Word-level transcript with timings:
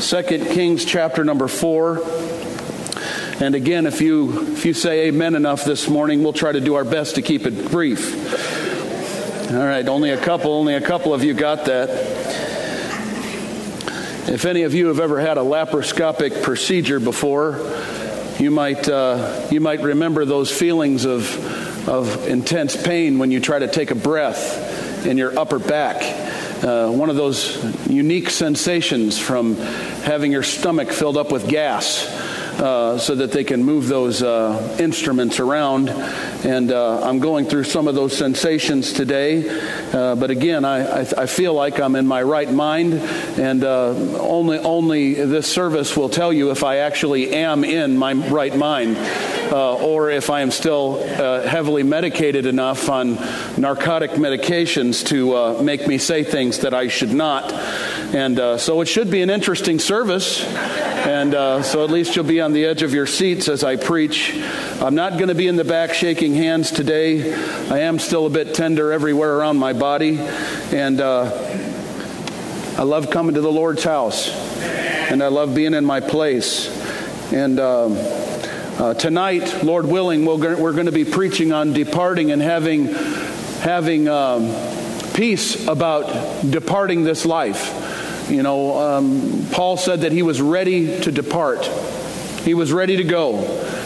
2 0.00 0.22
Kings 0.22 0.84
chapter 0.84 1.22
number 1.22 1.46
4. 1.46 2.02
And 3.40 3.54
again, 3.54 3.86
if 3.86 4.00
you 4.00 4.52
if 4.52 4.66
you 4.66 4.74
say 4.74 5.06
amen 5.06 5.34
enough 5.36 5.64
this 5.64 5.88
morning, 5.88 6.22
we'll 6.22 6.32
try 6.32 6.50
to 6.50 6.60
do 6.60 6.74
our 6.74 6.84
best 6.84 7.14
to 7.14 7.22
keep 7.22 7.46
it 7.46 7.70
brief. 7.70 8.12
All 9.52 9.58
right, 9.58 9.86
only 9.86 10.10
a 10.10 10.20
couple, 10.20 10.52
only 10.52 10.74
a 10.74 10.80
couple 10.80 11.14
of 11.14 11.22
you 11.22 11.32
got 11.32 11.66
that. 11.66 11.90
If 14.28 14.44
any 14.44 14.62
of 14.62 14.74
you 14.74 14.88
have 14.88 14.98
ever 14.98 15.20
had 15.20 15.38
a 15.38 15.42
laparoscopic 15.42 16.42
procedure 16.42 16.98
before, 16.98 17.60
you 18.40 18.50
might 18.50 18.88
uh, 18.88 19.46
you 19.50 19.60
might 19.60 19.80
remember 19.80 20.24
those 20.24 20.50
feelings 20.50 21.04
of 21.04 21.88
of 21.88 22.26
intense 22.26 22.80
pain 22.80 23.18
when 23.18 23.30
you 23.30 23.38
try 23.38 23.60
to 23.60 23.68
take 23.68 23.92
a 23.92 23.94
breath 23.94 25.06
in 25.06 25.18
your 25.18 25.38
upper 25.38 25.60
back 25.60 26.33
uh, 26.64 26.90
one 26.90 27.10
of 27.10 27.16
those 27.16 27.62
unique 27.90 28.30
sensations 28.30 29.18
from 29.18 29.56
having 29.56 30.32
your 30.32 30.42
stomach 30.42 30.90
filled 30.90 31.18
up 31.18 31.30
with 31.30 31.46
gas. 31.46 32.06
Uh, 32.58 32.96
so 32.96 33.16
that 33.16 33.32
they 33.32 33.42
can 33.42 33.64
move 33.64 33.88
those 33.88 34.22
uh, 34.22 34.76
instruments 34.78 35.40
around. 35.40 35.88
And 35.88 36.70
uh, 36.70 37.02
I'm 37.02 37.18
going 37.18 37.46
through 37.46 37.64
some 37.64 37.88
of 37.88 37.96
those 37.96 38.16
sensations 38.16 38.92
today. 38.92 39.48
Uh, 39.92 40.14
but 40.14 40.30
again, 40.30 40.64
I, 40.64 41.00
I, 41.00 41.06
I, 41.18 41.26
feel 41.26 41.52
like 41.52 41.80
I'm 41.80 41.96
in 41.96 42.06
my 42.06 42.22
right 42.22 42.50
mind, 42.50 42.94
and 42.94 43.64
only 43.64 44.58
only 44.60 45.14
this 45.14 45.50
service 45.50 45.96
will 45.96 46.08
tell 46.08 46.32
you 46.32 46.52
if 46.52 46.62
I 46.62 46.78
actually 46.78 47.34
am 47.34 47.64
in 47.64 47.98
my 47.98 48.12
right 48.12 48.56
mind 48.56 48.96
or 49.52 50.10
if 50.10 50.30
I 50.30 50.40
am 50.40 50.50
still 50.52 51.02
heavily 51.02 51.82
medicated 51.82 52.46
enough 52.46 52.88
on 52.88 53.16
narcotic 53.58 54.12
medications 54.12 55.04
to 55.08 55.60
make 55.62 55.86
me 55.88 55.98
say 55.98 56.22
things 56.22 56.60
that 56.60 56.72
I 56.72 56.86
should 56.86 57.12
not. 57.12 57.52
And 57.52 58.60
so 58.60 58.80
it 58.80 58.86
should 58.86 59.10
be 59.10 59.22
an 59.22 59.30
interesting 59.30 59.80
service. 59.80 60.44
And 61.04 61.34
uh, 61.34 61.62
so 61.62 61.84
at 61.84 61.90
least 61.90 62.16
you'll 62.16 62.24
be 62.24 62.40
on 62.40 62.54
the 62.54 62.64
edge 62.64 62.82
of 62.82 62.94
your 62.94 63.06
seats 63.06 63.48
as 63.48 63.62
I 63.62 63.76
preach. 63.76 64.34
I'm 64.80 64.94
not 64.94 65.12
going 65.12 65.28
to 65.28 65.34
be 65.34 65.46
in 65.46 65.56
the 65.56 65.64
back 65.64 65.92
shaking 65.92 66.34
hands 66.34 66.70
today. 66.70 67.34
I 67.34 67.80
am 67.80 67.98
still 67.98 68.24
a 68.24 68.30
bit 68.30 68.54
tender 68.54 68.90
everywhere 68.90 69.36
around 69.36 69.58
my 69.58 69.74
body. 69.74 70.18
And 70.18 71.02
uh, 71.02 71.30
I 72.78 72.84
love 72.84 73.10
coming 73.10 73.34
to 73.34 73.42
the 73.42 73.52
Lord's 73.52 73.84
house. 73.84 74.30
And 74.30 75.22
I 75.22 75.28
love 75.28 75.54
being 75.54 75.74
in 75.74 75.84
my 75.84 76.00
place. 76.00 76.68
And. 77.32 77.60
Um, 77.60 77.98
uh, 78.74 78.92
tonight, 78.92 79.62
Lord 79.62 79.86
willing, 79.86 80.26
we're 80.26 80.72
going 80.72 80.86
to 80.86 80.92
be 80.92 81.04
preaching 81.04 81.52
on 81.52 81.72
departing 81.72 82.32
and 82.32 82.42
having, 82.42 82.86
having 83.60 84.08
um, 84.08 84.52
peace 85.14 85.68
about 85.68 86.42
departing 86.50 87.04
this 87.04 87.24
life. 87.24 87.83
You 88.28 88.42
know, 88.42 88.78
um, 88.78 89.46
Paul 89.52 89.76
said 89.76 90.02
that 90.02 90.12
he 90.12 90.22
was 90.22 90.40
ready 90.40 91.00
to 91.02 91.12
depart, 91.12 91.66
he 92.42 92.54
was 92.54 92.72
ready 92.72 92.96
to 92.96 93.04
go. 93.04 93.38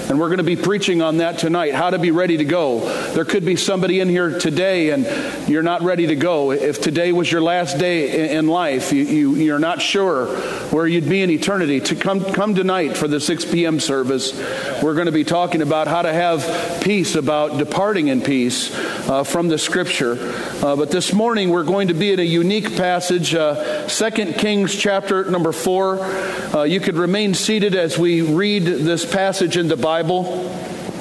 And 0.09 0.19
we're 0.19 0.29
going 0.29 0.39
to 0.39 0.45
be 0.45 0.57
preaching 0.57 1.03
on 1.03 1.19
that 1.19 1.39
tonight, 1.39 1.75
how 1.75 1.91
to 1.91 1.99
be 1.99 2.11
ready 2.13 2.39
to 2.39 2.45
go. 2.45 3.08
There 3.19 3.25
could 3.25 3.45
be 3.45 3.57
somebody 3.57 3.99
in 3.99 4.09
here 4.09 4.39
today 4.39 4.91
and 4.91 5.49
you're 5.49 5.65
not 5.65 5.83
ready 5.83 6.07
to 6.07 6.15
go. 6.15 6.53
If 6.53 6.81
today 6.81 7.11
was 7.11 7.33
your 7.33 7.41
last 7.41 7.77
day 7.77 8.31
in 8.37 8.47
life, 8.47 8.93
you, 8.93 9.03
you, 9.03 9.35
you're 9.35 9.59
not 9.59 9.83
sure 9.83 10.27
where 10.71 10.87
you'd 10.87 11.09
be 11.09 11.23
in 11.23 11.29
eternity, 11.29 11.81
to 11.81 11.97
come, 11.97 12.23
come 12.23 12.55
tonight 12.55 12.97
for 12.97 13.09
the 13.09 13.19
6 13.19 13.45
p.m. 13.47 13.81
service. 13.81 14.39
We're 14.85 14.95
going 14.95 15.07
to 15.07 15.13
be 15.13 15.25
talking 15.25 15.63
about 15.63 15.89
how 15.89 16.03
to 16.03 16.13
have 16.13 16.81
peace, 16.85 17.17
about 17.17 17.59
departing 17.59 18.07
in 18.07 18.21
peace 18.21 18.73
uh, 19.09 19.25
from 19.25 19.49
the 19.49 19.59
scripture. 19.59 20.17
Uh, 20.65 20.77
but 20.77 20.93
this 20.93 21.13
morning 21.13 21.51
we're 21.51 21.65
going 21.65 21.89
to 21.89 21.95
be 21.95 22.13
in 22.13 22.21
a 22.21 22.23
unique 22.23 22.77
passage, 22.77 23.35
uh, 23.35 23.89
2 23.89 24.35
Kings 24.35 24.77
chapter 24.77 25.29
number 25.29 25.51
4. 25.51 25.99
Uh, 25.99 26.63
you 26.63 26.79
could 26.79 26.95
remain 26.95 27.35
seated 27.35 27.75
as 27.75 27.99
we 27.99 28.23
read 28.23 28.63
this 28.63 29.05
passage 29.05 29.57
in 29.57 29.67
the 29.67 29.77
Bible. 29.77 30.55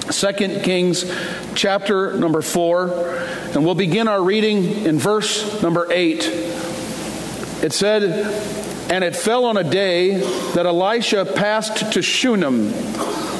Bible, 0.07 0.33
2 0.33 0.59
Kings 0.61 1.05
chapter 1.55 2.13
number 2.13 2.41
4, 2.41 2.89
and 3.53 3.65
we'll 3.65 3.75
begin 3.75 4.07
our 4.07 4.23
reading 4.23 4.85
in 4.85 4.97
verse 4.97 5.61
number 5.61 5.87
8. 5.91 6.25
It 7.61 7.73
said, 7.73 8.03
And 8.89 9.03
it 9.03 9.15
fell 9.15 9.45
on 9.45 9.57
a 9.57 9.63
day 9.63 10.17
that 10.53 10.65
Elisha 10.65 11.25
passed 11.25 11.91
to 11.93 12.01
Shunem, 12.01 12.69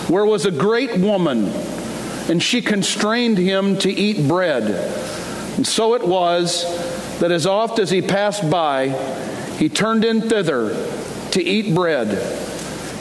where 0.09 0.25
was 0.25 0.45
a 0.45 0.51
great 0.51 0.97
woman, 0.97 1.45
and 2.29 2.43
she 2.43 2.61
constrained 2.61 3.37
him 3.37 3.77
to 3.79 3.91
eat 3.91 4.27
bread. 4.27 4.63
And 5.55 5.65
so 5.65 5.93
it 5.93 6.05
was 6.05 6.65
that 7.19 7.31
as 7.31 7.45
oft 7.45 7.79
as 7.79 7.89
he 7.89 8.01
passed 8.01 8.49
by, 8.49 8.89
he 9.57 9.69
turned 9.69 10.03
in 10.03 10.21
thither 10.21 10.69
to 11.31 11.41
eat 11.43 11.73
bread. 11.73 12.09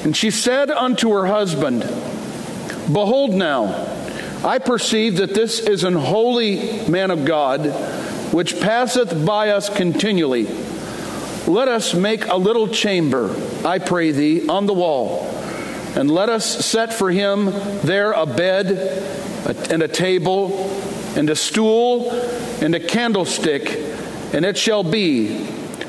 And 0.04 0.16
she 0.16 0.30
said 0.30 0.70
unto 0.70 1.10
her 1.10 1.26
husband, 1.26 1.84
Behold 2.86 3.34
now, 3.34 3.84
I 4.44 4.58
perceive 4.58 5.16
that 5.16 5.34
this 5.34 5.58
is 5.58 5.82
an 5.82 5.94
holy 5.94 6.88
man 6.88 7.10
of 7.10 7.24
God, 7.24 7.66
which 8.32 8.60
passeth 8.60 9.26
by 9.26 9.50
us 9.50 9.68
continually. 9.68 10.46
Let 11.48 11.66
us 11.66 11.94
make 11.94 12.26
a 12.26 12.36
little 12.36 12.68
chamber, 12.68 13.34
I 13.64 13.80
pray 13.80 14.12
thee, 14.12 14.48
on 14.48 14.66
the 14.66 14.72
wall, 14.72 15.26
and 15.96 16.10
let 16.10 16.28
us 16.28 16.64
set 16.64 16.92
for 16.92 17.10
him 17.10 17.46
there 17.82 18.12
a 18.12 18.26
bed 18.26 18.68
and 19.70 19.82
a 19.82 19.88
table 19.88 20.70
and 21.16 21.28
a 21.28 21.36
stool 21.36 22.10
and 22.60 22.74
a 22.74 22.80
candlestick, 22.80 23.68
and 24.32 24.44
it 24.44 24.56
shall 24.56 24.84
be, 24.84 25.44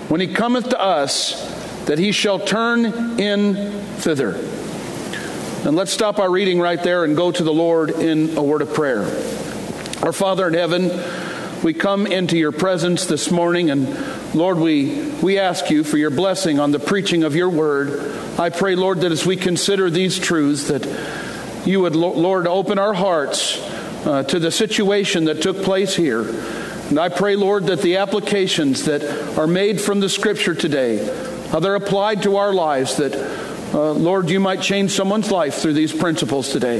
when 0.09 0.22
he 0.22 0.28
cometh 0.28 0.69
to 0.69 0.79
us, 0.79 1.44
that 1.85 2.00
he 2.00 2.12
shall 2.12 2.40
turn 2.40 3.19
in 3.19 3.56
thither. 3.97 4.34
And 5.67 5.75
let's 5.75 5.91
stop 5.91 6.17
our 6.17 6.31
reading 6.31 6.61
right 6.61 6.81
there 6.81 7.03
and 7.03 7.13
go 7.13 7.29
to 7.29 7.44
the 7.44 7.51
Lord 7.51 7.89
in 7.89 8.38
a 8.38 8.41
word 8.41 8.61
of 8.61 8.73
prayer. 8.73 9.01
Our 10.01 10.13
Father 10.13 10.47
in 10.47 10.53
heaven, 10.53 10.89
we 11.61 11.73
come 11.73 12.07
into 12.07 12.38
your 12.38 12.53
presence 12.53 13.05
this 13.05 13.29
morning, 13.31 13.69
and 13.69 14.33
Lord, 14.33 14.59
we, 14.59 15.09
we 15.22 15.39
ask 15.39 15.69
you 15.69 15.83
for 15.83 15.97
your 15.97 16.09
blessing 16.09 16.61
on 16.61 16.72
the 16.72 16.79
preaching 16.79 17.25
of 17.25 17.35
your 17.35 17.50
word. 17.50 18.17
I 18.39 18.50
pray, 18.50 18.75
Lord, 18.75 19.01
that 19.01 19.11
as 19.11 19.25
we 19.25 19.35
consider 19.35 19.89
these 19.89 20.17
truths, 20.17 20.69
that 20.69 20.85
you 21.67 21.81
would, 21.81 21.97
Lord, 21.97 22.47
open 22.47 22.79
our 22.79 22.94
hearts 22.94 23.59
uh, 24.05 24.23
to 24.23 24.39
the 24.39 24.51
situation 24.51 25.25
that 25.25 25.41
took 25.41 25.63
place 25.63 25.94
here. 25.94 26.29
And 26.88 26.97
I 26.97 27.09
pray, 27.09 27.35
Lord, 27.35 27.66
that 27.66 27.81
the 27.81 27.97
applications 27.97 28.85
that 28.85 29.03
are 29.38 29.47
made 29.47 29.81
from 29.81 29.99
the 29.99 30.07
scripture 30.07 30.55
today, 30.55 31.05
how 31.49 31.59
they're 31.59 31.75
applied 31.75 32.23
to 32.23 32.38
our 32.38 32.53
lives, 32.53 32.95
that 32.95 33.47
uh, 33.73 33.91
Lord, 33.91 34.29
you 34.29 34.39
might 34.39 34.61
change 34.61 34.91
someone's 34.91 35.29
life 35.29 35.55
through 35.55 35.73
these 35.73 35.94
principles 35.94 36.50
today. 36.50 36.79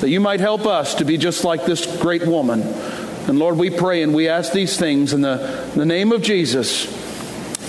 That 0.00 0.10
you 0.10 0.20
might 0.20 0.40
help 0.40 0.66
us 0.66 0.96
to 0.96 1.04
be 1.04 1.16
just 1.16 1.44
like 1.44 1.64
this 1.64 1.86
great 2.00 2.26
woman. 2.26 2.62
And 2.62 3.38
Lord, 3.38 3.56
we 3.56 3.70
pray 3.70 4.02
and 4.02 4.14
we 4.14 4.28
ask 4.28 4.52
these 4.52 4.76
things 4.76 5.12
in 5.12 5.22
the, 5.22 5.70
in 5.72 5.78
the 5.78 5.86
name 5.86 6.12
of 6.12 6.22
Jesus. 6.22 6.86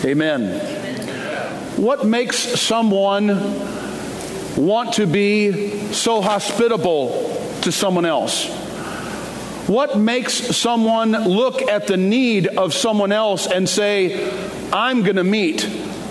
Amen. 0.03 0.59
What 1.77 2.05
makes 2.05 2.37
someone 2.37 3.27
want 4.57 4.95
to 4.95 5.07
be 5.07 5.93
so 5.93 6.21
hospitable 6.21 7.11
to 7.61 7.71
someone 7.71 8.05
else? 8.05 8.47
What 9.67 9.97
makes 9.97 10.33
someone 10.33 11.11
look 11.11 11.61
at 11.61 11.87
the 11.87 11.95
need 11.95 12.47
of 12.47 12.73
someone 12.73 13.13
else 13.13 13.47
and 13.47 13.69
say, 13.69 14.29
I'm 14.73 15.03
going 15.03 15.15
to 15.15 15.23
meet 15.23 15.65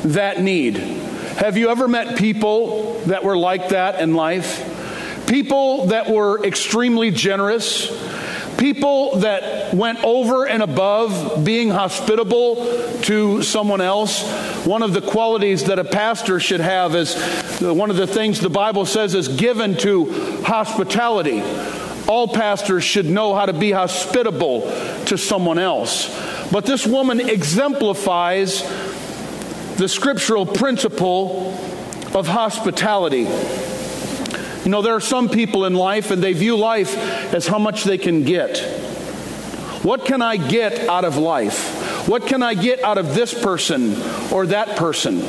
that 0.05 0.41
need? 0.41 1.02
Have 1.37 1.57
you 1.57 1.71
ever 1.71 1.89
met 1.89 2.19
people 2.19 3.01
that 3.07 3.25
were 3.25 3.37
like 3.37 3.71
that 3.71 4.01
in 4.01 4.15
life? 4.15 4.69
People 5.27 5.87
that 5.87 6.11
were 6.11 6.45
extremely 6.45 7.11
generous, 7.11 7.91
people 8.59 9.17
that 9.17 9.75
went 9.75 10.05
over 10.05 10.47
and 10.47 10.63
above 10.63 11.43
being 11.43 11.71
hospitable 11.71 12.57
to 13.03 13.43
someone 13.43 13.81
else. 13.81 14.23
One 14.67 14.83
of 14.83 14.93
the 14.93 15.01
qualities 15.01 15.65
that 15.65 15.79
a 15.79 15.85
pastor 15.85 16.39
should 16.39 16.61
have 16.61 16.95
is 16.95 17.17
uh, 17.63 17.73
one 17.73 17.91
of 17.91 17.97
the 17.97 18.07
things 18.07 18.39
the 18.39 18.51
Bible 18.51 18.85
says 18.85 19.15
is 19.15 19.29
given 19.29 19.77
to 19.79 20.43
hospitality. 20.43 21.43
All 22.07 22.29
pastors 22.29 22.85
should 22.85 23.07
know 23.07 23.35
how 23.35 23.47
to 23.47 23.55
be 23.55 23.73
hospitable 23.73 24.63
to 25.07 25.17
someone 25.17 25.59
else. 25.59 26.15
But 26.53 26.67
this 26.67 26.87
woman 26.87 27.21
exemplifies 27.21 28.63
the 29.83 29.89
scriptural 29.89 30.47
principle 30.47 31.59
of 32.15 32.29
hospitality. 32.29 33.23
You 34.63 34.71
know, 34.71 34.81
there 34.81 34.95
are 34.95 35.01
some 35.01 35.29
people 35.29 35.65
in 35.65 35.75
life 35.75 36.13
and 36.13 36.23
they 36.23 36.35
view 36.35 36.57
life 36.57 36.97
as 37.35 37.49
how 37.49 37.59
much 37.59 37.83
they 37.83 37.99
can 37.99 38.23
get. 38.23 38.59
What 39.83 40.05
can 40.05 40.23
I 40.23 40.37
get 40.37 40.89
out 40.89 41.05
of 41.05 41.17
life? 41.17 42.07
What 42.07 42.29
can 42.29 42.45
I 42.45 42.55
get 42.55 42.85
out 42.85 42.97
of 42.97 43.17
this 43.17 43.35
person 43.35 44.01
or 44.31 44.47
that 44.47 44.77
person? 44.77 45.21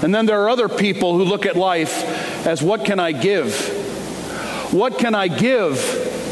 And 0.00 0.14
then 0.14 0.26
there 0.26 0.40
are 0.44 0.48
other 0.48 0.68
people 0.68 1.18
who 1.18 1.24
look 1.24 1.44
at 1.44 1.56
life 1.56 2.04
as 2.46 2.62
what 2.62 2.84
can 2.84 3.00
I 3.00 3.10
give? 3.10 3.52
What 4.72 4.96
can 4.96 5.16
I 5.16 5.26
give 5.26 5.76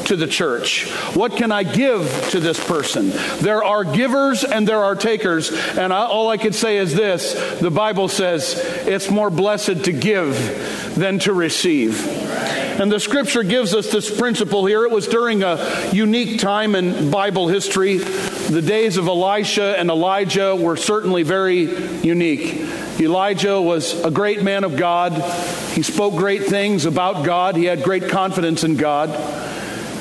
to 0.06 0.16
the 0.16 0.26
church? 0.26 0.90
What 1.14 1.36
can 1.36 1.52
I 1.52 1.62
give 1.62 2.28
to 2.30 2.40
this 2.40 2.64
person? 2.64 3.10
There 3.38 3.62
are 3.62 3.84
givers 3.84 4.44
and 4.44 4.66
there 4.66 4.82
are 4.82 4.94
takers. 4.94 5.50
And 5.50 5.92
I, 5.92 6.06
all 6.06 6.28
I 6.28 6.36
could 6.36 6.54
say 6.54 6.78
is 6.78 6.94
this 6.94 7.34
the 7.60 7.70
Bible 7.70 8.08
says 8.08 8.54
it's 8.86 9.10
more 9.10 9.30
blessed 9.30 9.84
to 9.84 9.92
give 9.92 10.94
than 10.96 11.18
to 11.20 11.32
receive. 11.32 12.06
And 12.78 12.92
the 12.92 13.00
scripture 13.00 13.42
gives 13.42 13.74
us 13.74 13.90
this 13.90 14.14
principle 14.14 14.66
here. 14.66 14.84
It 14.84 14.90
was 14.90 15.06
during 15.06 15.42
a 15.42 15.90
unique 15.92 16.40
time 16.40 16.74
in 16.74 17.10
Bible 17.10 17.48
history. 17.48 17.96
The 17.96 18.60
days 18.60 18.98
of 18.98 19.08
Elisha 19.08 19.78
and 19.78 19.88
Elijah 19.88 20.54
were 20.54 20.76
certainly 20.76 21.22
very 21.22 21.62
unique. 22.02 22.54
Elijah 23.00 23.60
was 23.60 23.98
a 24.04 24.10
great 24.10 24.42
man 24.42 24.64
of 24.64 24.76
God. 24.76 25.12
He 25.72 25.82
spoke 25.82 26.16
great 26.16 26.44
things 26.44 26.84
about 26.84 27.24
God. 27.24 27.56
He 27.56 27.64
had 27.64 27.82
great 27.82 28.08
confidence 28.08 28.62
in 28.62 28.76
God. 28.76 29.08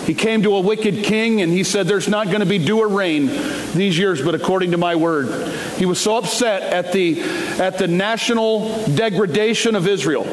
He 0.06 0.14
came 0.14 0.44
to 0.44 0.56
a 0.56 0.62
wicked 0.62 1.04
king 1.04 1.42
and 1.42 1.52
he 1.52 1.64
said, 1.64 1.88
There's 1.88 2.08
not 2.08 2.28
going 2.28 2.42
to 2.42 2.46
be 2.46 2.60
dew 2.60 2.80
or 2.80 2.88
rain 2.88 3.28
these 3.74 3.98
years, 3.98 4.22
but 4.22 4.36
according 4.36 4.72
to 4.72 4.78
my 4.78 4.96
word. 4.96 5.52
He 5.78 5.86
was 5.86 6.00
so 6.00 6.18
upset 6.18 6.62
at 6.62 6.92
the, 6.92 7.22
at 7.22 7.78
the 7.78 7.88
national 7.88 8.86
degradation 8.96 9.76
of 9.76 9.88
Israel 9.88 10.24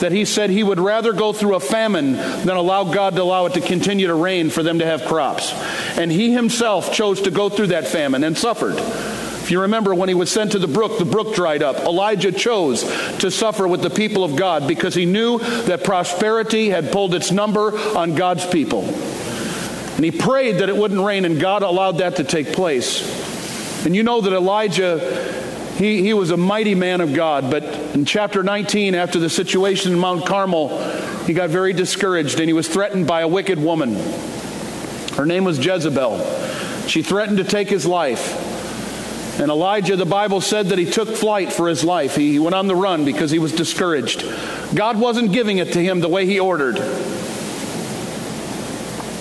that 0.00 0.12
he 0.12 0.24
said 0.24 0.50
he 0.50 0.62
would 0.62 0.78
rather 0.78 1.12
go 1.12 1.32
through 1.32 1.54
a 1.54 1.60
famine 1.60 2.12
than 2.12 2.50
allow 2.50 2.84
God 2.84 3.16
to 3.16 3.22
allow 3.22 3.46
it 3.46 3.54
to 3.54 3.60
continue 3.60 4.06
to 4.06 4.14
rain 4.14 4.50
for 4.50 4.62
them 4.62 4.78
to 4.78 4.86
have 4.86 5.04
crops. 5.04 5.52
And 5.98 6.10
he 6.10 6.32
himself 6.32 6.92
chose 6.92 7.22
to 7.22 7.30
go 7.30 7.48
through 7.48 7.68
that 7.68 7.86
famine 7.86 8.24
and 8.24 8.36
suffered. 8.36 8.76
If 9.48 9.52
you 9.52 9.62
remember 9.62 9.94
when 9.94 10.10
he 10.10 10.14
was 10.14 10.30
sent 10.30 10.52
to 10.52 10.58
the 10.58 10.68
brook, 10.68 10.98
the 10.98 11.06
brook 11.06 11.34
dried 11.34 11.62
up. 11.62 11.78
Elijah 11.78 12.32
chose 12.32 12.82
to 13.20 13.30
suffer 13.30 13.66
with 13.66 13.80
the 13.80 13.88
people 13.88 14.22
of 14.22 14.36
God 14.36 14.68
because 14.68 14.94
he 14.94 15.06
knew 15.06 15.38
that 15.38 15.84
prosperity 15.84 16.68
had 16.68 16.92
pulled 16.92 17.14
its 17.14 17.32
number 17.32 17.74
on 17.96 18.14
God's 18.14 18.44
people. 18.46 18.82
And 18.84 20.04
he 20.04 20.10
prayed 20.10 20.56
that 20.56 20.68
it 20.68 20.76
wouldn't 20.76 21.00
rain, 21.00 21.24
and 21.24 21.40
God 21.40 21.62
allowed 21.62 21.92
that 21.92 22.16
to 22.16 22.24
take 22.24 22.52
place. 22.52 23.86
And 23.86 23.96
you 23.96 24.02
know 24.02 24.20
that 24.20 24.34
Elijah, 24.34 24.98
he, 25.78 26.02
he 26.02 26.12
was 26.12 26.30
a 26.30 26.36
mighty 26.36 26.74
man 26.74 27.00
of 27.00 27.14
God, 27.14 27.50
but 27.50 27.64
in 27.94 28.04
chapter 28.04 28.42
19, 28.42 28.94
after 28.94 29.18
the 29.18 29.30
situation 29.30 29.94
in 29.94 29.98
Mount 29.98 30.26
Carmel, 30.26 30.78
he 31.24 31.32
got 31.32 31.48
very 31.48 31.72
discouraged 31.72 32.38
and 32.38 32.50
he 32.50 32.52
was 32.52 32.68
threatened 32.68 33.06
by 33.06 33.22
a 33.22 33.28
wicked 33.28 33.58
woman. 33.58 33.94
Her 35.14 35.24
name 35.24 35.44
was 35.44 35.58
Jezebel. 35.58 36.18
She 36.86 37.00
threatened 37.00 37.38
to 37.38 37.44
take 37.44 37.70
his 37.70 37.86
life. 37.86 38.56
And 39.38 39.50
Elijah, 39.50 39.94
the 39.94 40.04
Bible 40.04 40.40
said 40.40 40.70
that 40.70 40.78
he 40.78 40.84
took 40.84 41.08
flight 41.08 41.52
for 41.52 41.68
his 41.68 41.84
life. 41.84 42.16
He, 42.16 42.38
went 42.40 42.54
on 42.54 42.66
the 42.66 42.74
run 42.74 43.04
because 43.04 43.30
he 43.30 43.38
was 43.38 43.52
discouraged. 43.52 44.24
God 44.74 44.98
wasn't 44.98 45.32
giving 45.32 45.58
it 45.58 45.72
to 45.74 45.82
him 45.82 46.00
the 46.00 46.08
way 46.08 46.26
he 46.26 46.40
ordered. 46.40 46.76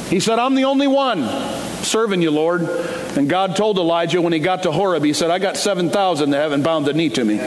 He 0.09 0.19
said, 0.19 0.39
I'm 0.39 0.55
the 0.55 0.65
only 0.65 0.87
one 0.87 1.23
serving 1.83 2.21
you, 2.21 2.31
Lord. 2.31 2.61
And 2.61 3.29
God 3.29 3.55
told 3.55 3.77
Elijah 3.77 4.21
when 4.21 4.33
he 4.33 4.39
got 4.39 4.63
to 4.63 4.71
Horeb, 4.71 5.03
he 5.03 5.13
said, 5.13 5.29
I 5.29 5.37
got 5.37 5.57
7,000 5.57 6.31
that 6.31 6.37
haven't 6.37 6.63
bowed 6.63 6.85
the 6.85 6.93
knee 6.93 7.09
to 7.09 7.23
me. 7.23 7.37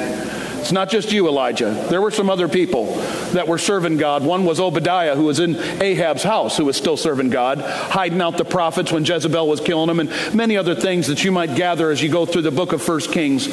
It's 0.60 0.72
not 0.72 0.90
just 0.90 1.10
you, 1.10 1.26
Elijah. 1.26 1.70
There 1.88 2.02
were 2.02 2.10
some 2.10 2.28
other 2.28 2.46
people 2.46 2.94
that 3.32 3.48
were 3.48 3.58
serving 3.58 3.96
God. 3.96 4.22
One 4.22 4.44
was 4.44 4.60
Obadiah, 4.60 5.16
who 5.16 5.24
was 5.24 5.40
in 5.40 5.56
Ahab's 5.56 6.22
house, 6.22 6.56
who 6.58 6.66
was 6.66 6.76
still 6.76 6.98
serving 6.98 7.30
God, 7.30 7.60
hiding 7.60 8.20
out 8.20 8.36
the 8.36 8.44
prophets 8.44 8.92
when 8.92 9.04
Jezebel 9.04 9.48
was 9.48 9.60
killing 9.60 9.88
them, 9.88 10.00
and 10.00 10.34
many 10.34 10.58
other 10.58 10.74
things 10.74 11.06
that 11.06 11.24
you 11.24 11.32
might 11.32 11.54
gather 11.54 11.90
as 11.90 12.02
you 12.02 12.10
go 12.10 12.26
through 12.26 12.42
the 12.42 12.50
book 12.50 12.72
of 12.72 12.82
First 12.82 13.10
Kings. 13.10 13.48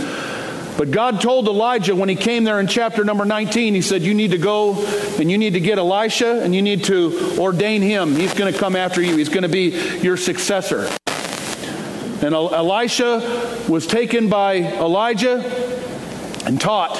But 0.78 0.92
God 0.92 1.22
told 1.22 1.48
Elijah 1.48 1.96
when 1.96 2.10
he 2.10 2.16
came 2.16 2.44
there 2.44 2.60
in 2.60 2.68
chapter 2.68 3.04
number 3.04 3.26
19, 3.26 3.74
he 3.74 3.82
said, 3.82 4.04
You 4.04 4.14
need 4.14 4.32
to 4.32 4.38
go 4.38 4.86
and 5.18 5.32
you 5.32 5.38
need 5.38 5.54
to 5.54 5.60
get 5.60 5.80
Elisha 5.80 6.44
and 6.44 6.54
you 6.54 6.62
need 6.62 6.84
to 6.84 7.36
ordain 7.40 7.82
him. 7.82 8.16
He's 8.16 8.34
going 8.34 8.54
to 8.54 8.60
come 8.60 8.76
after 8.76 9.02
you, 9.02 9.18
he's 9.18 9.30
going 9.30 9.42
to 9.44 9.50
be 9.50 9.70
your 10.02 10.18
successor. 10.18 10.88
And 12.22 12.34
Elisha 12.34 13.66
was 13.68 13.88
taken 13.88 14.28
by 14.28 14.56
Elijah 14.56 15.77
and 16.46 16.60
taught 16.60 16.98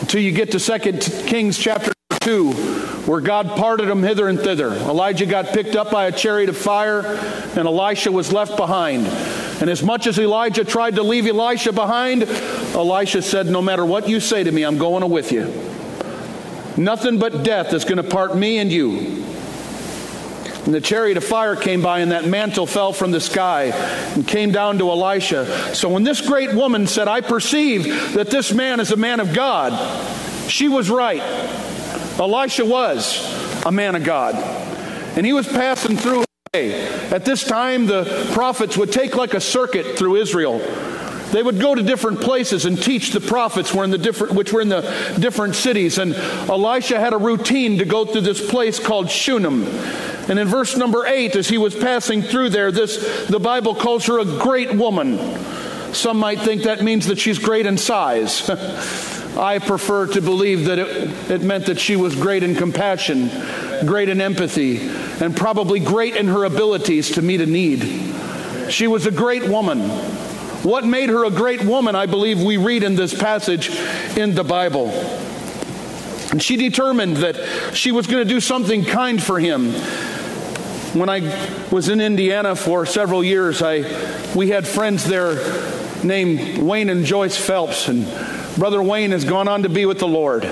until 0.00 0.20
you 0.20 0.32
get 0.32 0.52
to 0.52 0.58
2 0.58 0.92
Kings 1.26 1.58
chapter 1.58 1.92
2, 2.20 2.52
where 3.06 3.20
God 3.20 3.48
parted 3.50 3.88
them 3.88 4.02
hither 4.02 4.28
and 4.28 4.38
thither. 4.38 4.68
Elijah 4.68 5.26
got 5.26 5.46
picked 5.48 5.76
up 5.76 5.90
by 5.90 6.06
a 6.06 6.12
chariot 6.12 6.48
of 6.48 6.56
fire, 6.56 7.02
and 7.56 7.66
Elisha 7.66 8.10
was 8.10 8.32
left 8.32 8.56
behind. 8.56 9.06
And 9.60 9.70
as 9.70 9.82
much 9.82 10.06
as 10.06 10.18
Elijah 10.18 10.64
tried 10.64 10.96
to 10.96 11.02
leave 11.02 11.26
Elisha 11.26 11.72
behind, 11.72 12.22
Elisha 12.22 13.22
said, 13.22 13.46
No 13.46 13.62
matter 13.62 13.84
what 13.84 14.08
you 14.08 14.20
say 14.20 14.42
to 14.42 14.50
me, 14.50 14.62
I'm 14.62 14.78
going 14.78 15.08
with 15.10 15.32
you. 15.32 15.52
Nothing 16.76 17.18
but 17.18 17.44
death 17.44 17.72
is 17.72 17.84
going 17.84 17.98
to 17.98 18.02
part 18.02 18.36
me 18.36 18.58
and 18.58 18.72
you. 18.72 19.24
And 20.64 20.72
the 20.74 20.80
chariot 20.80 21.16
of 21.16 21.24
fire 21.24 21.56
came 21.56 21.82
by, 21.82 22.00
and 22.00 22.12
that 22.12 22.24
mantle 22.24 22.66
fell 22.66 22.92
from 22.92 23.10
the 23.10 23.20
sky 23.20 23.64
and 24.14 24.26
came 24.26 24.50
down 24.50 24.78
to 24.78 24.90
Elisha. 24.90 25.74
So 25.74 25.90
when 25.90 26.04
this 26.04 26.20
great 26.20 26.54
woman 26.54 26.86
said, 26.86 27.06
I 27.06 27.20
perceive 27.20 28.14
that 28.14 28.30
this 28.30 28.52
man 28.52 28.80
is 28.80 28.90
a 28.90 28.96
man 28.96 29.20
of 29.20 29.34
God, 29.34 29.72
she 30.48 30.68
was 30.68 30.88
right. 30.88 31.22
Elisha 32.18 32.64
was 32.64 33.64
a 33.66 33.72
man 33.72 33.94
of 33.94 34.04
God. 34.04 34.34
And 35.16 35.26
he 35.26 35.32
was 35.32 35.46
passing 35.46 35.96
through. 35.96 36.24
At 36.54 37.24
this 37.24 37.44
time, 37.44 37.86
the 37.86 38.30
prophets 38.32 38.76
would 38.76 38.92
take 38.92 39.16
like 39.16 39.34
a 39.34 39.40
circuit 39.40 39.98
through 39.98 40.16
Israel. 40.16 40.60
They 41.32 41.42
would 41.42 41.60
go 41.60 41.74
to 41.74 41.82
different 41.82 42.20
places 42.20 42.64
and 42.64 42.80
teach 42.80 43.10
the 43.10 43.20
prophets 43.20 43.74
were 43.74 43.84
in 43.84 43.90
the 43.90 43.98
different, 43.98 44.34
which 44.34 44.52
were 44.52 44.60
in 44.60 44.68
the 44.68 44.82
different 45.18 45.54
cities. 45.54 45.98
And 45.98 46.14
Elisha 46.14 47.00
had 47.00 47.12
a 47.12 47.18
routine 47.18 47.78
to 47.78 47.84
go 47.84 48.04
through 48.04 48.22
this 48.22 48.48
place 48.48 48.78
called 48.78 49.10
Shunem. 49.10 49.64
And 50.28 50.38
in 50.38 50.48
verse 50.48 50.76
number 50.76 51.06
eight, 51.06 51.36
as 51.36 51.48
he 51.48 51.58
was 51.58 51.74
passing 51.74 52.22
through 52.22 52.50
there, 52.50 52.70
this 52.70 53.26
the 53.26 53.40
Bible 53.40 53.74
calls 53.74 54.06
her 54.06 54.18
a 54.20 54.24
great 54.24 54.72
woman. 54.72 55.18
Some 55.92 56.18
might 56.18 56.40
think 56.40 56.62
that 56.62 56.82
means 56.82 57.06
that 57.06 57.18
she's 57.18 57.38
great 57.38 57.66
in 57.66 57.78
size. 57.78 58.48
I 59.36 59.58
prefer 59.58 60.06
to 60.08 60.20
believe 60.20 60.66
that 60.66 60.78
it, 60.78 61.30
it 61.30 61.42
meant 61.42 61.66
that 61.66 61.80
she 61.80 61.96
was 61.96 62.14
great 62.14 62.44
in 62.44 62.54
compassion, 62.54 63.28
great 63.84 64.08
in 64.08 64.20
empathy, 64.20 64.78
and 65.20 65.36
probably 65.36 65.80
great 65.80 66.14
in 66.14 66.28
her 66.28 66.44
abilities 66.44 67.12
to 67.12 67.22
meet 67.22 67.40
a 67.40 67.46
need. 67.46 67.82
She 68.70 68.86
was 68.86 69.06
a 69.06 69.10
great 69.10 69.48
woman. 69.48 69.80
What 70.64 70.86
made 70.86 71.10
her 71.10 71.26
a 71.26 71.30
great 71.30 71.62
woman, 71.62 71.94
I 71.94 72.06
believe 72.06 72.42
we 72.42 72.56
read 72.56 72.84
in 72.84 72.96
this 72.96 73.12
passage 73.12 73.68
in 74.16 74.34
the 74.34 74.44
Bible. 74.44 74.88
And 76.30 76.42
she 76.42 76.56
determined 76.56 77.18
that 77.18 77.76
she 77.76 77.92
was 77.92 78.06
going 78.06 78.26
to 78.26 78.28
do 78.28 78.40
something 78.40 78.82
kind 78.82 79.22
for 79.22 79.38
him. 79.38 79.72
When 80.98 81.10
I 81.10 81.20
was 81.70 81.90
in 81.90 82.00
Indiana 82.00 82.56
for 82.56 82.86
several 82.86 83.22
years, 83.22 83.60
I, 83.60 83.82
we 84.34 84.48
had 84.48 84.66
friends 84.66 85.04
there 85.04 85.34
named 86.02 86.56
Wayne 86.56 86.88
and 86.88 87.04
Joyce 87.04 87.36
Phelps, 87.36 87.88
and 87.88 88.06
Brother 88.56 88.82
Wayne 88.82 89.10
has 89.10 89.26
gone 89.26 89.48
on 89.48 89.64
to 89.64 89.68
be 89.68 89.84
with 89.84 89.98
the 89.98 90.08
Lord. 90.08 90.44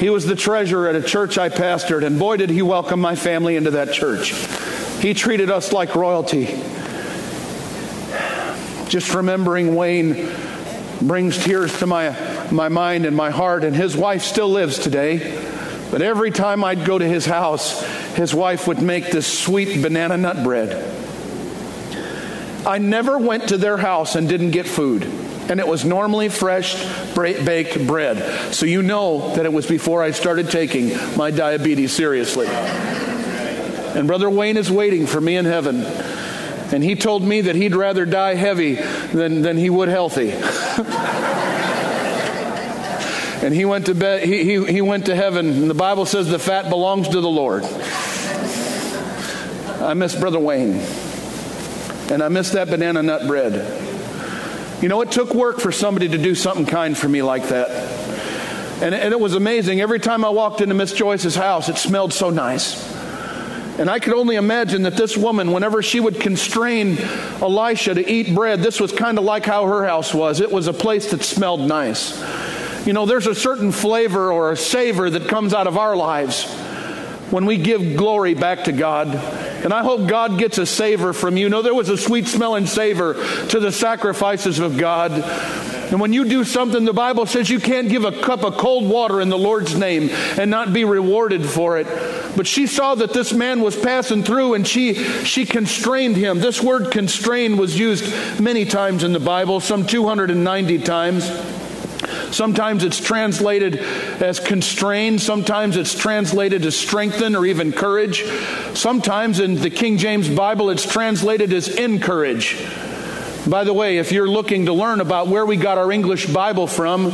He 0.00 0.10
was 0.10 0.26
the 0.26 0.34
treasurer 0.34 0.88
at 0.88 0.96
a 0.96 1.02
church 1.02 1.38
I 1.38 1.50
pastored, 1.50 2.04
and 2.04 2.18
boy, 2.18 2.36
did 2.36 2.50
he 2.50 2.62
welcome 2.62 3.00
my 3.00 3.14
family 3.14 3.54
into 3.54 3.70
that 3.70 3.92
church. 3.92 4.34
He 5.00 5.14
treated 5.14 5.50
us 5.50 5.72
like 5.72 5.94
royalty. 5.94 6.60
Just 8.90 9.14
remembering 9.14 9.76
Wayne 9.76 10.28
brings 11.00 11.38
tears 11.38 11.78
to 11.78 11.86
my, 11.86 12.10
my 12.50 12.68
mind 12.68 13.06
and 13.06 13.16
my 13.16 13.30
heart, 13.30 13.62
and 13.62 13.74
his 13.74 13.96
wife 13.96 14.22
still 14.22 14.48
lives 14.48 14.80
today. 14.80 15.40
But 15.92 16.02
every 16.02 16.32
time 16.32 16.64
I'd 16.64 16.84
go 16.84 16.98
to 16.98 17.06
his 17.06 17.24
house, 17.24 17.84
his 18.16 18.34
wife 18.34 18.66
would 18.66 18.82
make 18.82 19.12
this 19.12 19.26
sweet 19.26 19.80
banana 19.80 20.16
nut 20.16 20.42
bread. 20.42 20.92
I 22.66 22.78
never 22.78 23.16
went 23.16 23.50
to 23.50 23.58
their 23.58 23.76
house 23.76 24.16
and 24.16 24.28
didn't 24.28 24.50
get 24.50 24.66
food. 24.66 25.04
And 25.48 25.60
it 25.60 25.68
was 25.68 25.84
normally 25.84 26.28
fresh 26.28 26.74
baked 27.14 27.86
bread. 27.86 28.52
So 28.52 28.66
you 28.66 28.82
know 28.82 29.36
that 29.36 29.46
it 29.46 29.52
was 29.52 29.68
before 29.68 30.02
I 30.02 30.10
started 30.10 30.50
taking 30.50 30.96
my 31.16 31.30
diabetes 31.30 31.92
seriously. 31.92 32.48
And 32.48 34.08
Brother 34.08 34.28
Wayne 34.28 34.56
is 34.56 34.68
waiting 34.68 35.06
for 35.06 35.20
me 35.20 35.36
in 35.36 35.44
heaven. 35.44 35.84
And 36.72 36.84
he 36.84 36.94
told 36.94 37.22
me 37.22 37.40
that 37.42 37.56
he'd 37.56 37.74
rather 37.74 38.06
die 38.06 38.34
heavy 38.34 38.74
than, 38.74 39.42
than 39.42 39.56
he 39.56 39.68
would 39.68 39.88
healthy. 39.88 40.30
and 43.44 43.52
he 43.52 43.64
went 43.64 43.86
to 43.86 43.94
bed 43.94 44.22
he, 44.22 44.44
he, 44.44 44.72
he 44.74 44.80
went 44.80 45.06
to 45.06 45.16
heaven. 45.16 45.48
And 45.48 45.70
the 45.70 45.74
bible 45.74 46.06
says 46.06 46.28
the 46.28 46.38
fat 46.38 46.68
belongs 46.68 47.08
to 47.08 47.20
the 47.20 47.28
lord. 47.28 47.64
I 49.82 49.94
miss 49.94 50.14
brother 50.14 50.38
wayne. 50.38 50.80
And 52.10 52.22
i 52.22 52.28
miss 52.28 52.50
that 52.50 52.70
banana 52.70 53.02
nut 53.02 53.26
bread. 53.26 53.54
You 54.80 54.88
know 54.88 55.00
it 55.00 55.10
took 55.10 55.34
work 55.34 55.58
for 55.58 55.72
somebody 55.72 56.10
to 56.10 56.18
do 56.18 56.36
something 56.36 56.66
kind 56.66 56.96
for 56.96 57.08
me 57.08 57.22
like 57.22 57.48
that. 57.48 57.70
And, 58.80 58.94
and 58.94 59.12
it 59.12 59.20
was 59.20 59.34
amazing. 59.34 59.80
Every 59.80 59.98
time 59.98 60.24
i 60.24 60.28
walked 60.28 60.60
into 60.60 60.76
miss 60.76 60.92
joyce's 60.92 61.34
house 61.34 61.68
it 61.68 61.78
smelled 61.78 62.12
so 62.12 62.30
nice 62.30 62.99
and 63.80 63.88
I 63.88 63.98
could 63.98 64.12
only 64.12 64.36
imagine 64.36 64.82
that 64.82 64.98
this 64.98 65.16
woman, 65.16 65.52
whenever 65.52 65.80
she 65.80 66.00
would 66.00 66.20
constrain 66.20 66.98
Elisha 67.40 67.94
to 67.94 68.06
eat 68.06 68.34
bread, 68.34 68.60
this 68.60 68.78
was 68.78 68.92
kind 68.92 69.16
of 69.16 69.24
like 69.24 69.46
how 69.46 69.64
her 69.64 69.86
house 69.86 70.12
was. 70.12 70.42
It 70.42 70.52
was 70.52 70.66
a 70.66 70.74
place 70.74 71.12
that 71.12 71.22
smelled 71.22 71.60
nice. 71.60 72.20
You 72.86 72.92
know, 72.92 73.06
there's 73.06 73.26
a 73.26 73.34
certain 73.34 73.72
flavor 73.72 74.30
or 74.30 74.52
a 74.52 74.56
savor 74.56 75.08
that 75.08 75.28
comes 75.28 75.54
out 75.54 75.66
of 75.66 75.78
our 75.78 75.96
lives 75.96 76.44
when 77.30 77.46
we 77.46 77.56
give 77.56 77.96
glory 77.96 78.34
back 78.34 78.64
to 78.64 78.72
God. 78.72 79.14
And 79.64 79.72
I 79.72 79.82
hope 79.82 80.06
God 80.06 80.38
gets 80.38 80.58
a 80.58 80.66
savor 80.66 81.14
from 81.14 81.38
you. 81.38 81.48
No, 81.48 81.62
there 81.62 81.72
was 81.74 81.88
a 81.88 81.96
sweet 81.96 82.26
smelling 82.26 82.66
savor 82.66 83.14
to 83.48 83.60
the 83.60 83.72
sacrifices 83.72 84.58
of 84.58 84.76
God. 84.76 85.12
And 85.90 86.00
when 86.00 86.12
you 86.12 86.24
do 86.24 86.44
something, 86.44 86.84
the 86.84 86.92
Bible 86.92 87.26
says 87.26 87.50
you 87.50 87.58
can't 87.58 87.88
give 87.88 88.04
a 88.04 88.12
cup 88.12 88.44
of 88.44 88.56
cold 88.56 88.88
water 88.88 89.20
in 89.20 89.28
the 89.28 89.38
Lord's 89.38 89.76
name 89.76 90.10
and 90.38 90.50
not 90.50 90.72
be 90.72 90.84
rewarded 90.84 91.44
for 91.44 91.78
it. 91.78 91.86
But 92.36 92.46
she 92.46 92.66
saw 92.68 92.94
that 92.94 93.12
this 93.12 93.32
man 93.32 93.60
was 93.60 93.76
passing 93.76 94.22
through 94.22 94.54
and 94.54 94.66
she, 94.66 94.94
she 95.24 95.44
constrained 95.44 96.16
him. 96.16 96.38
This 96.38 96.62
word 96.62 96.92
constrain 96.92 97.56
was 97.56 97.78
used 97.78 98.40
many 98.40 98.64
times 98.64 99.02
in 99.02 99.12
the 99.12 99.20
Bible, 99.20 99.58
some 99.58 99.84
290 99.84 100.78
times. 100.78 101.28
Sometimes 102.30 102.84
it's 102.84 103.00
translated 103.00 103.76
as 103.76 104.38
constrain. 104.38 105.18
Sometimes 105.18 105.76
it's 105.76 105.94
translated 105.94 106.64
as 106.64 106.76
strengthen 106.76 107.34
or 107.34 107.46
even 107.46 107.72
courage. 107.72 108.24
Sometimes 108.74 109.40
in 109.40 109.56
the 109.56 109.70
King 109.70 109.98
James 109.98 110.28
Bible, 110.28 110.70
it's 110.70 110.86
translated 110.86 111.52
as 111.52 111.68
encourage. 111.68 112.56
By 113.48 113.64
the 113.64 113.72
way, 113.72 113.96
if 113.96 114.12
you're 114.12 114.28
looking 114.28 114.66
to 114.66 114.74
learn 114.74 115.00
about 115.00 115.28
where 115.28 115.46
we 115.46 115.56
got 115.56 115.78
our 115.78 115.90
English 115.90 116.26
Bible 116.26 116.66
from, 116.66 117.04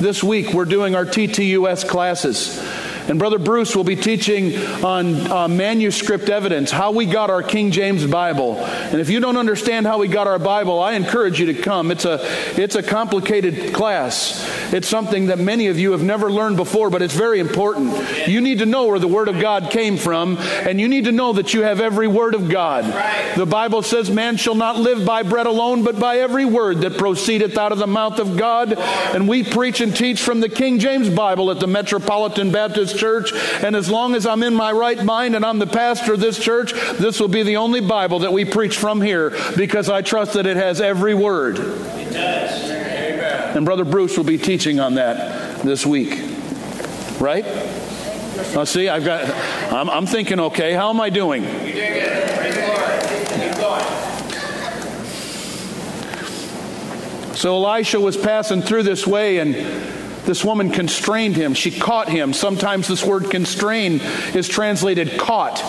this 0.00 0.22
week 0.22 0.52
we're 0.52 0.64
doing 0.64 0.96
our 0.96 1.04
TTUS 1.04 1.86
classes. 1.86 2.58
And 3.08 3.18
Brother 3.18 3.38
Bruce 3.38 3.76
will 3.76 3.84
be 3.84 3.96
teaching 3.96 4.56
on 4.84 5.30
uh, 5.30 5.48
manuscript 5.48 6.28
evidence, 6.28 6.70
how 6.70 6.90
we 6.90 7.06
got 7.06 7.30
our 7.30 7.42
King 7.42 7.70
James 7.70 8.04
Bible. 8.06 8.56
And 8.56 9.00
if 9.00 9.08
you 9.08 9.20
don't 9.20 9.36
understand 9.36 9.86
how 9.86 9.98
we 9.98 10.08
got 10.08 10.26
our 10.26 10.38
Bible, 10.38 10.80
I 10.80 10.92
encourage 10.92 11.38
you 11.38 11.46
to 11.46 11.54
come. 11.54 11.90
It's 11.90 12.04
a, 12.04 12.18
it's 12.60 12.74
a 12.74 12.82
complicated 12.82 13.74
class. 13.74 14.44
It's 14.72 14.88
something 14.88 15.26
that 15.26 15.38
many 15.38 15.68
of 15.68 15.78
you 15.78 15.92
have 15.92 16.02
never 16.02 16.30
learned 16.32 16.56
before, 16.56 16.90
but 16.90 17.02
it's 17.02 17.14
very 17.14 17.38
important. 17.38 18.28
You 18.28 18.40
need 18.40 18.58
to 18.58 18.66
know 18.66 18.86
where 18.86 18.98
the 18.98 19.08
Word 19.08 19.28
of 19.28 19.40
God 19.40 19.70
came 19.70 19.96
from, 19.96 20.38
and 20.38 20.80
you 20.80 20.88
need 20.88 21.04
to 21.04 21.12
know 21.12 21.34
that 21.34 21.54
you 21.54 21.62
have 21.62 21.80
every 21.80 22.08
Word 22.08 22.34
of 22.34 22.48
God. 22.48 22.84
The 23.36 23.46
Bible 23.46 23.82
says, 23.82 24.10
Man 24.10 24.36
shall 24.36 24.54
not 24.54 24.76
live 24.76 25.04
by 25.06 25.22
bread 25.22 25.46
alone, 25.46 25.84
but 25.84 26.00
by 26.00 26.18
every 26.18 26.44
word 26.44 26.78
that 26.78 26.98
proceedeth 26.98 27.56
out 27.56 27.72
of 27.72 27.78
the 27.78 27.86
mouth 27.86 28.18
of 28.18 28.36
God. 28.36 28.72
And 28.76 29.28
we 29.28 29.44
preach 29.44 29.80
and 29.80 29.94
teach 29.94 30.20
from 30.20 30.40
the 30.40 30.48
King 30.48 30.78
James 30.78 31.08
Bible 31.08 31.50
at 31.50 31.60
the 31.60 31.66
Metropolitan 31.66 32.50
Baptist 32.50 32.95
Church. 32.96 33.32
And 33.62 33.76
as 33.76 33.90
long 33.90 34.14
as 34.14 34.26
I'm 34.26 34.42
in 34.42 34.54
my 34.54 34.72
right 34.72 35.02
mind 35.02 35.36
and 35.36 35.44
I'm 35.44 35.58
the 35.58 35.66
pastor 35.66 36.14
of 36.14 36.20
this 36.20 36.38
church, 36.38 36.72
this 36.98 37.20
will 37.20 37.28
be 37.28 37.42
the 37.42 37.56
only 37.56 37.80
Bible 37.80 38.20
that 38.20 38.32
we 38.32 38.44
preach 38.44 38.76
from 38.76 39.00
here 39.00 39.30
because 39.56 39.88
I 39.88 40.02
trust 40.02 40.34
that 40.34 40.46
it 40.46 40.56
has 40.56 40.80
every 40.80 41.14
word. 41.14 41.58
It 41.58 42.12
does. 42.12 42.66
And 43.56 43.64
Brother 43.64 43.84
Bruce 43.86 44.16
will 44.18 44.24
be 44.24 44.36
teaching 44.36 44.80
on 44.80 44.96
that 44.96 45.62
this 45.62 45.86
week. 45.86 46.20
Right? 47.18 47.46
Now, 48.54 48.64
see, 48.64 48.90
I've 48.90 49.04
got, 49.04 49.24
I'm, 49.72 49.88
I'm 49.88 50.04
thinking, 50.04 50.38
okay, 50.40 50.74
how 50.74 50.90
am 50.90 51.00
I 51.00 51.08
doing? 51.08 51.42
You're 51.42 51.52
doing 51.52 51.72
good. 51.72 52.28
Praise 52.36 52.54
the 52.54 52.66
Lord. 52.66 53.00
Keep 53.40 53.56
going. 53.60 53.82
So 57.34 57.54
Elisha 57.54 57.98
was 57.98 58.16
passing 58.18 58.60
through 58.60 58.82
this 58.82 59.06
way, 59.06 59.38
and 59.38 59.54
this 60.26 60.44
woman 60.44 60.70
constrained 60.70 61.36
him. 61.36 61.54
She 61.54 61.70
caught 61.70 62.08
him. 62.08 62.32
Sometimes 62.32 62.88
this 62.88 63.04
word 63.04 63.30
constrain 63.30 64.00
is 64.34 64.48
translated 64.48 65.18
caught 65.18 65.62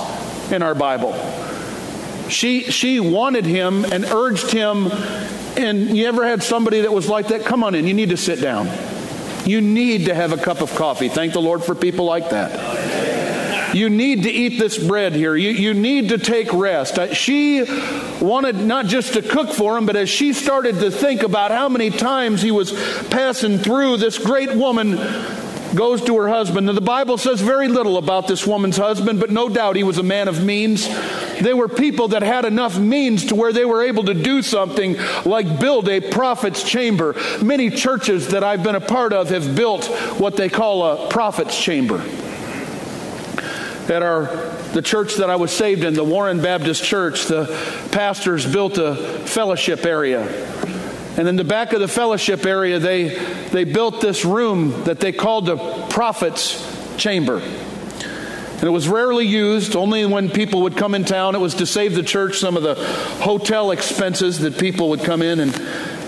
in 0.51 0.61
our 0.61 0.75
Bible. 0.75 1.13
She, 2.29 2.63
she 2.63 2.99
wanted 2.99 3.45
him 3.45 3.85
and 3.85 4.03
urged 4.05 4.51
him. 4.51 4.87
And 5.57 5.95
you 5.95 6.07
ever 6.07 6.25
had 6.25 6.43
somebody 6.43 6.81
that 6.81 6.91
was 6.91 7.07
like 7.07 7.29
that? 7.29 7.45
Come 7.45 7.63
on 7.63 7.75
in, 7.75 7.87
you 7.87 7.93
need 7.93 8.09
to 8.09 8.17
sit 8.17 8.41
down. 8.41 8.69
You 9.45 9.61
need 9.61 10.07
to 10.07 10.13
have 10.13 10.33
a 10.33 10.37
cup 10.37 10.61
of 10.61 10.75
coffee. 10.75 11.07
Thank 11.07 11.31
the 11.33 11.41
Lord 11.41 11.63
for 11.63 11.73
people 11.73 12.05
like 12.05 12.31
that. 12.31 12.51
You 13.73 13.89
need 13.89 14.23
to 14.23 14.31
eat 14.31 14.59
this 14.59 14.77
bread 14.77 15.13
here. 15.13 15.35
You, 15.35 15.49
you 15.49 15.73
need 15.73 16.09
to 16.09 16.17
take 16.17 16.51
rest. 16.53 16.97
Uh, 16.97 17.13
she 17.13 17.63
wanted 18.21 18.55
not 18.55 18.85
just 18.85 19.13
to 19.13 19.21
cook 19.21 19.49
for 19.49 19.77
him, 19.77 19.85
but 19.85 19.95
as 19.95 20.09
she 20.09 20.33
started 20.33 20.79
to 20.79 20.91
think 20.91 21.23
about 21.23 21.51
how 21.51 21.69
many 21.69 21.89
times 21.89 22.41
he 22.41 22.51
was 22.51 22.71
passing 23.09 23.57
through, 23.59 23.97
this 23.97 24.17
great 24.17 24.53
woman 24.53 24.97
goes 25.75 26.01
to 26.03 26.17
her 26.17 26.27
husband. 26.27 26.69
And 26.69 26.77
the 26.77 26.81
Bible 26.81 27.17
says 27.17 27.41
very 27.41 27.67
little 27.67 27.97
about 27.97 28.27
this 28.27 28.45
woman's 28.45 28.77
husband, 28.77 29.19
but 29.19 29.29
no 29.29 29.49
doubt 29.49 29.75
he 29.75 29.83
was 29.83 29.97
a 29.97 30.03
man 30.03 30.27
of 30.27 30.43
means. 30.43 30.87
They 31.39 31.53
were 31.53 31.67
people 31.67 32.09
that 32.09 32.23
had 32.23 32.45
enough 32.45 32.77
means 32.79 33.25
to 33.25 33.35
where 33.35 33.53
they 33.53 33.65
were 33.65 33.83
able 33.83 34.03
to 34.05 34.13
do 34.13 34.41
something 34.41 34.97
like 35.25 35.59
build 35.59 35.87
a 35.89 35.99
prophet's 35.99 36.63
chamber. 36.63 37.15
Many 37.41 37.69
churches 37.69 38.29
that 38.29 38.43
I've 38.43 38.63
been 38.63 38.75
a 38.75 38.81
part 38.81 39.13
of 39.13 39.29
have 39.29 39.55
built 39.55 39.85
what 40.19 40.35
they 40.35 40.49
call 40.49 40.83
a 40.83 41.09
prophet's 41.09 41.59
chamber. 41.59 42.03
At 43.89 44.03
our 44.03 44.25
the 44.73 44.81
church 44.81 45.15
that 45.15 45.29
I 45.29 45.37
was 45.37 45.51
saved 45.51 45.83
in, 45.83 45.93
the 45.93 46.03
Warren 46.03 46.41
Baptist 46.41 46.83
Church, 46.83 47.25
the 47.25 47.45
pastors 47.91 48.45
built 48.45 48.77
a 48.77 48.95
fellowship 48.95 49.85
area. 49.85 50.21
And 51.17 51.27
in 51.27 51.35
the 51.35 51.43
back 51.43 51.73
of 51.73 51.79
the 51.79 51.87
fellowship 51.87 52.45
area, 52.45 52.77
they, 52.77 53.07
they 53.49 53.63
built 53.63 54.01
this 54.01 54.23
room 54.23 54.83
that 54.83 54.99
they 54.99 55.11
called 55.11 55.47
the 55.47 55.57
prophet's 55.87 56.61
chamber. 56.97 57.39
And 57.39 58.63
it 58.63 58.69
was 58.69 58.87
rarely 58.87 59.25
used, 59.25 59.75
only 59.75 60.05
when 60.05 60.29
people 60.29 60.63
would 60.63 60.77
come 60.77 60.93
in 60.93 61.05
town. 61.05 61.35
It 61.35 61.39
was 61.39 61.55
to 61.55 61.65
save 61.65 61.95
the 61.95 62.03
church 62.03 62.37
some 62.37 62.57
of 62.57 62.63
the 62.63 62.75
hotel 63.23 63.71
expenses 63.71 64.39
that 64.39 64.59
people 64.59 64.89
would 64.89 65.03
come 65.03 65.21
in. 65.21 65.39
And 65.39 65.53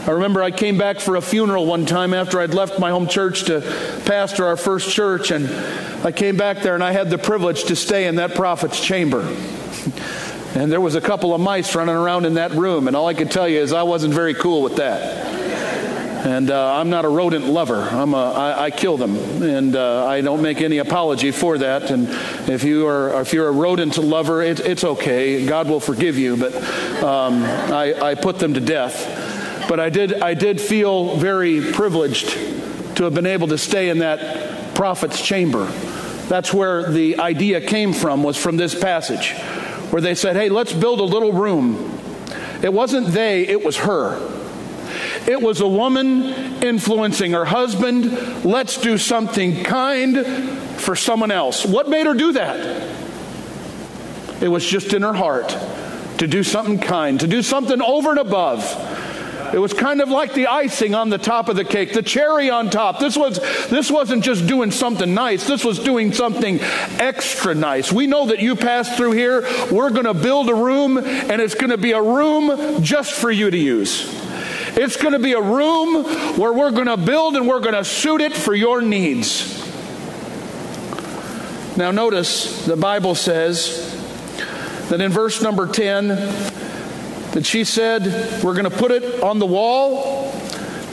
I 0.09 0.13
remember 0.13 0.41
I 0.41 0.49
came 0.49 0.79
back 0.79 0.99
for 0.99 1.17
a 1.17 1.21
funeral 1.21 1.67
one 1.67 1.85
time 1.85 2.15
after 2.15 2.39
I'd 2.39 2.55
left 2.55 2.79
my 2.79 2.89
home 2.89 3.07
church 3.07 3.43
to 3.43 3.61
pastor 4.07 4.43
our 4.47 4.57
first 4.57 4.89
church. 4.89 5.29
And 5.29 5.47
I 6.03 6.11
came 6.11 6.35
back 6.35 6.63
there 6.63 6.73
and 6.73 6.83
I 6.83 6.93
had 6.93 7.11
the 7.11 7.19
privilege 7.19 7.65
to 7.65 7.75
stay 7.75 8.07
in 8.07 8.15
that 8.15 8.33
prophet's 8.33 8.83
chamber. 8.83 9.21
And 10.55 10.71
there 10.71 10.81
was 10.81 10.95
a 10.95 11.01
couple 11.01 11.35
of 11.35 11.41
mice 11.41 11.75
running 11.75 11.93
around 11.93 12.25
in 12.25 12.33
that 12.33 12.53
room. 12.53 12.87
And 12.87 12.95
all 12.97 13.05
I 13.05 13.13
could 13.13 13.29
tell 13.29 13.47
you 13.47 13.59
is 13.59 13.71
I 13.71 13.83
wasn't 13.83 14.15
very 14.15 14.33
cool 14.33 14.63
with 14.63 14.77
that. 14.77 15.27
And 16.25 16.49
uh, 16.49 16.73
I'm 16.73 16.89
not 16.89 17.05
a 17.05 17.09
rodent 17.09 17.45
lover. 17.45 17.79
I'm 17.79 18.15
a, 18.15 18.31
I, 18.31 18.63
I 18.63 18.71
kill 18.71 18.97
them, 18.97 19.15
and 19.41 19.73
uh, 19.73 20.05
I 20.05 20.19
don't 20.19 20.41
make 20.41 20.59
any 20.59 20.79
apology 20.79 21.31
for 21.31 21.57
that. 21.59 21.91
And 21.91 22.09
if 22.49 22.65
you 22.65 22.87
are 22.87 23.21
if 23.21 23.31
you're 23.31 23.47
a 23.47 23.53
rodent 23.53 23.97
lover, 23.97 24.41
it, 24.41 24.59
it's 24.59 24.83
okay. 24.83 25.45
God 25.45 25.69
will 25.69 25.79
forgive 25.79 26.17
you. 26.17 26.35
But 26.35 26.55
um, 27.01 27.43
I, 27.43 27.93
I 28.01 28.15
put 28.15 28.37
them 28.37 28.55
to 28.55 28.59
death. 28.59 29.18
But 29.69 29.79
I 29.79 29.89
did 29.89 30.15
I 30.15 30.33
did 30.33 30.59
feel 30.59 31.15
very 31.17 31.61
privileged 31.61 32.31
to 32.95 33.03
have 33.03 33.13
been 33.13 33.27
able 33.27 33.49
to 33.49 33.57
stay 33.59 33.89
in 33.89 33.99
that 33.99 34.73
prophet's 34.73 35.21
chamber. 35.21 35.65
That's 36.27 36.51
where 36.51 36.91
the 36.91 37.19
idea 37.19 37.61
came 37.61 37.93
from. 37.93 38.23
Was 38.23 38.35
from 38.35 38.57
this 38.57 38.73
passage, 38.73 39.33
where 39.91 40.01
they 40.01 40.15
said, 40.15 40.35
"Hey, 40.35 40.49
let's 40.49 40.73
build 40.73 40.99
a 40.99 41.03
little 41.03 41.31
room." 41.31 41.99
It 42.63 42.73
wasn't 42.73 43.09
they; 43.09 43.47
it 43.47 43.63
was 43.63 43.77
her. 43.77 44.19
It 45.27 45.39
was 45.39 45.61
a 45.61 45.67
woman 45.67 46.23
influencing 46.63 47.33
her 47.33 47.45
husband. 47.45 48.43
Let's 48.43 48.81
do 48.81 48.97
something 48.97 49.63
kind 49.63 50.25
for 50.77 50.95
someone 50.95 51.29
else. 51.29 51.63
What 51.63 51.87
made 51.87 52.07
her 52.07 52.15
do 52.15 52.31
that? 52.31 52.87
It 54.41 54.47
was 54.47 54.65
just 54.65 54.93
in 54.93 55.03
her 55.03 55.13
heart 55.13 55.55
to 56.17 56.25
do 56.25 56.41
something 56.43 56.79
kind, 56.79 57.19
to 57.19 57.27
do 57.27 57.43
something 57.43 57.83
over 57.83 58.09
and 58.09 58.19
above. 58.19 58.63
It 59.53 59.59
was 59.59 59.73
kind 59.73 60.01
of 60.01 60.09
like 60.09 60.33
the 60.33 60.47
icing 60.47 60.93
on 60.93 61.09
the 61.09 61.17
top 61.17 61.49
of 61.49 61.55
the 61.55 61.63
cake, 61.63 61.93
the 61.93 62.03
cherry 62.03 62.49
on 62.49 62.69
top. 62.69 62.99
This 62.99 63.17
was 63.17 63.39
this 63.69 63.89
wasn't 63.89 64.23
just 64.23 64.47
doing 64.47 64.71
something 64.71 65.13
nice. 65.13 65.47
This 65.47 65.63
was 65.63 65.79
doing 65.79 66.13
something 66.13 66.59
extra 66.61 67.55
nice. 67.55 67.91
We 67.91 68.07
know 68.07 68.27
that 68.27 68.39
you 68.39 68.55
passed 68.55 68.95
through 68.95 69.13
here. 69.13 69.41
We're 69.71 69.89
going 69.89 70.05
to 70.05 70.13
build 70.13 70.49
a 70.49 70.55
room 70.55 70.97
and 70.97 71.41
it's 71.41 71.55
going 71.55 71.71
to 71.71 71.77
be 71.77 71.91
a 71.91 72.01
room 72.01 72.83
just 72.83 73.13
for 73.13 73.31
you 73.31 73.49
to 73.49 73.57
use. 73.57 74.07
It's 74.77 74.97
going 74.97 75.13
to 75.13 75.19
be 75.19 75.33
a 75.33 75.41
room 75.41 76.03
where 76.37 76.53
we're 76.53 76.71
going 76.71 76.87
to 76.87 76.97
build 76.97 77.35
and 77.35 77.47
we're 77.47 77.59
going 77.59 77.75
to 77.75 77.83
suit 77.83 78.21
it 78.21 78.33
for 78.33 78.53
your 78.53 78.81
needs. 78.81 79.57
Now, 81.75 81.91
notice 81.91 82.65
the 82.65 82.75
Bible 82.75 83.15
says 83.15 83.95
that 84.89 85.01
in 85.01 85.11
verse 85.11 85.41
number 85.41 85.65
10, 85.65 86.09
that 87.33 87.45
she 87.45 87.63
said, 87.63 88.43
We're 88.43 88.53
going 88.53 88.69
to 88.69 88.77
put 88.77 88.91
it 88.91 89.21
on 89.21 89.39
the 89.39 89.45
wall. 89.45 90.31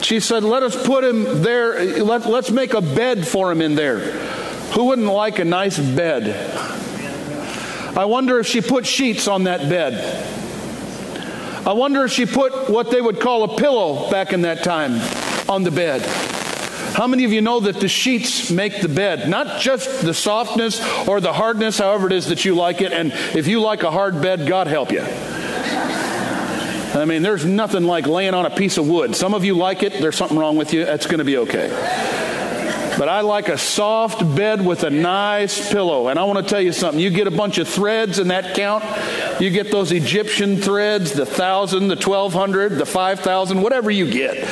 She 0.01 0.19
said, 0.19 0.43
Let 0.43 0.63
us 0.63 0.85
put 0.85 1.03
him 1.03 1.41
there. 1.41 2.03
Let, 2.03 2.25
let's 2.25 2.51
make 2.51 2.73
a 2.73 2.81
bed 2.81 3.27
for 3.27 3.51
him 3.51 3.61
in 3.61 3.75
there. 3.75 3.99
Who 4.73 4.85
wouldn't 4.85 5.07
like 5.07 5.39
a 5.39 5.45
nice 5.45 5.79
bed? 5.79 6.35
I 7.97 8.05
wonder 8.05 8.39
if 8.39 8.45
she 8.45 8.61
put 8.61 8.85
sheets 8.85 9.27
on 9.27 9.45
that 9.45 9.69
bed. 9.69 10.35
I 11.65 11.73
wonder 11.73 12.05
if 12.05 12.11
she 12.11 12.25
put 12.25 12.69
what 12.69 12.91
they 12.91 13.01
would 13.01 13.19
call 13.19 13.43
a 13.43 13.57
pillow 13.57 14.09
back 14.11 14.33
in 14.33 14.43
that 14.43 14.63
time 14.63 15.01
on 15.49 15.63
the 15.63 15.71
bed. 15.71 16.01
How 16.95 17.07
many 17.07 17.25
of 17.25 17.33
you 17.33 17.41
know 17.41 17.59
that 17.59 17.79
the 17.79 17.87
sheets 17.87 18.49
make 18.49 18.81
the 18.81 18.87
bed? 18.87 19.29
Not 19.29 19.59
just 19.61 20.01
the 20.01 20.13
softness 20.13 20.79
or 21.07 21.19
the 21.19 21.33
hardness, 21.33 21.77
however 21.77 22.07
it 22.07 22.13
is 22.13 22.27
that 22.27 22.45
you 22.45 22.55
like 22.55 22.81
it. 22.81 22.91
And 22.91 23.11
if 23.35 23.47
you 23.47 23.61
like 23.61 23.83
a 23.83 23.91
hard 23.91 24.21
bed, 24.21 24.47
God 24.47 24.67
help 24.67 24.91
you. 24.91 25.01
I 26.97 27.05
mean, 27.05 27.21
there's 27.21 27.45
nothing 27.45 27.83
like 27.83 28.07
laying 28.07 28.33
on 28.33 28.45
a 28.45 28.49
piece 28.49 28.77
of 28.77 28.87
wood. 28.87 29.15
Some 29.15 29.33
of 29.33 29.45
you 29.45 29.55
like 29.55 29.83
it, 29.83 29.93
there's 29.93 30.15
something 30.15 30.37
wrong 30.37 30.57
with 30.57 30.73
you, 30.73 30.81
it's 30.81 31.05
going 31.05 31.19
to 31.19 31.25
be 31.25 31.37
okay. 31.37 31.69
But 32.97 33.09
I 33.09 33.21
like 33.21 33.47
a 33.47 33.59
soft 33.59 34.21
bed 34.35 34.65
with 34.65 34.83
a 34.83 34.89
nice 34.89 35.71
pillow. 35.71 36.07
And 36.07 36.17
I 36.17 36.23
want 36.23 36.39
to 36.39 36.49
tell 36.49 36.59
you 36.59 36.71
something. 36.71 36.99
You 36.99 37.11
get 37.11 37.27
a 37.27 37.31
bunch 37.31 37.59
of 37.59 37.67
threads 37.67 38.17
in 38.17 38.29
that 38.29 38.55
count. 38.55 38.83
You 39.39 39.51
get 39.51 39.69
those 39.69 39.91
Egyptian 39.91 40.57
threads, 40.57 41.13
the 41.13 41.27
thousand, 41.27 41.89
the 41.89 41.95
twelve 41.95 42.33
hundred, 42.33 42.71
the 42.71 42.87
five 42.87 43.19
thousand, 43.19 43.61
whatever 43.61 43.91
you 43.91 44.09
get. 44.09 44.43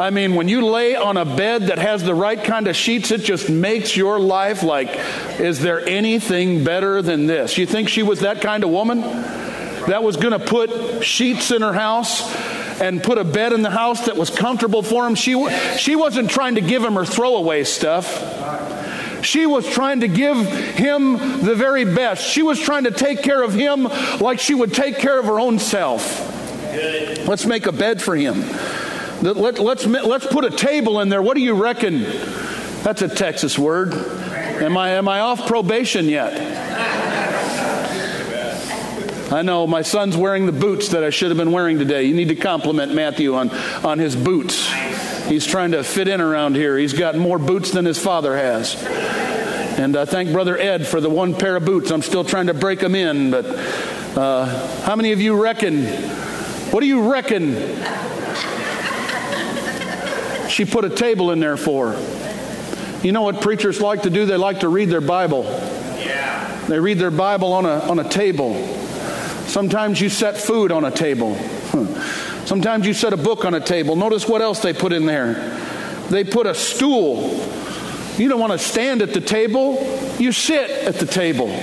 I 0.00 0.08
mean, 0.08 0.36
when 0.36 0.48
you 0.48 0.64
lay 0.64 0.96
on 0.96 1.18
a 1.18 1.26
bed 1.26 1.66
that 1.66 1.78
has 1.78 2.02
the 2.02 2.14
right 2.14 2.42
kind 2.42 2.66
of 2.66 2.74
sheets, 2.74 3.10
it 3.10 3.24
just 3.24 3.50
makes 3.50 3.94
your 3.94 4.18
life 4.18 4.62
like, 4.62 4.88
is 5.38 5.60
there 5.60 5.86
anything 5.86 6.64
better 6.64 7.02
than 7.02 7.26
this? 7.26 7.58
You 7.58 7.66
think 7.66 7.90
she 7.90 8.02
was 8.02 8.20
that 8.20 8.40
kind 8.40 8.64
of 8.64 8.70
woman? 8.70 9.02
That 9.88 10.02
was 10.02 10.16
going 10.16 10.38
to 10.38 10.44
put 10.44 11.04
sheets 11.04 11.50
in 11.50 11.62
her 11.62 11.72
house 11.72 12.34
and 12.80 13.02
put 13.02 13.18
a 13.18 13.24
bed 13.24 13.52
in 13.52 13.62
the 13.62 13.70
house 13.70 14.06
that 14.06 14.16
was 14.16 14.30
comfortable 14.30 14.82
for 14.82 15.06
him. 15.06 15.14
She, 15.14 15.48
she 15.76 15.96
wasn't 15.96 16.30
trying 16.30 16.56
to 16.56 16.60
give 16.60 16.84
him 16.84 16.94
her 16.94 17.04
throwaway 17.04 17.64
stuff. 17.64 19.24
She 19.24 19.46
was 19.46 19.68
trying 19.68 20.00
to 20.00 20.08
give 20.08 20.36
him 20.36 21.16
the 21.44 21.54
very 21.54 21.84
best. 21.84 22.26
She 22.26 22.42
was 22.42 22.58
trying 22.58 22.84
to 22.84 22.90
take 22.90 23.22
care 23.22 23.42
of 23.42 23.54
him 23.54 23.84
like 24.20 24.40
she 24.40 24.54
would 24.54 24.74
take 24.74 24.98
care 24.98 25.18
of 25.18 25.26
her 25.26 25.38
own 25.38 25.58
self. 25.58 26.28
Let's 27.26 27.46
make 27.46 27.66
a 27.66 27.72
bed 27.72 28.02
for 28.02 28.16
him. 28.16 28.40
Let, 29.22 29.58
let's, 29.60 29.86
let's 29.86 30.26
put 30.26 30.44
a 30.44 30.50
table 30.50 31.00
in 31.00 31.08
there. 31.08 31.22
What 31.22 31.36
do 31.36 31.42
you 31.42 31.54
reckon? 31.54 32.02
That's 32.82 33.02
a 33.02 33.08
Texas 33.08 33.56
word. 33.56 33.94
Am 33.94 34.76
I, 34.76 34.90
am 34.90 35.06
I 35.06 35.20
off 35.20 35.46
probation 35.46 36.08
yet? 36.08 36.32
I 39.32 39.40
know 39.40 39.66
my 39.66 39.80
son's 39.80 40.14
wearing 40.14 40.44
the 40.44 40.52
boots 40.52 40.88
that 40.88 41.02
I 41.02 41.08
should 41.08 41.30
have 41.30 41.38
been 41.38 41.52
wearing 41.52 41.78
today. 41.78 42.02
You 42.02 42.14
need 42.14 42.28
to 42.28 42.36
compliment 42.36 42.92
Matthew 42.94 43.34
on, 43.34 43.48
on 43.82 43.98
his 43.98 44.14
boots. 44.14 44.70
He's 45.26 45.46
trying 45.46 45.70
to 45.70 45.82
fit 45.82 46.06
in 46.06 46.20
around 46.20 46.54
here. 46.54 46.76
He's 46.76 46.92
got 46.92 47.16
more 47.16 47.38
boots 47.38 47.70
than 47.70 47.86
his 47.86 47.98
father 47.98 48.36
has. 48.36 48.76
And 49.78 49.96
I 49.96 50.04
thank 50.04 50.32
Brother 50.32 50.58
Ed 50.58 50.86
for 50.86 51.00
the 51.00 51.08
one 51.08 51.34
pair 51.34 51.56
of 51.56 51.64
boots. 51.64 51.90
I'm 51.90 52.02
still 52.02 52.24
trying 52.24 52.48
to 52.48 52.54
break 52.54 52.80
them 52.80 52.94
in, 52.94 53.30
but 53.30 53.46
uh, 53.46 54.82
how 54.82 54.96
many 54.96 55.12
of 55.12 55.20
you 55.22 55.42
reckon? 55.42 55.86
What 56.70 56.80
do 56.80 56.86
you 56.86 57.10
reckon? 57.10 57.54
She 60.50 60.66
put 60.66 60.84
a 60.84 60.90
table 60.90 61.30
in 61.30 61.40
there 61.40 61.56
for. 61.56 61.92
Her. 61.92 63.00
You 63.02 63.12
know 63.12 63.22
what 63.22 63.40
preachers 63.40 63.80
like 63.80 64.02
to 64.02 64.10
do? 64.10 64.26
They 64.26 64.36
like 64.36 64.60
to 64.60 64.68
read 64.68 64.90
their 64.90 65.00
Bible. 65.00 65.44
Yeah. 65.44 66.66
They 66.68 66.78
read 66.78 66.98
their 66.98 67.10
Bible 67.10 67.54
on 67.54 67.64
a, 67.64 67.78
on 67.88 67.98
a 67.98 68.06
table. 68.06 68.80
Sometimes 69.52 70.00
you 70.00 70.08
set 70.08 70.38
food 70.38 70.72
on 70.72 70.86
a 70.86 70.90
table. 70.90 71.36
Sometimes 72.46 72.86
you 72.86 72.94
set 72.94 73.12
a 73.12 73.18
book 73.18 73.44
on 73.44 73.52
a 73.52 73.60
table. 73.60 73.96
Notice 73.96 74.26
what 74.26 74.40
else 74.40 74.60
they 74.60 74.72
put 74.72 74.94
in 74.94 75.04
there. 75.04 75.34
They 76.08 76.24
put 76.24 76.46
a 76.46 76.54
stool. 76.54 77.38
You 78.16 78.30
don't 78.30 78.40
want 78.40 78.52
to 78.52 78.58
stand 78.58 79.02
at 79.02 79.12
the 79.12 79.20
table, 79.20 79.76
you 80.18 80.32
sit 80.32 80.70
at 80.70 80.94
the 80.94 81.04
table. 81.04 81.54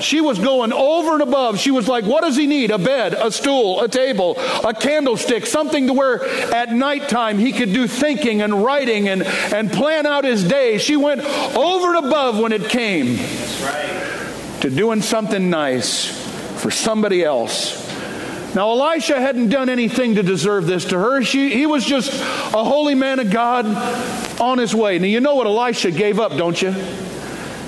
She 0.00 0.20
was 0.20 0.40
going 0.40 0.72
over 0.72 1.12
and 1.12 1.22
above. 1.22 1.60
She 1.60 1.70
was 1.70 1.86
like, 1.86 2.04
What 2.04 2.22
does 2.22 2.34
he 2.34 2.48
need? 2.48 2.72
A 2.72 2.78
bed, 2.78 3.14
a 3.14 3.30
stool, 3.30 3.80
a 3.80 3.86
table, 3.86 4.34
a 4.64 4.74
candlestick, 4.74 5.46
something 5.46 5.86
to 5.86 5.92
where 5.92 6.24
at 6.52 6.72
nighttime 6.72 7.38
he 7.38 7.52
could 7.52 7.72
do 7.72 7.86
thinking 7.86 8.42
and 8.42 8.64
writing 8.64 9.08
and, 9.08 9.22
and 9.22 9.70
plan 9.70 10.04
out 10.04 10.24
his 10.24 10.42
day. 10.42 10.78
She 10.78 10.96
went 10.96 11.20
over 11.20 11.94
and 11.94 12.06
above 12.06 12.40
when 12.40 12.50
it 12.50 12.68
came 12.68 13.18
right. 13.62 14.58
to 14.62 14.70
doing 14.70 15.00
something 15.00 15.48
nice 15.48 16.29
for 16.60 16.70
somebody 16.70 17.24
else. 17.24 17.88
Now, 18.54 18.70
Elisha 18.70 19.20
hadn't 19.20 19.48
done 19.50 19.68
anything 19.68 20.16
to 20.16 20.22
deserve 20.22 20.66
this 20.66 20.86
to 20.86 20.98
her. 20.98 21.22
She, 21.22 21.50
he 21.50 21.66
was 21.66 21.84
just 21.84 22.12
a 22.12 22.64
holy 22.64 22.96
man 22.96 23.20
of 23.20 23.30
God 23.30 23.66
on 24.40 24.58
his 24.58 24.74
way. 24.74 24.98
Now, 24.98 25.06
you 25.06 25.20
know 25.20 25.36
what 25.36 25.46
Elisha 25.46 25.92
gave 25.92 26.18
up, 26.18 26.36
don't 26.36 26.60
you? 26.60 26.72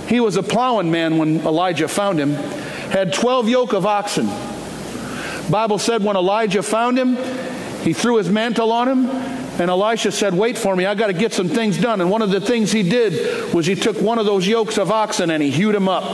He 0.09 0.19
was 0.19 0.37
a 0.37 0.43
plowing 0.43 0.91
man 0.91 1.19
when 1.19 1.41
Elijah 1.47 1.87
found 1.87 2.19
him, 2.19 2.33
had 2.91 3.13
12 3.15 3.49
yoke 3.49 3.73
of 3.73 3.87
oxen. 3.87 4.27
Bible 5.49 5.79
said 5.79 6.03
when 6.03 6.17
Elijah 6.17 6.63
found 6.63 6.99
him, 6.99 7.17
he 7.83 7.93
threw 7.93 8.17
his 8.17 8.29
mantle 8.29 8.73
on 8.73 8.89
him, 8.89 9.07
and 9.61 9.71
Elisha 9.71 10.11
said, 10.11 10.35
Wait 10.35 10.59
for 10.59 10.75
me, 10.75 10.87
I 10.87 10.95
got 10.95 11.09
to 11.09 11.13
get 11.13 11.33
some 11.33 11.49
things 11.49 11.79
done. 11.79 12.01
And 12.01 12.11
one 12.11 12.23
of 12.23 12.31
the 12.31 12.41
things 12.41 12.73
he 12.73 12.83
did 12.83 13.53
was 13.55 13.67
he 13.67 13.75
took 13.75 14.01
one 14.01 14.19
of 14.19 14.27
those 14.27 14.47
yokes 14.47 14.79
of 14.79 14.91
oxen 14.91 15.31
and 15.31 15.43
he 15.43 15.51
hewed 15.51 15.75
him 15.75 15.89
up. 15.89 16.05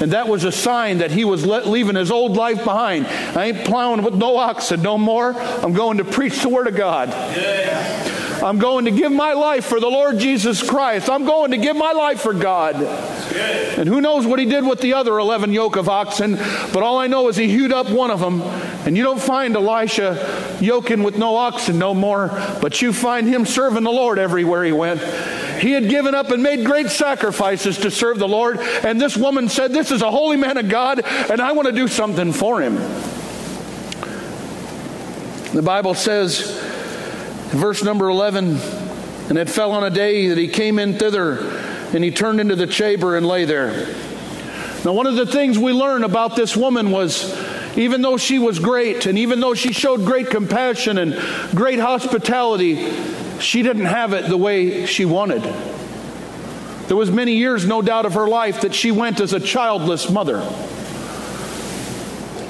And 0.00 0.12
that 0.12 0.28
was 0.28 0.44
a 0.44 0.52
sign 0.52 0.98
that 0.98 1.10
he 1.10 1.24
was 1.24 1.44
leaving 1.46 1.96
his 1.96 2.10
old 2.10 2.32
life 2.32 2.64
behind. 2.64 3.06
I 3.06 3.46
ain't 3.46 3.66
plowing 3.66 4.02
with 4.02 4.14
no 4.14 4.36
oxen 4.36 4.82
no 4.82 4.96
more. 4.96 5.34
I'm 5.34 5.74
going 5.74 5.98
to 5.98 6.04
preach 6.04 6.40
the 6.42 6.48
Word 6.48 6.66
of 6.66 6.74
God. 6.74 7.10
I'm 8.42 8.58
going 8.58 8.86
to 8.86 8.90
give 8.90 9.12
my 9.12 9.34
life 9.34 9.66
for 9.66 9.78
the 9.78 9.88
Lord 9.88 10.18
Jesus 10.18 10.66
Christ. 10.66 11.10
I'm 11.10 11.26
going 11.26 11.50
to 11.50 11.58
give 11.58 11.76
my 11.76 11.92
life 11.92 12.20
for 12.20 12.32
God. 12.32 12.76
And 13.78 13.88
who 13.88 14.00
knows 14.00 14.26
what 14.26 14.38
he 14.38 14.44
did 14.44 14.66
with 14.66 14.80
the 14.80 14.94
other 14.94 15.18
11 15.18 15.52
yoke 15.52 15.76
of 15.76 15.88
oxen, 15.88 16.36
but 16.36 16.82
all 16.82 16.98
I 16.98 17.06
know 17.06 17.28
is 17.28 17.36
he 17.36 17.48
hewed 17.48 17.72
up 17.72 17.88
one 17.90 18.10
of 18.10 18.20
them. 18.20 18.42
And 18.42 18.96
you 18.96 19.02
don't 19.02 19.20
find 19.20 19.56
Elisha 19.56 20.58
yoking 20.60 21.02
with 21.02 21.18
no 21.18 21.36
oxen 21.36 21.78
no 21.78 21.94
more, 21.94 22.28
but 22.60 22.82
you 22.82 22.92
find 22.92 23.26
him 23.26 23.46
serving 23.46 23.84
the 23.84 23.90
Lord 23.90 24.18
everywhere 24.18 24.64
he 24.64 24.72
went. 24.72 25.00
He 25.60 25.72
had 25.72 25.88
given 25.88 26.14
up 26.14 26.30
and 26.30 26.42
made 26.42 26.64
great 26.64 26.88
sacrifices 26.88 27.78
to 27.78 27.90
serve 27.90 28.18
the 28.18 28.28
Lord. 28.28 28.58
And 28.58 29.00
this 29.00 29.16
woman 29.16 29.48
said, 29.48 29.72
This 29.72 29.90
is 29.90 30.02
a 30.02 30.10
holy 30.10 30.36
man 30.36 30.56
of 30.56 30.68
God, 30.68 31.02
and 31.04 31.40
I 31.40 31.52
want 31.52 31.68
to 31.68 31.72
do 31.72 31.86
something 31.88 32.32
for 32.32 32.60
him. 32.60 32.76
The 35.52 35.62
Bible 35.62 35.94
says, 35.94 36.60
verse 37.50 37.82
number 37.82 38.08
11, 38.08 38.56
and 39.28 39.36
it 39.36 39.50
fell 39.50 39.72
on 39.72 39.82
a 39.82 39.90
day 39.90 40.28
that 40.28 40.38
he 40.38 40.46
came 40.46 40.78
in 40.78 40.96
thither, 40.96 41.38
and 41.92 42.04
he 42.04 42.10
turned 42.10 42.40
into 42.40 42.56
the 42.56 42.66
chamber 42.66 43.16
and 43.16 43.26
lay 43.26 43.44
there. 43.44 43.86
Now, 44.84 44.92
one 44.92 45.06
of 45.06 45.14
the 45.16 45.26
things 45.26 45.58
we 45.58 45.72
learn 45.72 46.04
about 46.04 46.36
this 46.36 46.56
woman 46.56 46.90
was 46.90 47.36
even 47.76 48.02
though 48.02 48.16
she 48.16 48.38
was 48.38 48.58
great, 48.58 49.06
and 49.06 49.18
even 49.18 49.40
though 49.40 49.54
she 49.54 49.72
showed 49.72 50.04
great 50.04 50.28
compassion 50.28 50.98
and 50.98 51.14
great 51.54 51.78
hospitality, 51.78 52.90
she 53.40 53.62
didn't 53.62 53.84
have 53.84 54.12
it 54.12 54.28
the 54.28 54.36
way 54.36 54.86
she 54.86 55.04
wanted. 55.04 55.42
There 56.88 56.96
was 56.96 57.10
many 57.10 57.36
years, 57.36 57.66
no 57.66 57.82
doubt, 57.82 58.06
of 58.06 58.14
her 58.14 58.26
life 58.26 58.62
that 58.62 58.74
she 58.74 58.90
went 58.90 59.20
as 59.20 59.32
a 59.32 59.40
childless 59.40 60.10
mother. 60.10 60.38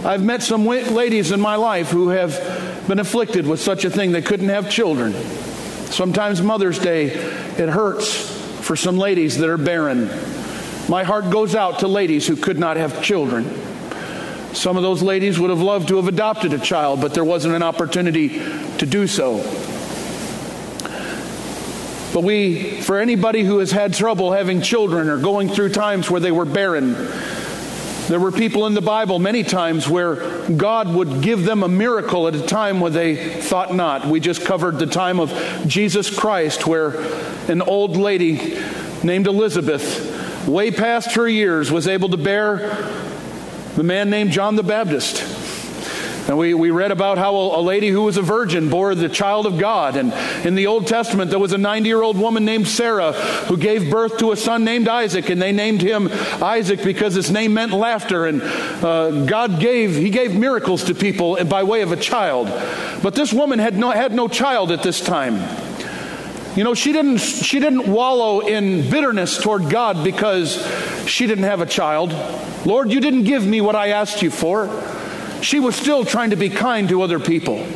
I've 0.03 0.23
met 0.23 0.43
some 0.43 0.65
ladies 0.65 1.31
in 1.31 1.41
my 1.41 1.57
life 1.57 1.91
who 1.91 2.09
have 2.09 2.89
been 2.89 3.01
afflicted 3.01 3.47
with 3.47 3.61
such 3.61 3.85
a 3.85 3.91
thing 3.91 4.13
they 4.13 4.23
couldn't 4.23 4.49
have 4.49 4.71
children. 4.71 5.13
Sometimes 5.91 6.41
Mother's 6.41 6.79
Day, 6.79 7.09
it 7.09 7.69
hurts 7.69 8.40
for 8.71 8.77
some 8.77 8.99
ladies 8.99 9.39
that 9.39 9.49
are 9.49 9.57
barren. 9.57 10.09
My 10.89 11.03
heart 11.03 11.29
goes 11.29 11.57
out 11.57 11.81
to 11.81 11.89
ladies 11.89 12.29
who 12.29 12.37
could 12.37 12.57
not 12.57 12.77
have 12.77 13.03
children. 13.03 13.45
Some 14.55 14.77
of 14.77 14.85
those 14.85 15.03
ladies 15.03 15.41
would 15.41 15.51
have 15.51 15.61
loved 15.61 15.89
to 15.89 15.97
have 15.97 16.07
adopted 16.07 16.53
a 16.53 16.59
child, 16.61 17.01
but 17.01 17.13
there 17.13 17.25
wasn't 17.25 17.57
an 17.57 17.65
opportunity 17.65 18.29
to 18.79 18.87
do 18.87 19.09
so. 19.09 19.39
But 22.15 22.23
we, 22.23 22.81
for 22.83 23.01
anybody 23.01 23.43
who 23.43 23.59
has 23.59 23.73
had 23.73 23.93
trouble 23.93 24.31
having 24.31 24.63
children 24.63 25.09
or 25.09 25.19
going 25.19 25.49
through 25.49 25.71
times 25.71 26.09
where 26.09 26.21
they 26.21 26.31
were 26.31 26.45
barren, 26.45 26.95
there 28.11 28.19
were 28.19 28.33
people 28.33 28.67
in 28.67 28.75
the 28.75 28.81
Bible 28.81 29.21
many 29.21 29.45
times 29.45 29.89
where 29.89 30.17
God 30.51 30.93
would 30.93 31.23
give 31.23 31.45
them 31.45 31.63
a 31.63 31.69
miracle 31.69 32.27
at 32.27 32.35
a 32.35 32.45
time 32.45 32.81
when 32.81 32.93
they 32.93 33.41
thought 33.41 33.73
not. 33.73 34.05
We 34.05 34.19
just 34.19 34.45
covered 34.45 34.81
the 34.81 34.87
time 34.87 35.21
of 35.21 35.33
Jesus 35.65 36.13
Christ 36.13 36.67
where 36.67 37.01
an 37.49 37.63
old 37.63 37.97
lady 37.97 38.59
named 39.05 39.29
Elizabeth, 39.29 40.49
way 40.49 40.73
past 40.73 41.13
her 41.13 41.29
years, 41.29 41.71
was 41.71 41.87
able 41.87 42.09
to 42.09 42.17
bear 42.17 42.59
the 43.77 43.85
man 43.85 44.11
named 44.11 44.33
John 44.33 44.57
the 44.57 44.65
Baptist. 44.65 45.40
And 46.29 46.37
we, 46.37 46.55
we 46.55 46.71
read 46.71 46.91
about 46.91 47.19
how 47.19 47.35
a, 47.35 47.61
a, 47.61 47.63
lady 47.63 47.89
who 47.89 48.03
was 48.03 48.17
a 48.17 48.23
virgin 48.23 48.69
bore 48.69 48.95
the 48.95 49.09
child 49.09 49.47
of 49.47 49.59
God. 49.59 49.97
And 49.97 50.13
in 50.47 50.55
the 50.55 50.67
Old 50.67 50.87
Testament, 50.87 51.31
there 51.31 51.39
was 51.39 51.53
a 51.53 51.59
90 51.59 51.89
year 51.89 52.03
old 52.03 52.17
woman 52.19 52.45
named 52.45 52.69
Sarah 52.69 53.13
who 53.13 53.57
gave 53.57 53.91
birth 53.91 54.19
to 54.19 54.33
a 54.33 54.37
son 54.37 54.65
named 54.65 54.87
Isaac. 54.87 55.31
And 55.31 55.41
they 55.41 55.53
named 55.53 55.83
him 55.83 56.09
Isaac 56.43 56.83
because 56.85 57.15
his 57.15 57.31
name 57.31 57.55
meant 57.55 57.73
laughter. 57.73 58.27
And 58.27 58.43
uh, 58.43 59.25
God 59.25 59.61
gave, 59.61 59.97
he 59.97 60.11
gave 60.11 60.35
miracles 60.35 60.85
to 60.85 60.95
people 60.95 61.43
by 61.45 61.63
way 61.63 61.83
of 61.83 61.93
a 61.93 61.97
child. 61.97 62.49
But 63.03 63.15
this 63.15 63.33
woman 63.33 63.59
had 63.59 63.77
no, 63.77 63.91
had 63.91 64.13
no 64.13 64.29
child 64.29 64.71
at 64.73 64.83
this 64.83 65.01
time. 65.01 65.37
You 66.57 66.65
know, 66.65 66.75
she 66.75 66.93
didn't, 66.93 67.19
she 67.19 67.61
didn't 67.61 67.87
wallow 67.87 68.41
in 68.41 68.91
bitterness 68.91 69.39
toward 69.41 69.71
God 69.71 70.03
because 70.05 70.57
she 71.07 71.27
didn't 71.27 71.45
have 71.45 71.61
a 71.61 71.67
child. 71.67 72.13
Lord, 72.67 72.93
you 72.93 73.01
didn't 73.01 73.23
give 73.23 73.47
me 73.47 73.61
what 73.61 73.77
I 73.77 73.91
asked 73.91 74.21
you 74.21 74.31
for 74.31 74.69
she 75.43 75.61
was 75.61 75.77
still 75.77 76.05
trying 76.05 76.31
to 76.31 76.37
be 76.37 76.51
kind 76.51 76.89
to 76.89 77.03
other 77.03 77.19
people. 77.19 77.67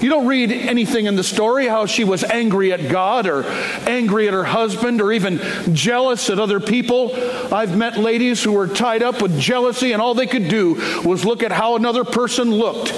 You 0.00 0.10
don't 0.10 0.26
read 0.26 0.52
anything 0.52 1.06
in 1.06 1.16
the 1.16 1.24
story 1.24 1.66
how 1.66 1.86
she 1.86 2.04
was 2.04 2.22
angry 2.22 2.72
at 2.72 2.90
God 2.90 3.26
or 3.26 3.44
angry 3.88 4.28
at 4.28 4.34
her 4.34 4.44
husband 4.44 5.00
or 5.00 5.10
even 5.10 5.40
jealous 5.72 6.28
at 6.28 6.38
other 6.38 6.60
people. 6.60 7.12
I've 7.52 7.76
met 7.76 7.96
ladies 7.96 8.42
who 8.42 8.52
were 8.52 8.68
tied 8.68 9.02
up 9.02 9.22
with 9.22 9.40
jealousy 9.40 9.92
and 9.92 10.02
all 10.02 10.14
they 10.14 10.26
could 10.26 10.48
do 10.48 10.74
was 11.02 11.24
look 11.24 11.42
at 11.42 11.50
how 11.50 11.76
another 11.76 12.04
person 12.04 12.50
looked 12.50 12.92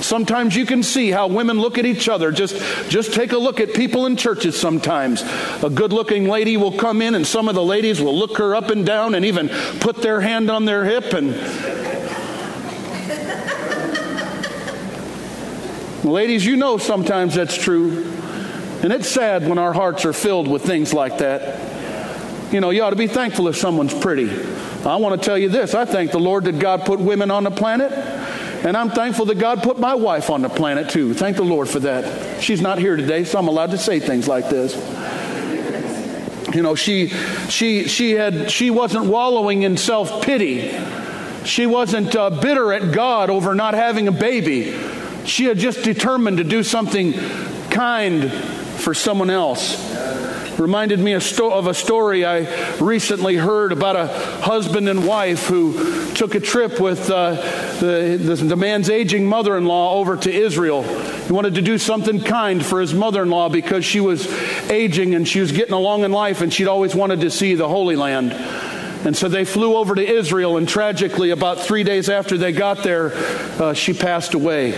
Sometimes 0.00 0.54
you 0.54 0.66
can 0.66 0.82
see 0.82 1.10
how 1.10 1.26
women 1.26 1.58
look 1.58 1.78
at 1.78 1.86
each 1.86 2.08
other. 2.08 2.30
Just, 2.30 2.56
just 2.88 3.14
take 3.14 3.32
a 3.32 3.38
look 3.38 3.60
at 3.60 3.74
people 3.74 4.06
in 4.06 4.16
churches 4.16 4.58
sometimes. 4.58 5.22
A 5.62 5.70
good 5.70 5.92
looking 5.92 6.28
lady 6.28 6.56
will 6.56 6.76
come 6.76 7.02
in, 7.02 7.14
and 7.14 7.26
some 7.26 7.48
of 7.48 7.54
the 7.54 7.64
ladies 7.64 8.00
will 8.00 8.16
look 8.16 8.38
her 8.38 8.54
up 8.54 8.70
and 8.70 8.84
down 8.84 9.14
and 9.14 9.24
even 9.24 9.48
put 9.80 9.96
their 9.96 10.20
hand 10.20 10.50
on 10.50 10.64
their 10.64 10.84
hip. 10.84 11.12
And 11.12 11.34
ladies, 16.10 16.44
you 16.44 16.56
know 16.56 16.78
sometimes 16.78 17.34
that's 17.34 17.56
true. 17.56 18.04
And 18.82 18.92
it's 18.92 19.08
sad 19.08 19.48
when 19.48 19.58
our 19.58 19.72
hearts 19.72 20.04
are 20.04 20.12
filled 20.12 20.48
with 20.48 20.62
things 20.62 20.92
like 20.92 21.18
that. 21.18 22.52
You 22.52 22.60
know, 22.60 22.70
you 22.70 22.82
ought 22.82 22.90
to 22.90 22.96
be 22.96 23.06
thankful 23.06 23.48
if 23.48 23.56
someone's 23.56 23.94
pretty. 23.94 24.30
I 24.84 24.96
want 24.96 25.20
to 25.20 25.24
tell 25.24 25.36
you 25.36 25.48
this 25.48 25.74
I 25.74 25.84
thank 25.84 26.12
the 26.12 26.20
Lord 26.20 26.44
that 26.44 26.58
God 26.58 26.84
put 26.84 27.00
women 27.00 27.30
on 27.30 27.44
the 27.44 27.50
planet. 27.50 27.92
And 27.92 28.76
I'm 28.76 28.90
thankful 28.90 29.26
that 29.26 29.38
God 29.38 29.62
put 29.62 29.78
my 29.78 29.94
wife 29.94 30.30
on 30.30 30.42
the 30.42 30.48
planet 30.48 30.90
too. 30.90 31.14
Thank 31.14 31.36
the 31.36 31.44
Lord 31.44 31.68
for 31.68 31.80
that. 31.80 32.42
She's 32.42 32.60
not 32.60 32.78
here 32.78 32.96
today, 32.96 33.24
so 33.24 33.38
I'm 33.38 33.48
allowed 33.48 33.70
to 33.72 33.78
say 33.78 34.00
things 34.00 34.26
like 34.26 34.48
this. 34.48 34.74
You 36.54 36.62
know, 36.62 36.74
she 36.74 37.08
she 37.48 37.86
she 37.86 38.12
had 38.12 38.50
she 38.50 38.70
wasn't 38.70 39.06
wallowing 39.06 39.62
in 39.62 39.76
self-pity. 39.76 40.78
She 41.44 41.66
wasn't 41.66 42.14
uh, 42.16 42.30
bitter 42.30 42.72
at 42.72 42.92
God 42.92 43.30
over 43.30 43.54
not 43.54 43.74
having 43.74 44.08
a 44.08 44.12
baby. 44.12 44.74
She 45.26 45.44
had 45.44 45.58
just 45.58 45.82
determined 45.82 46.38
to 46.38 46.44
do 46.44 46.62
something 46.62 47.12
kind 47.70 48.30
for 48.32 48.94
someone 48.94 49.30
else 49.30 49.76
reminded 50.58 50.98
me 50.98 51.12
of 51.12 51.66
a 51.66 51.74
story 51.74 52.24
I 52.24 52.74
recently 52.76 53.36
heard 53.36 53.72
about 53.72 53.96
a 53.96 54.06
husband 54.42 54.88
and 54.88 55.06
wife 55.06 55.46
who 55.46 56.14
took 56.14 56.34
a 56.34 56.40
trip 56.40 56.80
with 56.80 57.10
uh, 57.10 57.34
the, 57.78 58.18
the, 58.20 58.36
the 58.36 58.56
man's 58.56 58.88
aging 58.88 59.26
mother 59.26 59.56
in 59.56 59.66
law 59.66 59.94
over 59.98 60.16
to 60.16 60.32
Israel. 60.32 60.82
He 60.82 61.32
wanted 61.32 61.56
to 61.56 61.62
do 61.62 61.78
something 61.78 62.20
kind 62.20 62.64
for 62.64 62.80
his 62.80 62.94
mother 62.94 63.22
in 63.22 63.30
law 63.30 63.48
because 63.48 63.84
she 63.84 64.00
was 64.00 64.26
aging 64.70 65.14
and 65.14 65.28
she 65.28 65.40
was 65.40 65.52
getting 65.52 65.74
along 65.74 66.04
in 66.04 66.12
life 66.12 66.40
and 66.40 66.52
she'd 66.52 66.68
always 66.68 66.94
wanted 66.94 67.20
to 67.20 67.30
see 67.30 67.54
the 67.54 67.68
Holy 67.68 67.96
Land. 67.96 68.32
And 68.32 69.16
so 69.16 69.28
they 69.28 69.44
flew 69.44 69.76
over 69.76 69.94
to 69.94 70.04
Israel, 70.04 70.56
and 70.56 70.68
tragically, 70.68 71.30
about 71.30 71.60
three 71.60 71.84
days 71.84 72.08
after 72.08 72.36
they 72.36 72.50
got 72.50 72.82
there, 72.82 73.12
uh, 73.14 73.72
she 73.72 73.92
passed 73.92 74.34
away. 74.34 74.72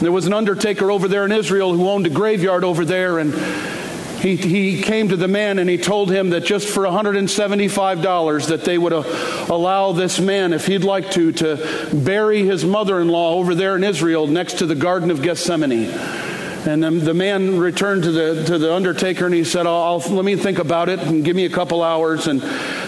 There 0.00 0.12
was 0.12 0.26
an 0.26 0.32
undertaker 0.32 0.90
over 0.90 1.08
there 1.08 1.26
in 1.26 1.32
Israel 1.32 1.74
who 1.74 1.88
owned 1.88 2.06
a 2.06 2.10
graveyard 2.10 2.64
over 2.64 2.86
there, 2.86 3.18
and 3.18 3.34
he, 4.20 4.36
he 4.36 4.82
came 4.82 5.08
to 5.08 5.16
the 5.16 5.28
man 5.28 5.58
and 5.58 5.68
he 5.68 5.78
told 5.78 6.10
him 6.10 6.30
that 6.30 6.44
just 6.44 6.68
for 6.68 6.84
$175 6.84 8.48
that 8.48 8.64
they 8.64 8.78
would 8.78 8.92
uh, 8.92 9.02
allow 9.48 9.92
this 9.92 10.20
man, 10.20 10.52
if 10.52 10.66
he'd 10.66 10.84
like 10.84 11.10
to, 11.12 11.32
to 11.32 11.88
bury 11.92 12.44
his 12.44 12.64
mother-in-law 12.64 13.34
over 13.34 13.54
there 13.54 13.76
in 13.76 13.84
Israel 13.84 14.26
next 14.26 14.58
to 14.58 14.66
the 14.66 14.74
Garden 14.74 15.10
of 15.10 15.22
Gethsemane. 15.22 15.90
And 16.66 16.82
the, 16.82 16.90
the 16.90 17.14
man 17.14 17.58
returned 17.58 18.02
to 18.02 18.12
the, 18.12 18.44
to 18.44 18.58
the 18.58 18.74
undertaker 18.74 19.24
and 19.24 19.34
he 19.34 19.44
said, 19.44 19.66
I'll, 19.66 19.98
let 19.98 20.24
me 20.24 20.36
think 20.36 20.58
about 20.58 20.90
it 20.90 20.98
and 20.98 21.24
give 21.24 21.34
me 21.34 21.46
a 21.46 21.50
couple 21.50 21.82
hours. 21.82 22.26
And 22.26 22.42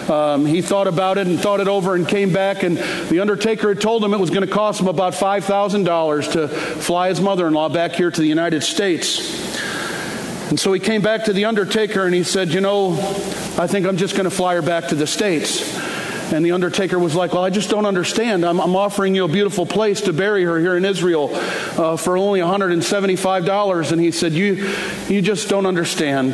um, 0.09 0.45
he 0.45 0.61
thought 0.61 0.87
about 0.87 1.17
it 1.17 1.27
and 1.27 1.39
thought 1.39 1.59
it 1.59 1.67
over 1.67 1.95
and 1.95 2.07
came 2.07 2.33
back. 2.33 2.63
And 2.63 2.77
the 2.77 3.19
undertaker 3.19 3.69
had 3.69 3.81
told 3.81 4.03
him 4.03 4.13
it 4.13 4.19
was 4.19 4.29
going 4.29 4.45
to 4.45 4.53
cost 4.53 4.81
him 4.81 4.87
about 4.87 5.13
$5,000 5.13 6.31
to 6.33 6.47
fly 6.47 7.09
his 7.09 7.21
mother 7.21 7.47
in 7.47 7.53
law 7.53 7.69
back 7.69 7.93
here 7.93 8.11
to 8.11 8.21
the 8.21 8.27
United 8.27 8.63
States. 8.63 9.19
And 10.49 10.59
so 10.59 10.71
he 10.73 10.79
came 10.79 11.01
back 11.01 11.25
to 11.25 11.33
the 11.33 11.45
undertaker 11.45 12.05
and 12.05 12.13
he 12.13 12.23
said, 12.23 12.49
You 12.49 12.61
know, 12.61 12.91
I 13.57 13.67
think 13.67 13.87
I'm 13.87 13.97
just 13.97 14.15
going 14.15 14.25
to 14.25 14.35
fly 14.35 14.55
her 14.55 14.61
back 14.61 14.89
to 14.89 14.95
the 14.95 15.07
States. 15.07 15.81
And 16.31 16.45
the 16.45 16.51
undertaker 16.51 16.99
was 16.99 17.15
like, 17.15 17.33
Well, 17.33 17.43
I 17.43 17.49
just 17.49 17.69
don't 17.69 17.85
understand. 17.85 18.45
I'm, 18.45 18.59
I'm 18.59 18.75
offering 18.75 19.15
you 19.15 19.23
a 19.23 19.27
beautiful 19.27 19.65
place 19.65 20.01
to 20.01 20.13
bury 20.13 20.43
her 20.43 20.59
here 20.59 20.75
in 20.75 20.85
Israel 20.85 21.29
uh, 21.33 21.97
for 21.97 22.17
only 22.17 22.39
$175. 22.39 23.91
And 23.91 24.01
he 24.01 24.11
said, 24.11 24.33
You, 24.33 24.69
you 25.07 25.21
just 25.21 25.49
don't 25.49 25.65
understand. 25.65 26.33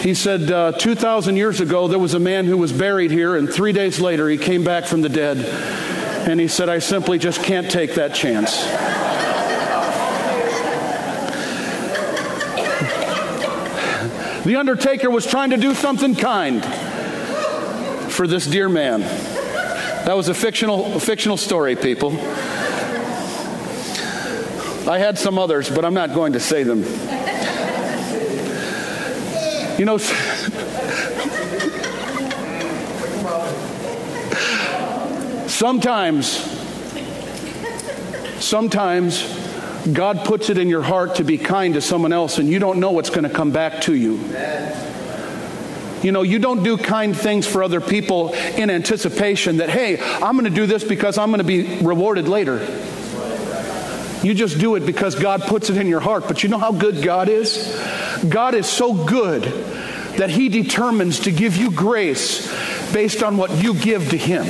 He 0.00 0.14
said, 0.14 0.50
uh, 0.50 0.72
2,000 0.72 1.36
years 1.36 1.60
ago, 1.60 1.86
there 1.86 1.98
was 1.98 2.14
a 2.14 2.18
man 2.18 2.46
who 2.46 2.56
was 2.56 2.72
buried 2.72 3.10
here, 3.10 3.36
and 3.36 3.52
three 3.52 3.72
days 3.72 4.00
later, 4.00 4.30
he 4.30 4.38
came 4.38 4.64
back 4.64 4.86
from 4.86 5.02
the 5.02 5.10
dead. 5.10 5.36
And 6.26 6.40
he 6.40 6.48
said, 6.48 6.70
I 6.70 6.78
simply 6.78 7.18
just 7.18 7.42
can't 7.42 7.70
take 7.70 7.96
that 7.96 8.14
chance. 8.14 8.64
The 14.44 14.56
undertaker 14.56 15.10
was 15.10 15.26
trying 15.26 15.50
to 15.50 15.58
do 15.58 15.74
something 15.74 16.14
kind 16.14 16.64
for 18.10 18.26
this 18.26 18.46
dear 18.46 18.70
man. 18.70 19.02
That 19.02 20.16
was 20.16 20.28
a 20.28 20.34
fictional, 20.34 20.96
a 20.96 21.00
fictional 21.00 21.36
story, 21.36 21.76
people. 21.76 22.12
I 24.88 24.98
had 24.98 25.18
some 25.18 25.38
others, 25.38 25.68
but 25.68 25.84
I'm 25.84 25.92
not 25.92 26.14
going 26.14 26.32
to 26.32 26.40
say 26.40 26.62
them. 26.62 26.84
You 29.80 29.86
know, 29.86 29.96
sometimes, 35.48 36.26
sometimes 38.44 39.22
God 39.90 40.26
puts 40.26 40.50
it 40.50 40.58
in 40.58 40.68
your 40.68 40.82
heart 40.82 41.14
to 41.14 41.24
be 41.24 41.38
kind 41.38 41.72
to 41.72 41.80
someone 41.80 42.12
else, 42.12 42.36
and 42.36 42.46
you 42.46 42.58
don't 42.58 42.78
know 42.78 42.90
what's 42.90 43.08
going 43.08 43.22
to 43.22 43.30
come 43.30 43.52
back 43.52 43.80
to 43.84 43.94
you. 43.94 44.20
You 46.02 46.12
know, 46.12 46.20
you 46.20 46.38
don't 46.38 46.62
do 46.62 46.76
kind 46.76 47.16
things 47.16 47.46
for 47.46 47.62
other 47.62 47.80
people 47.80 48.34
in 48.34 48.68
anticipation 48.68 49.56
that, 49.56 49.70
hey, 49.70 49.98
I'm 49.98 50.32
going 50.36 50.44
to 50.44 50.50
do 50.50 50.66
this 50.66 50.84
because 50.84 51.16
I'm 51.16 51.30
going 51.30 51.38
to 51.38 51.44
be 51.44 51.78
rewarded 51.78 52.28
later. 52.28 52.58
You 54.22 54.34
just 54.34 54.58
do 54.58 54.74
it 54.74 54.84
because 54.84 55.14
God 55.14 55.40
puts 55.44 55.70
it 55.70 55.78
in 55.78 55.86
your 55.86 56.00
heart. 56.00 56.28
But 56.28 56.42
you 56.42 56.50
know 56.50 56.58
how 56.58 56.72
good 56.72 57.02
God 57.02 57.30
is? 57.30 57.74
God 58.28 58.54
is 58.54 58.68
so 58.68 58.92
good 58.92 59.44
that 60.20 60.28
He 60.28 60.50
determines 60.50 61.20
to 61.20 61.32
give 61.32 61.56
you 61.56 61.70
grace 61.70 62.46
based 62.92 63.22
on 63.22 63.38
what 63.38 63.50
you 63.62 63.72
give 63.72 64.10
to 64.10 64.18
Him. 64.18 64.44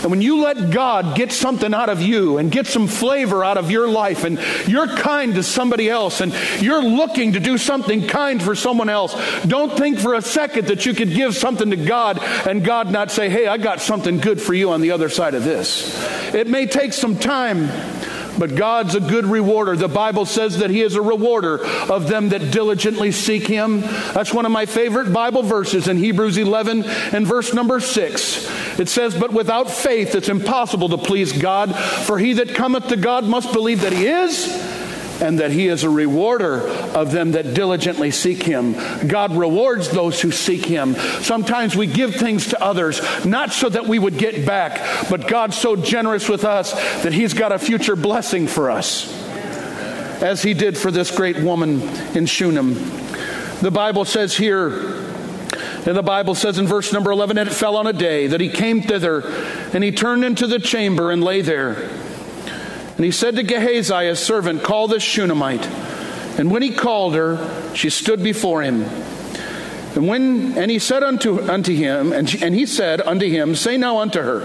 And 0.00 0.10
when 0.10 0.22
you 0.22 0.40
let 0.40 0.70
God 0.70 1.14
get 1.14 1.30
something 1.30 1.74
out 1.74 1.90
of 1.90 2.00
you 2.00 2.38
and 2.38 2.50
get 2.50 2.66
some 2.66 2.86
flavor 2.86 3.44
out 3.44 3.58
of 3.58 3.70
your 3.70 3.86
life, 3.86 4.24
and 4.24 4.38
you're 4.66 4.86
kind 4.86 5.34
to 5.34 5.42
somebody 5.42 5.90
else, 5.90 6.22
and 6.22 6.32
you're 6.60 6.82
looking 6.82 7.34
to 7.34 7.40
do 7.40 7.58
something 7.58 8.06
kind 8.06 8.42
for 8.42 8.54
someone 8.54 8.88
else, 8.88 9.14
don't 9.42 9.76
think 9.76 9.98
for 9.98 10.14
a 10.14 10.22
second 10.22 10.68
that 10.68 10.86
you 10.86 10.94
could 10.94 11.10
give 11.12 11.36
something 11.36 11.68
to 11.70 11.76
God 11.76 12.18
and 12.46 12.64
God 12.64 12.90
not 12.90 13.10
say, 13.10 13.28
Hey, 13.28 13.46
I 13.46 13.58
got 13.58 13.82
something 13.82 14.18
good 14.18 14.40
for 14.40 14.54
you 14.54 14.70
on 14.70 14.80
the 14.80 14.92
other 14.92 15.10
side 15.10 15.34
of 15.34 15.44
this. 15.44 15.92
It 16.34 16.46
may 16.46 16.66
take 16.66 16.94
some 16.94 17.18
time. 17.18 17.68
But 18.38 18.54
God's 18.54 18.94
a 18.94 19.00
good 19.00 19.26
rewarder. 19.26 19.76
The 19.76 19.88
Bible 19.88 20.26
says 20.26 20.58
that 20.58 20.70
He 20.70 20.82
is 20.82 20.94
a 20.94 21.02
rewarder 21.02 21.64
of 21.90 22.08
them 22.08 22.30
that 22.30 22.50
diligently 22.50 23.12
seek 23.12 23.46
Him. 23.46 23.80
That's 23.80 24.34
one 24.34 24.46
of 24.46 24.52
my 24.52 24.66
favorite 24.66 25.12
Bible 25.12 25.42
verses 25.42 25.88
in 25.88 25.96
Hebrews 25.96 26.36
11 26.36 26.84
and 26.84 27.26
verse 27.26 27.54
number 27.54 27.80
6. 27.80 28.78
It 28.78 28.88
says, 28.88 29.14
But 29.14 29.32
without 29.32 29.70
faith 29.70 30.14
it's 30.14 30.28
impossible 30.28 30.88
to 30.90 30.98
please 30.98 31.32
God, 31.32 31.74
for 31.74 32.18
he 32.18 32.34
that 32.34 32.54
cometh 32.54 32.88
to 32.88 32.96
God 32.96 33.24
must 33.24 33.52
believe 33.52 33.80
that 33.82 33.92
He 33.92 34.06
is 34.06 34.65
and 35.20 35.38
that 35.38 35.50
he 35.50 35.68
is 35.68 35.84
a 35.84 35.90
rewarder 35.90 36.60
of 36.94 37.12
them 37.12 37.32
that 37.32 37.54
diligently 37.54 38.10
seek 38.10 38.42
him. 38.42 38.74
God 39.06 39.34
rewards 39.36 39.88
those 39.88 40.20
who 40.20 40.30
seek 40.30 40.64
him. 40.64 40.94
Sometimes 41.22 41.76
we 41.76 41.86
give 41.86 42.14
things 42.14 42.48
to 42.48 42.62
others, 42.62 43.00
not 43.24 43.52
so 43.52 43.68
that 43.68 43.86
we 43.86 43.98
would 43.98 44.18
get 44.18 44.46
back, 44.46 45.08
but 45.08 45.28
God's 45.28 45.56
so 45.56 45.76
generous 45.76 46.28
with 46.28 46.44
us 46.44 46.72
that 47.02 47.12
he's 47.12 47.34
got 47.34 47.52
a 47.52 47.58
future 47.58 47.96
blessing 47.96 48.46
for 48.46 48.70
us, 48.70 49.12
as 50.22 50.42
he 50.42 50.54
did 50.54 50.76
for 50.76 50.90
this 50.90 51.14
great 51.14 51.38
woman 51.38 51.82
in 52.16 52.26
Shunem. 52.26 52.74
The 53.60 53.70
Bible 53.70 54.04
says 54.04 54.36
here, 54.36 55.04
and 55.86 55.96
the 55.96 56.02
Bible 56.02 56.34
says 56.34 56.58
in 56.58 56.66
verse 56.66 56.92
number 56.92 57.10
11, 57.10 57.38
and 57.38 57.48
it 57.48 57.52
fell 57.52 57.76
on 57.76 57.86
a 57.86 57.92
day 57.92 58.26
that 58.26 58.40
he 58.40 58.48
came 58.48 58.82
thither, 58.82 59.22
and 59.72 59.84
he 59.84 59.92
turned 59.92 60.24
into 60.24 60.46
the 60.46 60.58
chamber 60.58 61.10
and 61.10 61.22
lay 61.22 61.42
there. 61.42 61.88
And 62.96 63.04
he 63.04 63.10
said 63.10 63.36
to 63.36 63.42
Gehazi, 63.42 64.06
his 64.06 64.18
servant, 64.18 64.62
Call 64.62 64.88
this 64.88 65.02
Shunammite. 65.02 65.66
And 66.38 66.50
when 66.50 66.62
he 66.62 66.70
called 66.70 67.14
her, 67.14 67.74
she 67.74 67.90
stood 67.90 68.22
before 68.22 68.62
him. 68.62 68.82
And 69.94 70.06
when 70.06 70.58
and 70.58 70.70
he 70.70 70.78
said 70.78 71.02
unto 71.02 71.40
unto 71.40 71.74
him, 71.74 72.12
and, 72.12 72.28
she, 72.28 72.42
and 72.44 72.54
he 72.54 72.66
said 72.66 73.00
unto 73.00 73.26
him, 73.26 73.54
Say 73.54 73.78
now 73.78 73.98
unto 73.98 74.20
her, 74.20 74.40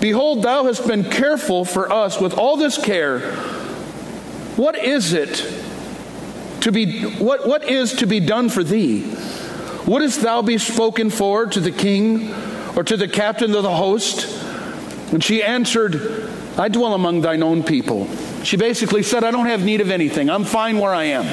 Behold, 0.00 0.42
thou 0.42 0.64
hast 0.64 0.86
been 0.86 1.04
careful 1.04 1.64
for 1.64 1.92
us 1.92 2.20
with 2.20 2.34
all 2.34 2.56
this 2.56 2.76
care. 2.76 3.20
What 4.56 4.76
is 4.76 5.12
it 5.12 5.36
to 6.62 6.72
be 6.72 7.02
what, 7.02 7.46
what 7.46 7.68
is 7.68 7.94
to 7.94 8.06
be 8.06 8.18
done 8.18 8.48
for 8.48 8.64
thee? 8.64 9.14
Wouldst 9.86 10.22
thou 10.22 10.42
be 10.42 10.58
spoken 10.58 11.10
for 11.10 11.46
to 11.46 11.60
the 11.60 11.70
king 11.70 12.34
or 12.76 12.82
to 12.82 12.96
the 12.96 13.08
captain 13.08 13.54
of 13.54 13.62
the 13.62 13.74
host? 13.74 14.26
And 15.12 15.22
she 15.22 15.42
answered, 15.42 16.28
I 16.58 16.68
dwell 16.68 16.94
among 16.94 17.20
thine 17.20 17.42
own 17.42 17.62
people. 17.62 18.08
She 18.42 18.56
basically 18.56 19.04
said, 19.04 19.22
I 19.22 19.30
don't 19.30 19.46
have 19.46 19.64
need 19.64 19.80
of 19.80 19.90
anything. 19.90 20.28
I'm 20.28 20.44
fine 20.44 20.78
where 20.78 20.92
I 20.92 21.04
am. 21.04 21.24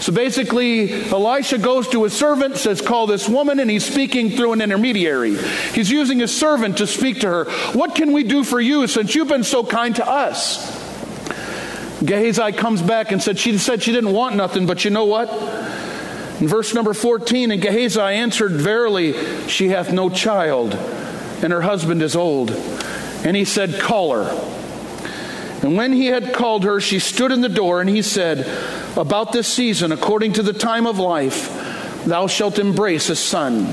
So 0.00 0.12
basically, 0.12 0.92
Elisha 1.10 1.58
goes 1.58 1.88
to 1.88 2.04
his 2.04 2.12
servant, 2.12 2.56
says, 2.56 2.80
Call 2.80 3.06
this 3.06 3.28
woman, 3.28 3.58
and 3.58 3.70
he's 3.70 3.84
speaking 3.84 4.30
through 4.30 4.52
an 4.52 4.60
intermediary. 4.60 5.36
He's 5.72 5.90
using 5.90 6.20
his 6.20 6.36
servant 6.36 6.78
to 6.78 6.86
speak 6.86 7.20
to 7.20 7.28
her. 7.28 7.44
What 7.72 7.94
can 7.94 8.12
we 8.12 8.22
do 8.22 8.44
for 8.44 8.60
you 8.60 8.86
since 8.86 9.14
you've 9.14 9.28
been 9.28 9.44
so 9.44 9.64
kind 9.64 9.96
to 9.96 10.06
us? 10.06 10.82
Gehazi 12.04 12.52
comes 12.52 12.82
back 12.82 13.12
and 13.12 13.22
said, 13.22 13.38
She 13.38 13.56
said 13.58 13.82
she 13.82 13.92
didn't 13.92 14.12
want 14.12 14.36
nothing, 14.36 14.66
but 14.66 14.84
you 14.84 14.90
know 14.90 15.06
what? 15.06 15.30
In 16.40 16.48
verse 16.48 16.74
number 16.74 16.92
14, 16.92 17.50
and 17.50 17.62
Gehazi 17.62 18.00
answered, 18.00 18.52
Verily, 18.52 19.48
she 19.48 19.68
hath 19.68 19.92
no 19.92 20.10
child, 20.10 20.74
and 21.42 21.52
her 21.52 21.62
husband 21.62 22.02
is 22.02 22.14
old. 22.14 22.50
And 23.24 23.36
he 23.36 23.44
said, 23.44 23.80
Call 23.80 24.12
her. 24.12 24.54
And 25.62 25.76
when 25.76 25.92
he 25.92 26.06
had 26.06 26.34
called 26.34 26.64
her, 26.64 26.78
she 26.78 26.98
stood 26.98 27.32
in 27.32 27.40
the 27.40 27.48
door, 27.48 27.80
and 27.80 27.88
he 27.88 28.02
said, 28.02 28.46
About 28.98 29.32
this 29.32 29.48
season, 29.48 29.92
according 29.92 30.34
to 30.34 30.42
the 30.42 30.52
time 30.52 30.86
of 30.86 30.98
life, 30.98 32.04
thou 32.04 32.26
shalt 32.26 32.58
embrace 32.58 33.08
a 33.08 33.16
son. 33.16 33.66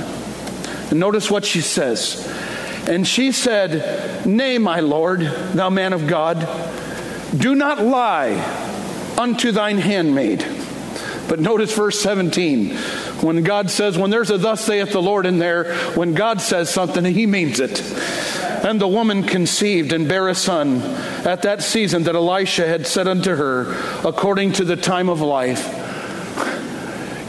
And 0.90 1.00
notice 1.00 1.30
what 1.30 1.46
she 1.46 1.60
says. 1.60 2.26
And 2.88 3.06
she 3.06 3.32
said, 3.32 4.26
Nay, 4.26 4.58
my 4.58 4.80
Lord, 4.80 5.20
thou 5.20 5.70
man 5.70 5.94
of 5.94 6.08
God, 6.08 6.48
do 7.38 7.56
not 7.56 7.82
lie 7.82 8.40
unto 9.18 9.52
thine 9.52 9.78
handmaid. 9.78 10.46
But 11.28 11.40
notice 11.40 11.74
verse 11.76 12.00
17. 12.02 12.76
When 13.22 13.44
God 13.44 13.70
says, 13.70 13.98
when 13.98 14.10
there's 14.10 14.32
a 14.32 14.38
thus 14.38 14.66
saith 14.66 14.92
the 14.92 15.02
Lord 15.02 15.26
in 15.26 15.38
there, 15.38 15.76
when 15.96 16.14
God 16.14 16.42
says 16.42 16.70
something, 16.70 17.06
he 17.06 17.26
means 17.26 17.60
it. 17.60 17.82
And 18.63 18.80
the 18.80 18.88
woman 18.88 19.24
conceived 19.24 19.91
and 19.91 20.08
bare 20.08 20.28
a 20.28 20.36
son 20.36 20.82
at 21.26 21.41
that 21.41 21.63
season 21.63 22.04
that 22.04 22.15
Elisha 22.15 22.67
had 22.67 22.86
said 22.86 23.08
unto 23.08 23.36
her, 23.36 23.76
according 24.08 24.54
to 24.54 24.65
the 24.65 24.76
time 24.76 25.10
of 25.10 25.19
life. 25.19 25.78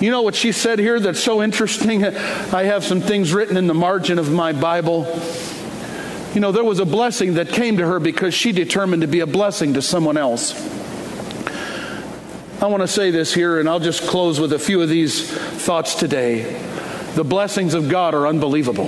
You 0.03 0.11
know 0.11 0.23
what 0.23 0.35
she 0.35 0.51
said 0.53 0.79
here 0.79 0.99
that's 0.99 1.23
so 1.23 1.43
interesting? 1.43 2.05
I 2.07 2.65
have 2.65 2.85
some 2.85 3.01
things 3.01 3.33
written 3.33 3.57
in 3.57 3.67
the 3.67 3.75
margin 3.75 4.19
of 4.19 4.33
my 4.33 4.53
Bible. 4.53 5.07
You 6.35 6.41
know, 6.41 6.51
there 6.51 6.65
was 6.65 6.81
a 6.81 6.85
blessing 6.85 7.35
that 7.35 7.49
came 7.49 7.77
to 7.77 7.87
her 7.87 8.01
because 8.01 8.35
she 8.35 8.53
determined 8.53 9.03
to 9.03 9.09
be 9.09 9.21
a 9.21 9.27
blessing 9.27 9.75
to 9.75 9.83
someone 9.83 10.17
else. 10.17 10.55
I 12.61 12.67
want 12.67 12.83
to 12.83 12.89
say 12.89 13.11
this 13.11 13.33
here, 13.33 13.59
and 13.59 13.69
I'll 13.69 13.81
just 13.81 14.03
close 14.03 14.39
with 14.39 14.53
a 14.53 14.59
few 14.59 14.83
of 14.83 14.89
these 14.89 15.31
thoughts 15.31 15.95
today. 15.95 16.43
The 17.15 17.25
blessings 17.25 17.75
of 17.75 17.89
God 17.89 18.15
are 18.15 18.27
unbelievable. 18.27 18.87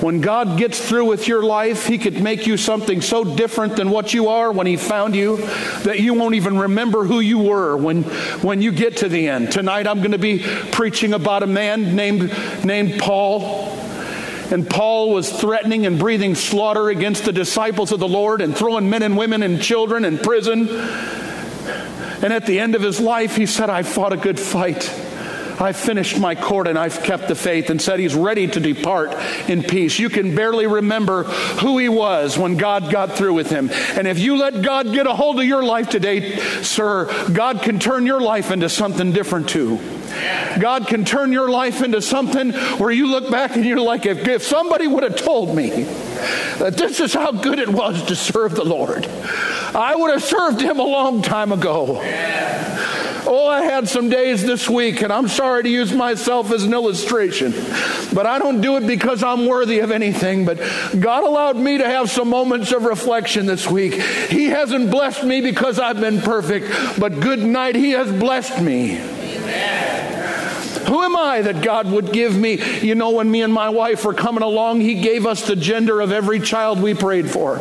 When 0.00 0.22
God 0.22 0.56
gets 0.56 0.80
through 0.80 1.04
with 1.04 1.28
your 1.28 1.42
life, 1.42 1.86
He 1.86 1.98
could 1.98 2.22
make 2.22 2.46
you 2.46 2.56
something 2.56 3.02
so 3.02 3.22
different 3.22 3.76
than 3.76 3.90
what 3.90 4.14
you 4.14 4.28
are 4.28 4.50
when 4.50 4.66
He 4.66 4.76
found 4.76 5.14
you 5.14 5.36
that 5.82 6.00
you 6.00 6.14
won't 6.14 6.34
even 6.36 6.58
remember 6.58 7.04
who 7.04 7.20
you 7.20 7.38
were 7.38 7.76
when, 7.76 8.04
when 8.40 8.62
you 8.62 8.72
get 8.72 8.98
to 8.98 9.08
the 9.08 9.28
end. 9.28 9.52
Tonight 9.52 9.86
I'm 9.86 9.98
going 9.98 10.12
to 10.12 10.18
be 10.18 10.38
preaching 10.72 11.12
about 11.12 11.42
a 11.42 11.46
man 11.46 11.94
named, 11.94 12.32
named 12.64 12.98
Paul. 12.98 13.76
And 14.50 14.68
Paul 14.68 15.12
was 15.12 15.30
threatening 15.30 15.84
and 15.84 15.98
breathing 15.98 16.34
slaughter 16.34 16.88
against 16.88 17.24
the 17.24 17.32
disciples 17.32 17.92
of 17.92 18.00
the 18.00 18.08
Lord 18.08 18.40
and 18.40 18.56
throwing 18.56 18.88
men 18.88 19.02
and 19.02 19.18
women 19.18 19.42
and 19.42 19.60
children 19.60 20.04
in 20.06 20.18
prison. 20.18 20.68
And 22.22 22.32
at 22.32 22.46
the 22.46 22.58
end 22.58 22.74
of 22.74 22.82
his 22.82 23.00
life, 23.00 23.36
he 23.36 23.46
said, 23.46 23.70
I 23.70 23.82
fought 23.82 24.12
a 24.12 24.16
good 24.16 24.40
fight. 24.40 24.90
I 25.60 25.72
finished 25.72 26.18
my 26.18 26.34
court 26.34 26.66
and 26.66 26.78
I've 26.78 27.02
kept 27.02 27.28
the 27.28 27.34
faith 27.34 27.70
and 27.70 27.80
said 27.80 28.00
he's 28.00 28.14
ready 28.14 28.48
to 28.48 28.60
depart 28.60 29.12
in 29.48 29.62
peace. 29.62 29.98
You 29.98 30.08
can 30.08 30.34
barely 30.34 30.66
remember 30.66 31.24
who 31.24 31.78
he 31.78 31.88
was 31.88 32.38
when 32.38 32.56
God 32.56 32.90
got 32.90 33.12
through 33.12 33.34
with 33.34 33.50
him. 33.50 33.70
And 33.70 34.08
if 34.08 34.18
you 34.18 34.38
let 34.38 34.62
God 34.62 34.92
get 34.92 35.06
a 35.06 35.14
hold 35.14 35.38
of 35.38 35.44
your 35.44 35.62
life 35.62 35.90
today, 35.90 36.36
sir, 36.62 37.06
God 37.32 37.62
can 37.62 37.78
turn 37.78 38.06
your 38.06 38.20
life 38.20 38.50
into 38.50 38.68
something 38.68 39.12
different 39.12 39.48
too. 39.48 39.78
God 40.58 40.86
can 40.86 41.04
turn 41.04 41.32
your 41.32 41.50
life 41.50 41.82
into 41.82 42.02
something 42.02 42.52
where 42.52 42.90
you 42.90 43.06
look 43.06 43.30
back 43.30 43.56
and 43.56 43.64
you're 43.64 43.80
like, 43.80 44.06
if, 44.06 44.26
if 44.26 44.42
somebody 44.42 44.86
would 44.86 45.02
have 45.02 45.16
told 45.16 45.54
me 45.54 45.84
that 46.58 46.74
this 46.76 47.00
is 47.00 47.14
how 47.14 47.32
good 47.32 47.58
it 47.58 47.68
was 47.68 48.02
to 48.04 48.16
serve 48.16 48.54
the 48.54 48.64
Lord, 48.64 49.06
I 49.06 49.94
would 49.94 50.10
have 50.10 50.22
served 50.22 50.60
him 50.60 50.78
a 50.78 50.84
long 50.84 51.22
time 51.22 51.52
ago. 51.52 52.00
Oh, 53.26 53.46
I 53.46 53.62
had 53.62 53.88
some 53.88 54.08
days 54.08 54.42
this 54.42 54.68
week, 54.68 55.02
and 55.02 55.12
I'm 55.12 55.28
sorry 55.28 55.62
to 55.62 55.68
use 55.68 55.92
myself 55.92 56.52
as 56.52 56.64
an 56.64 56.72
illustration, 56.72 57.52
but 58.14 58.26
I 58.26 58.38
don't 58.38 58.60
do 58.60 58.76
it 58.76 58.86
because 58.86 59.22
I'm 59.22 59.46
worthy 59.46 59.80
of 59.80 59.90
anything. 59.90 60.44
But 60.44 60.58
God 60.98 61.24
allowed 61.24 61.56
me 61.56 61.78
to 61.78 61.86
have 61.86 62.10
some 62.10 62.28
moments 62.28 62.72
of 62.72 62.84
reflection 62.84 63.46
this 63.46 63.68
week. 63.68 63.94
He 63.94 64.46
hasn't 64.46 64.90
blessed 64.90 65.24
me 65.24 65.40
because 65.40 65.78
I've 65.78 66.00
been 66.00 66.20
perfect, 66.20 66.98
but 66.98 67.20
good 67.20 67.40
night, 67.40 67.76
He 67.76 67.90
has 67.90 68.10
blessed 68.10 68.60
me. 68.60 69.19
Who 70.90 71.04
am 71.04 71.14
I 71.14 71.42
that 71.42 71.62
God 71.62 71.88
would 71.88 72.12
give 72.12 72.36
me? 72.36 72.60
You 72.80 72.96
know, 72.96 73.10
when 73.10 73.30
me 73.30 73.42
and 73.42 73.52
my 73.52 73.68
wife 73.68 74.04
were 74.04 74.12
coming 74.12 74.42
along, 74.42 74.80
He 74.80 75.00
gave 75.00 75.24
us 75.24 75.46
the 75.46 75.54
gender 75.54 76.00
of 76.00 76.10
every 76.10 76.40
child 76.40 76.82
we 76.82 76.94
prayed 76.94 77.30
for. 77.30 77.60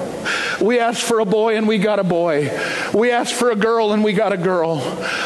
We 0.59 0.79
asked 0.79 1.03
for 1.03 1.19
a 1.19 1.25
boy 1.25 1.55
and 1.55 1.67
we 1.67 1.77
got 1.77 1.99
a 1.99 2.03
boy. 2.03 2.49
We 2.91 3.11
asked 3.11 3.35
for 3.35 3.51
a 3.51 3.55
girl 3.55 3.93
and 3.93 4.03
we 4.03 4.13
got 4.13 4.33
a 4.33 4.37
girl. 4.37 4.77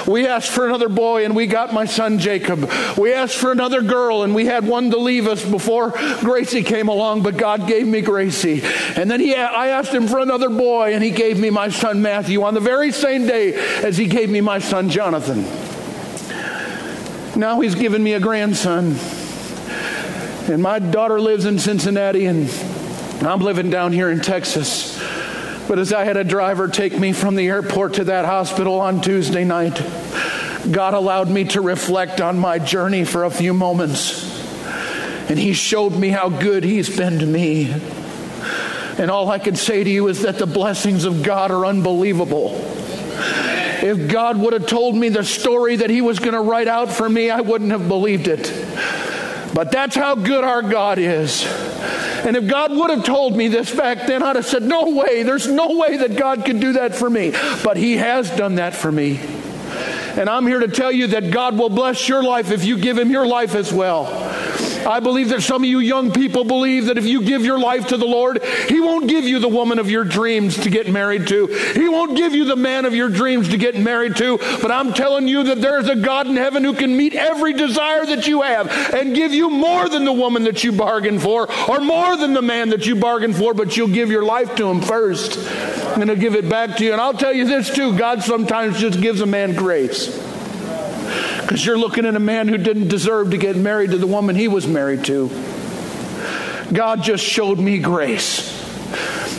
We 0.05 0.27
asked 0.27 0.51
for 0.51 0.67
another 0.67 0.89
boy 0.89 1.23
and 1.23 1.33
we 1.33 1.47
got 1.47 1.73
my 1.73 1.85
son 1.85 2.19
Jacob. 2.19 2.69
We 2.97 3.13
asked 3.13 3.37
for 3.37 3.53
another 3.53 3.81
girl 3.81 4.23
and 4.23 4.35
we 4.35 4.47
had 4.47 4.67
one 4.67 4.91
to 4.91 4.97
leave 4.97 5.25
us 5.25 5.45
before 5.45 5.91
Gracie 6.19 6.63
came 6.63 6.89
along, 6.89 7.23
but 7.23 7.37
God 7.37 7.69
gave 7.69 7.87
me 7.87 8.01
Gracie. 8.01 8.63
And 8.97 9.09
then 9.09 9.21
he, 9.21 9.33
I 9.33 9.69
asked 9.69 9.93
him 9.93 10.09
for 10.09 10.19
another 10.19 10.49
boy 10.49 10.93
and 10.93 11.01
he 11.01 11.11
gave 11.11 11.39
me 11.39 11.49
my 11.49 11.69
son 11.69 12.01
Matthew 12.01 12.43
on 12.43 12.53
the 12.53 12.59
very 12.59 12.91
same 12.91 13.27
day 13.27 13.53
as 13.53 13.95
he 13.97 14.07
gave 14.07 14.29
me 14.29 14.41
my 14.41 14.59
son 14.59 14.89
Jonathan. 14.89 15.62
Now 17.35 17.59
he's 17.61 17.73
given 17.73 18.03
me 18.03 18.13
a 18.13 18.19
grandson. 18.19 18.95
And 20.51 20.61
my 20.61 20.77
daughter 20.77 21.19
lives 21.19 21.45
in 21.45 21.57
Cincinnati, 21.57 22.25
and 22.25 22.47
I'm 23.21 23.39
living 23.39 23.71
down 23.71 23.91
here 23.91 24.11
in 24.11 24.19
Texas. 24.19 25.01
But 25.67 25.79
as 25.79 25.93
I 25.93 26.03
had 26.03 26.15
a 26.15 26.23
driver 26.23 26.67
take 26.67 26.99
me 26.99 27.11
from 27.11 27.35
the 27.35 27.47
airport 27.47 27.95
to 27.95 28.03
that 28.03 28.25
hospital 28.25 28.79
on 28.79 29.01
Tuesday 29.01 29.45
night, 29.45 29.81
God 30.69 30.93
allowed 30.93 31.29
me 31.29 31.45
to 31.45 31.61
reflect 31.61 32.21
on 32.21 32.37
my 32.37 32.59
journey 32.59 33.03
for 33.03 33.23
a 33.23 33.31
few 33.31 33.53
moments. 33.53 34.29
And 35.27 35.39
He 35.39 35.53
showed 35.53 35.93
me 35.93 36.09
how 36.09 36.29
good 36.29 36.63
He's 36.63 36.95
been 36.95 37.17
to 37.17 37.25
me. 37.25 37.73
And 38.99 39.09
all 39.09 39.31
I 39.31 39.39
can 39.39 39.55
say 39.55 39.83
to 39.83 39.89
you 39.89 40.07
is 40.07 40.21
that 40.21 40.37
the 40.37 40.45
blessings 40.45 41.05
of 41.05 41.23
God 41.23 41.49
are 41.49 41.65
unbelievable. 41.65 42.72
If 43.83 44.09
God 44.09 44.37
would 44.37 44.53
have 44.53 44.65
told 44.65 44.95
me 44.95 45.09
the 45.09 45.25
story 45.25 45.75
that 45.75 45.89
He 45.89 45.99
was 45.99 46.19
going 46.19 46.35
to 46.35 46.39
write 46.39 46.69
out 46.69 46.89
for 46.89 47.09
me, 47.09 47.29
I 47.29 47.41
wouldn't 47.41 47.71
have 47.71 47.89
believed 47.89 48.29
it. 48.29 48.49
But 49.53 49.73
that's 49.73 49.93
how 49.93 50.15
good 50.15 50.45
our 50.45 50.61
God 50.61 50.99
is. 50.99 51.45
And 52.25 52.37
if 52.37 52.47
God 52.47 52.71
would 52.71 52.89
have 52.91 53.03
told 53.03 53.35
me 53.35 53.49
this 53.49 53.75
back 53.75 54.07
then, 54.07 54.23
I'd 54.23 54.37
have 54.37 54.45
said, 54.45 54.63
No 54.63 54.91
way, 54.91 55.23
there's 55.23 55.47
no 55.47 55.77
way 55.77 55.97
that 55.97 56.15
God 56.15 56.45
could 56.45 56.61
do 56.61 56.73
that 56.73 56.95
for 56.95 57.09
me. 57.09 57.33
But 57.61 57.75
He 57.75 57.97
has 57.97 58.29
done 58.31 58.55
that 58.55 58.73
for 58.73 58.89
me. 58.89 59.19
And 60.15 60.29
I'm 60.29 60.47
here 60.47 60.59
to 60.59 60.69
tell 60.69 60.91
you 60.91 61.07
that 61.07 61.31
God 61.31 61.57
will 61.57 61.69
bless 61.69 62.07
your 62.07 62.23
life 62.23 62.51
if 62.51 62.63
you 62.63 62.77
give 62.77 62.97
Him 62.97 63.11
your 63.11 63.27
life 63.27 63.53
as 63.53 63.73
well. 63.73 64.05
I 64.85 64.99
believe 64.99 65.29
that 65.29 65.41
some 65.41 65.63
of 65.63 65.69
you 65.69 65.79
young 65.79 66.11
people 66.11 66.43
believe 66.43 66.85
that 66.85 66.97
if 66.97 67.05
you 67.05 67.21
give 67.21 67.45
your 67.45 67.59
life 67.59 67.87
to 67.87 67.97
the 67.97 68.05
Lord, 68.05 68.43
He 68.69 68.79
won't 68.79 69.07
give 69.07 69.25
you 69.25 69.39
the 69.39 69.47
woman 69.47 69.79
of 69.79 69.89
your 69.89 70.03
dreams 70.03 70.57
to 70.59 70.69
get 70.69 70.91
married 70.91 71.27
to. 71.27 71.47
He 71.47 71.89
won't 71.89 72.17
give 72.17 72.33
you 72.33 72.45
the 72.45 72.55
man 72.55 72.85
of 72.85 72.93
your 72.93 73.09
dreams 73.09 73.49
to 73.49 73.57
get 73.57 73.75
married 73.75 74.15
to. 74.17 74.37
But 74.61 74.71
I'm 74.71 74.93
telling 74.93 75.27
you 75.27 75.43
that 75.43 75.61
there's 75.61 75.87
a 75.87 75.95
God 75.95 76.27
in 76.27 76.35
heaven 76.35 76.63
who 76.63 76.73
can 76.73 76.95
meet 76.95 77.13
every 77.13 77.53
desire 77.53 78.05
that 78.05 78.27
you 78.27 78.41
have 78.41 78.69
and 78.93 79.15
give 79.15 79.33
you 79.33 79.49
more 79.49 79.89
than 79.89 80.05
the 80.05 80.13
woman 80.13 80.43
that 80.43 80.63
you 80.63 80.71
bargained 80.71 81.21
for 81.21 81.51
or 81.69 81.79
more 81.79 82.15
than 82.17 82.33
the 82.33 82.41
man 82.41 82.69
that 82.69 82.85
you 82.85 82.95
bargained 82.95 83.35
for, 83.35 83.53
but 83.53 83.77
you'll 83.77 83.87
give 83.87 84.09
your 84.09 84.23
life 84.23 84.55
to 84.55 84.69
Him 84.69 84.81
first. 84.81 85.37
I'm 85.93 85.95
going 85.95 86.07
to 86.07 86.15
give 86.15 86.35
it 86.35 86.49
back 86.49 86.77
to 86.77 86.85
you. 86.85 86.91
And 86.91 87.01
I'll 87.01 87.13
tell 87.13 87.33
you 87.33 87.45
this 87.45 87.73
too 87.73 87.97
God 87.97 88.23
sometimes 88.23 88.79
just 88.79 89.01
gives 89.01 89.21
a 89.21 89.25
man 89.25 89.55
grace. 89.55 90.22
Because 91.43 91.65
you're 91.65 91.77
looking 91.77 92.05
at 92.05 92.15
a 92.15 92.19
man 92.19 92.47
who 92.47 92.57
didn't 92.57 92.87
deserve 92.87 93.31
to 93.31 93.37
get 93.37 93.55
married 93.55 93.91
to 93.91 93.97
the 93.97 94.07
woman 94.07 94.35
he 94.35 94.47
was 94.47 94.65
married 94.65 95.03
to. 95.05 95.29
God 96.73 97.03
just 97.03 97.23
showed 97.23 97.59
me 97.59 97.77
grace. 97.79 98.61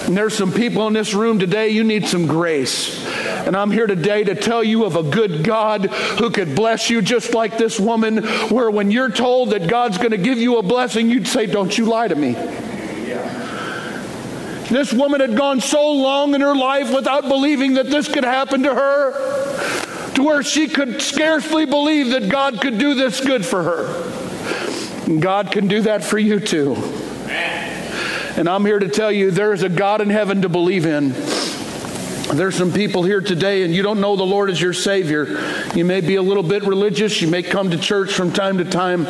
And 0.07 0.17
there's 0.17 0.37
some 0.37 0.53
people 0.53 0.87
in 0.87 0.93
this 0.93 1.15
room 1.15 1.39
today, 1.39 1.71
you 1.71 1.83
need 1.83 2.07
some 2.07 2.27
grace. 2.27 3.05
And 3.47 3.57
I'm 3.57 3.71
here 3.71 3.87
today 3.87 4.23
to 4.25 4.35
tell 4.35 4.63
you 4.63 4.85
of 4.85 4.97
a 4.97 5.03
good 5.03 5.43
God 5.43 5.87
who 5.87 6.31
could 6.31 6.55
bless 6.55 6.91
you 6.91 7.01
just 7.01 7.33
like 7.33 7.57
this 7.57 7.81
woman, 7.81 8.19
where 8.49 8.71
when 8.71 8.91
you're 8.91 9.11
told 9.11 9.51
that 9.51 9.67
God's 9.67 9.97
going 9.97 10.11
to 10.11 10.19
give 10.19 10.39
you 10.39 10.59
a 10.59 10.63
blessing, 10.63 11.11
you'd 11.11 11.27
say, 11.27 11.47
Don't 11.47 11.77
you 11.77 11.87
lie 11.87 12.09
to 12.09 12.15
me. 12.15 12.33
This 14.71 14.93
woman 14.93 15.21
had 15.21 15.37
gone 15.37 15.61
so 15.61 15.93
long 15.93 16.35
in 16.35 16.41
her 16.41 16.55
life 16.55 16.95
without 16.95 17.29
believing 17.29 17.75
that 17.75 17.87
this 17.87 18.09
could 18.09 18.25
happen 18.25 18.63
to 18.63 18.75
her 18.75 19.44
to 20.15 20.23
where 20.23 20.43
she 20.43 20.69
could 20.69 21.03
scarcely 21.03 21.65
believe 21.65 22.11
that 22.11 22.29
God 22.29 22.61
could 22.61 22.79
do 22.79 22.95
this 22.95 23.21
good 23.21 23.45
for 23.45 23.63
her. 23.63 25.05
And 25.07 25.21
God 25.21 25.51
can 25.51 25.69
do 25.69 25.83
that 25.83 26.03
for 26.03 26.19
you 26.19 26.41
too. 26.41 26.75
And 28.37 28.49
I'm 28.49 28.65
here 28.65 28.79
to 28.79 28.89
tell 28.89 29.13
you 29.13 29.31
there's 29.31 29.63
a 29.63 29.69
God 29.69 30.01
in 30.01 30.11
heaven 30.11 30.43
to 30.43 30.49
believe 30.49 30.87
in. 30.87 31.15
There's 32.33 32.57
some 32.57 32.73
people 32.73 33.05
here 33.05 33.21
today 33.21 33.63
and 33.63 33.75
you 33.75 33.83
don't 33.83 34.01
know 34.01 34.17
the 34.17 34.25
Lord 34.25 34.51
as 34.51 34.61
your 34.61 34.73
Savior. 34.73 35.41
You 35.75 35.85
may 35.85 36.01
be 36.01 36.17
a 36.17 36.23
little 36.23 36.43
bit 36.43 36.65
religious. 36.65 37.21
You 37.21 37.29
may 37.29 37.43
come 37.43 37.71
to 37.71 37.79
church 37.79 38.13
from 38.13 38.33
time 38.33 38.59
to 38.59 38.65
time, 38.65 39.05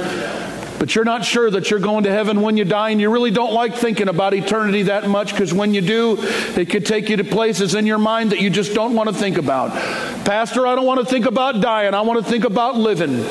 but 0.79 0.95
you're 0.95 1.05
not 1.05 1.25
sure 1.25 1.51
that 1.51 1.71
you're 1.71 1.81
going 1.81 2.05
to 2.05 2.11
heaven 2.11 2.43
when 2.43 2.59
you 2.59 2.65
die, 2.65 2.91
and 2.91 3.01
you 3.01 3.09
really 3.09 3.31
don't 3.31 3.55
like 3.55 3.77
thinking 3.77 4.09
about 4.09 4.35
eternity 4.35 4.83
that 4.83 5.09
much 5.09 5.31
because 5.31 5.55
when 5.55 5.73
you 5.73 5.81
do, 5.81 6.19
it 6.21 6.69
could 6.69 6.85
take 6.85 7.09
you 7.09 7.17
to 7.17 7.25
places 7.25 7.75
in 7.75 7.87
your 7.87 7.99
mind 7.99 8.33
that 8.33 8.41
you 8.41 8.51
just 8.51 8.75
don't 8.75 8.95
want 8.95 9.09
to 9.09 9.15
think 9.15 9.39
about. 9.39 9.71
Pastor, 10.25 10.67
I 10.67 10.75
don't 10.75 10.87
want 10.87 11.01
to 11.01 11.07
think 11.07 11.27
about 11.27 11.61
dying. 11.61 11.93
I 11.93 12.01
want 12.01 12.25
to 12.25 12.31
think 12.31 12.45
about 12.45 12.77
living. 12.77 13.23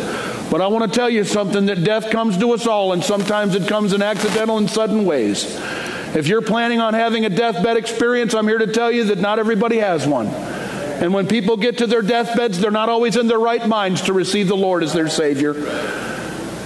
But 0.51 0.61
I 0.61 0.67
want 0.67 0.91
to 0.91 0.95
tell 0.95 1.09
you 1.09 1.23
something 1.23 1.65
that 1.65 1.83
death 1.83 2.11
comes 2.11 2.37
to 2.37 2.51
us 2.53 2.67
all, 2.67 2.93
and 2.93 3.03
sometimes 3.03 3.55
it 3.55 3.67
comes 3.67 3.93
in 3.93 4.03
accidental 4.03 4.59
and 4.59 4.69
sudden 4.69 5.03
ways. 5.03 5.43
If 6.15 6.27
you're 6.27 6.43
planning 6.43 6.79
on 6.79 6.93
having 6.93 7.25
a 7.25 7.29
deathbed 7.29 7.77
experience, 7.77 8.35
I'm 8.35 8.47
here 8.47 8.59
to 8.59 8.67
tell 8.67 8.91
you 8.91 9.05
that 9.05 9.17
not 9.17 9.39
everybody 9.39 9.79
has 9.79 10.05
one. 10.05 10.27
And 10.27 11.11
when 11.11 11.27
people 11.27 11.57
get 11.57 11.79
to 11.79 11.87
their 11.87 12.03
deathbeds, 12.03 12.59
they're 12.59 12.69
not 12.69 12.89
always 12.89 13.17
in 13.17 13.25
their 13.25 13.39
right 13.39 13.67
minds 13.67 14.03
to 14.03 14.13
receive 14.13 14.47
the 14.47 14.55
Lord 14.55 14.83
as 14.83 14.93
their 14.93 15.09
Savior. 15.09 15.53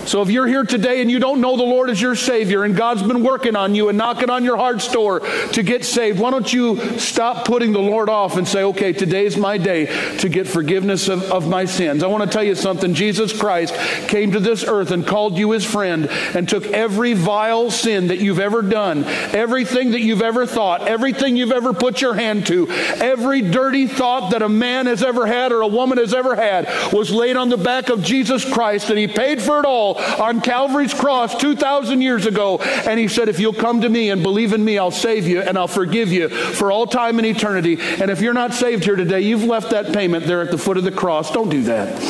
So 0.07 0.21
if 0.21 0.29
you're 0.29 0.47
here 0.47 0.63
today 0.63 1.01
and 1.01 1.11
you 1.11 1.19
don't 1.19 1.41
know 1.41 1.57
the 1.57 1.63
Lord 1.63 1.89
as 1.89 2.01
your 2.01 2.15
Savior 2.15 2.63
and 2.63 2.77
God's 2.77 3.03
been 3.03 3.23
working 3.23 3.57
on 3.57 3.75
you 3.75 3.89
and 3.89 3.97
knocking 3.97 4.29
on 4.29 4.45
your 4.45 4.55
heart's 4.55 4.89
door 4.89 5.19
to 5.19 5.63
get 5.63 5.83
saved, 5.83 6.17
why 6.17 6.31
don't 6.31 6.51
you 6.51 6.97
stop 6.97 7.45
putting 7.45 7.73
the 7.73 7.81
Lord 7.81 8.07
off 8.07 8.37
and 8.37 8.47
say, 8.47 8.63
okay, 8.63 8.93
today's 8.93 9.35
my 9.35 9.57
day 9.57 9.85
to 10.19 10.29
get 10.29 10.47
forgiveness 10.47 11.09
of, 11.09 11.23
of 11.23 11.49
my 11.49 11.65
sins. 11.65 12.03
I 12.03 12.07
want 12.07 12.23
to 12.23 12.29
tell 12.29 12.43
you 12.43 12.55
something. 12.55 12.93
Jesus 12.93 13.37
Christ 13.37 13.75
came 14.07 14.31
to 14.31 14.39
this 14.39 14.63
earth 14.63 14.91
and 14.91 15.05
called 15.05 15.37
you 15.37 15.51
his 15.51 15.65
friend 15.65 16.07
and 16.09 16.47
took 16.47 16.65
every 16.67 17.11
vile 17.11 17.69
sin 17.69 18.07
that 18.07 18.19
you've 18.19 18.39
ever 18.39 18.61
done, 18.61 19.03
everything 19.03 19.91
that 19.91 20.01
you've 20.01 20.21
ever 20.21 20.45
thought, 20.45 20.87
everything 20.87 21.35
you've 21.35 21.51
ever 21.51 21.73
put 21.73 21.99
your 21.99 22.13
hand 22.13 22.47
to, 22.47 22.69
every 22.69 23.41
dirty 23.41 23.87
thought 23.87 24.31
that 24.31 24.41
a 24.41 24.47
man 24.47 24.85
has 24.85 25.03
ever 25.03 25.25
had 25.25 25.51
or 25.51 25.63
a 25.63 25.67
woman 25.67 25.97
has 25.97 26.13
ever 26.13 26.33
had 26.33 26.93
was 26.93 27.11
laid 27.11 27.35
on 27.35 27.49
the 27.49 27.57
back 27.57 27.89
of 27.89 28.01
Jesus 28.01 28.49
Christ 28.49 28.89
and 28.89 28.97
he 28.97 29.09
paid 29.09 29.41
for 29.41 29.59
it 29.59 29.65
all 29.65 29.96
on 29.97 30.41
Calvary's 30.41 30.93
cross 30.93 31.35
2,000 31.35 32.01
years 32.01 32.25
ago. 32.25 32.57
And 32.59 32.99
he 32.99 33.07
said, 33.07 33.29
If 33.29 33.39
you'll 33.39 33.53
come 33.53 33.81
to 33.81 33.89
me 33.89 34.09
and 34.09 34.23
believe 34.23 34.53
in 34.53 34.63
me, 34.63 34.77
I'll 34.77 34.91
save 34.91 35.27
you 35.27 35.41
and 35.41 35.57
I'll 35.57 35.67
forgive 35.67 36.11
you 36.11 36.29
for 36.29 36.71
all 36.71 36.87
time 36.87 37.19
and 37.19 37.25
eternity. 37.25 37.77
And 37.79 38.11
if 38.11 38.21
you're 38.21 38.33
not 38.33 38.53
saved 38.53 38.83
here 38.83 38.95
today, 38.95 39.21
you've 39.21 39.43
left 39.43 39.71
that 39.71 39.93
payment 39.93 40.25
there 40.25 40.41
at 40.41 40.51
the 40.51 40.57
foot 40.57 40.77
of 40.77 40.83
the 40.83 40.91
cross. 40.91 41.31
Don't 41.31 41.49
do 41.49 41.63
that. 41.63 42.01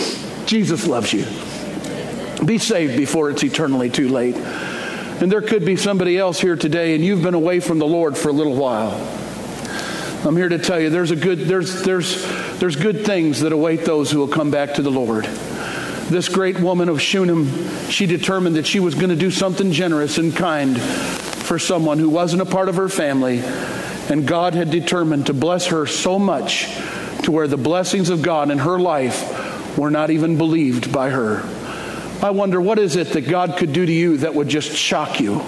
Jesus 0.45 0.87
loves 0.87 1.13
you. 1.13 1.25
Be 2.45 2.57
saved 2.57 2.95
before 2.95 3.29
it's 3.29 3.43
eternally 3.43 3.89
too 3.89 4.09
late. 4.09 4.35
And 4.35 5.31
there 5.31 5.41
could 5.41 5.65
be 5.65 5.75
somebody 5.75 6.17
else 6.17 6.39
here 6.39 6.55
today, 6.55 6.93
and 6.93 7.03
you've 7.03 7.23
been 7.23 7.33
away 7.33 7.59
from 7.59 7.79
the 7.79 7.87
Lord 7.87 8.15
for 8.15 8.29
a 8.29 8.31
little 8.31 8.55
while. 8.55 8.93
I'm 10.25 10.35
here 10.35 10.49
to 10.49 10.59
tell 10.59 10.79
you 10.79 10.89
there's 10.89 11.11
a 11.11 11.15
good 11.15 11.39
there's 11.39 11.83
there's 11.83 12.25
there's 12.59 12.75
good 12.75 13.05
things 13.05 13.41
that 13.41 13.51
await 13.51 13.85
those 13.85 14.11
who 14.11 14.19
will 14.19 14.27
come 14.27 14.51
back 14.51 14.73
to 14.75 14.81
the 14.81 14.91
Lord 14.91 15.25
this 16.09 16.29
great 16.29 16.59
woman 16.59 16.89
of 16.89 17.01
Shunem, 17.01 17.89
she 17.89 18.05
determined 18.05 18.55
that 18.55 18.65
she 18.65 18.79
was 18.79 18.95
going 18.95 19.09
to 19.09 19.15
do 19.15 19.29
something 19.29 19.71
generous 19.71 20.17
and 20.17 20.35
kind 20.35 20.79
for 20.79 21.59
someone 21.59 21.99
who 21.99 22.09
wasn't 22.09 22.41
a 22.41 22.45
part 22.45 22.69
of 22.69 22.75
her 22.75 22.89
family. 22.89 23.39
And 24.09 24.25
God 24.25 24.53
had 24.53 24.71
determined 24.71 25.25
to 25.25 25.33
bless 25.33 25.67
her 25.67 25.85
so 25.85 26.17
much 26.17 26.65
to 27.23 27.31
where 27.31 27.47
the 27.47 27.57
blessings 27.57 28.09
of 28.09 28.21
God 28.21 28.51
in 28.51 28.59
her 28.59 28.79
life 28.79 29.77
were 29.77 29.91
not 29.91 30.09
even 30.09 30.37
believed 30.37 30.93
by 30.93 31.09
her. 31.09 31.43
I 32.25 32.31
wonder, 32.31 32.59
what 32.61 32.79
is 32.79 32.95
it 32.95 33.09
that 33.09 33.27
God 33.27 33.57
could 33.57 33.73
do 33.73 33.85
to 33.85 33.91
you 33.91 34.17
that 34.17 34.33
would 34.33 34.47
just 34.47 34.71
shock 34.71 35.19
you? 35.19 35.39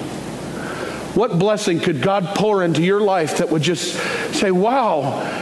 What 1.16 1.40
blessing 1.40 1.80
could 1.80 2.02
God 2.02 2.36
pour 2.36 2.64
into 2.64 2.84
your 2.84 3.02
life 3.02 3.38
that 3.38 3.50
would 3.50 3.64
just 3.64 3.94
say, 4.36 4.52
Wow, 4.52 5.02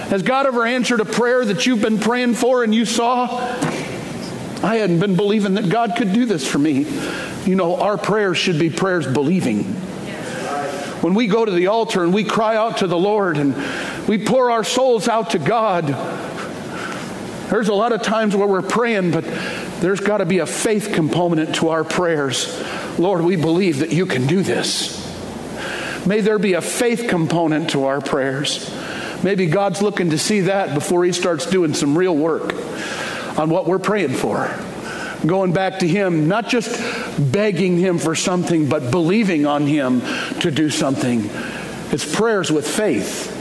has 0.10 0.24
God 0.24 0.46
ever 0.46 0.66
answered 0.66 1.02
a 1.02 1.06
prayer 1.06 1.44
that 1.44 1.66
you've 1.66 1.82
been 1.82 2.00
praying 2.00 2.36
for 2.36 2.64
and 2.64 2.74
you 2.74 2.86
saw? 2.86 3.28
I 4.63 4.78
hadn't 4.78 5.00
been 5.00 5.15
believing 5.15 5.54
that 5.54 5.70
God 5.70 5.96
could 5.96 6.13
do 6.13 6.26
this 6.26 6.50
for 6.50 6.58
me. 6.58 6.88
You 7.46 7.56
know, 7.56 7.76
our 7.76 7.98
prayers 7.98 8.38
should 8.38 8.58
be 8.58 8.70
prayers 8.70 9.06
believing. 9.06 9.63
When 11.02 11.13
we 11.13 11.28
go 11.28 11.46
to 11.46 11.52
the 11.52 11.67
altar 11.67 12.04
and 12.04 12.12
we 12.12 12.24
cry 12.24 12.56
out 12.56 12.78
to 12.78 12.88
the 12.88 12.98
Lord 12.98 13.38
and 13.38 13.56
we 14.08 14.17
pour 14.17 14.50
our 14.50 14.63
souls 14.63 15.08
out 15.08 15.32
to 15.32 15.39
God, 15.39 15.86
there's 17.50 17.70
a 17.70 17.74
lot 17.74 17.93
of 17.93 18.02
times 18.02 18.36
where 18.36 18.48
we're 18.48 18.63
praying, 18.63 19.12
but 19.12 19.24
there's 19.80 20.00
got 20.00 20.17
to 20.17 20.26
be 20.26 20.39
a 20.39 20.48
faith 20.48 20.91
component 20.91 21.56
to 21.56 21.70
our 21.70 21.84
prayers. 21.84 22.60
Lord, 22.98 23.22
we 23.22 23.36
believe 23.36 23.80
that 23.80 23.91
you 23.91 24.08
can 24.08 24.26
do 24.26 24.41
this. 24.41 25.06
May 26.08 26.22
there 26.22 26.39
be 26.39 26.54
a 26.54 26.62
faith 26.62 27.08
component 27.10 27.70
to 27.72 27.86
our 27.86 28.02
prayers. 28.02 28.74
Maybe 29.24 29.46
God's 29.46 29.84
looking 29.84 30.10
to 30.10 30.17
see 30.17 30.41
that 30.41 30.74
before 30.74 31.06
He 31.06 31.12
starts 31.12 31.46
doing 31.46 31.76
some 31.76 31.96
real 31.96 32.15
work 32.15 32.54
on 33.38 33.50
what 33.50 33.65
we're 33.65 33.80
praying 33.80 34.13
for. 34.13 34.54
Going 35.26 35.52
back 35.52 35.80
to 35.80 35.88
Him, 35.88 36.28
not 36.28 36.47
just 36.47 36.69
begging 37.32 37.78
Him 37.78 37.97
for 37.97 38.15
something, 38.15 38.69
but 38.69 38.91
believing 38.91 39.45
on 39.45 39.65
Him 39.65 40.02
to 40.41 40.52
do 40.52 40.69
something. 40.69 41.30
It's 41.91 42.15
prayers 42.15 42.52
with 42.52 42.67
faith. 42.67 43.36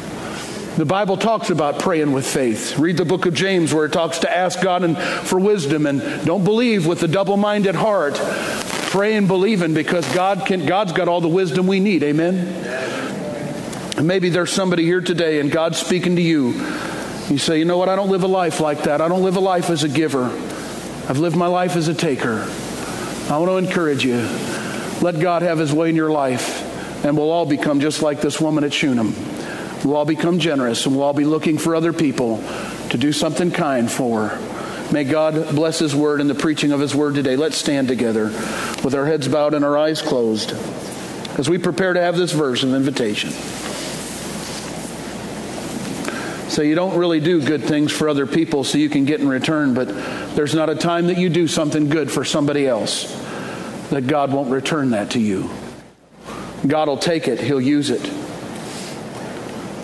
The 0.76 0.85
Bible 0.85 1.16
talks 1.16 1.48
about 1.48 1.78
praying 1.78 2.12
with 2.12 2.26
faith. 2.26 2.78
Read 2.78 2.98
the 2.98 3.04
book 3.06 3.24
of 3.24 3.32
James 3.35 3.72
where 3.72 3.87
it 3.87 3.92
talks 3.92 4.18
to 4.20 4.37
ask 4.37 4.61
God 4.61 4.85
and 4.85 4.98
for 4.98 5.38
wisdom 5.38 5.87
and 5.87 6.26
don't 6.26 6.44
believe 6.44 6.87
with 6.87 7.02
a 7.02 7.09
double-minded 7.09 7.74
heart. 7.74 8.20
Pray 8.90 9.16
and 9.16 9.26
believing 9.26 9.72
because 9.72 10.06
God 10.14 10.44
can 10.46 10.66
God's 10.66 10.92
got 10.92 11.09
all 11.09 11.22
the 11.22 11.28
wisdom 11.28 11.66
we 11.66 11.80
need. 11.80 12.02
Amen. 12.02 12.37
And 13.96 14.06
maybe 14.06 14.28
there's 14.28 14.52
somebody 14.52 14.85
here 14.85 15.00
today 15.00 15.40
and 15.40 15.50
God's 15.50 15.78
speaking 15.78 16.16
to 16.16 16.22
you 16.22 16.52
you 17.31 17.39
say, 17.39 17.59
you 17.59 17.65
know 17.65 17.77
what? 17.77 17.89
I 17.89 17.97
don't 17.97 18.11
live 18.11 18.23
a 18.23 18.29
life 18.29 18.61
like 18.61 18.85
that. 18.85 19.01
I 19.01 19.09
don't 19.09 19.23
live 19.23 19.37
a 19.37 19.41
life 19.41 19.71
as 19.71 19.83
a 19.83 19.89
giver. 19.89 20.25
I've 21.09 21.19
lived 21.19 21.37
my 21.37 21.49
life 21.49 21.77
as 21.77 21.89
a 21.89 21.95
taker. 21.95 22.47
I 23.29 23.39
want 23.39 23.51
to 23.51 23.57
encourage 23.57 24.05
you. 24.05 24.19
Let 25.03 25.19
God 25.21 25.43
have 25.43 25.59
his 25.59 25.73
way 25.73 25.89
in 25.89 25.97
your 25.97 26.11
life, 26.11 27.05
and 27.05 27.17
we'll 27.17 27.31
all 27.31 27.47
become 27.47 27.81
just 27.81 28.03
like 28.03 28.21
this 28.21 28.41
woman 28.41 28.65
at 28.65 28.73
Shunem. 28.73 29.15
We'll 29.85 29.97
all 29.97 30.05
become 30.05 30.39
generous, 30.39 30.87
and 30.87 30.95
we'll 30.95 31.05
all 31.05 31.12
be 31.12 31.25
looking 31.25 31.59
for 31.59 31.75
other 31.75 31.93
people 31.93 32.39
to 32.91 32.99
do 32.99 33.12
something 33.12 33.51
kind 33.51 33.91
for. 33.91 34.39
May 34.93 35.03
God 35.03 35.55
bless 35.55 35.81
his 35.81 35.95
word 35.95 36.21
and 36.21 36.31
the 36.31 36.35
preaching 36.35 36.71
of 36.71 36.79
his 36.79 36.95
word 36.95 37.17
today. 37.17 37.35
Let's 37.35 37.57
stand 37.57 37.89
together 37.89 38.27
with 38.85 38.95
our 38.95 39.05
heads 39.05 39.27
bowed 39.27 39.55
and 39.55 39.65
our 39.65 39.77
eyes 39.77 40.01
closed 40.01 40.53
as 41.39 41.51
we 41.51 41.59
prepare 41.59 41.93
to 41.93 42.01
have 42.01 42.17
this 42.17 42.33
verse 42.33 42.62
of 42.62 42.73
invitation. 42.73 43.31
So 46.57 46.62
you 46.62 46.75
don't 46.75 46.97
really 46.97 47.21
do 47.21 47.45
good 47.45 47.64
things 47.64 47.92
for 47.92 48.09
other 48.09 48.27
people 48.27 48.64
so 48.64 48.79
you 48.79 48.88
can 48.88 49.05
get 49.05 49.21
in 49.21 49.29
return, 49.29 49.75
but 49.75 49.88
there's 50.35 50.55
not 50.55 50.71
a 50.71 50.75
time 50.75 51.09
that 51.09 51.19
you 51.19 51.29
do 51.29 51.47
something 51.47 51.90
good 51.90 52.11
for 52.11 52.25
somebody 52.25 52.66
else 52.66 53.12
that 53.90 54.07
God 54.07 54.33
won't 54.33 54.49
return 54.49 54.92
that 54.92 55.11
to 55.11 55.21
you. 55.21 55.51
God 56.66 56.88
will 56.88 56.97
take 56.97 57.29
it, 57.29 57.42
He'll 57.42 57.61
use 57.61 57.90
it. 57.90 58.11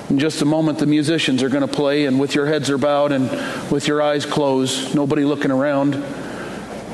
In 0.09 0.19
just 0.19 0.41
a 0.41 0.47
moment, 0.47 0.79
the 0.79 0.87
musicians 0.87 1.43
are 1.43 1.51
going 1.51 1.61
to 1.61 1.69
play, 1.69 2.07
and 2.07 2.19
with 2.19 2.35
your 2.35 2.47
heads 2.47 2.71
are 2.71 2.79
bowed 2.79 3.13
and 3.13 3.31
with 3.71 3.87
your 3.87 4.01
eyes 4.01 4.25
closed, 4.25 4.95
nobody 4.95 5.25
looking 5.27 5.51
around, 5.51 5.93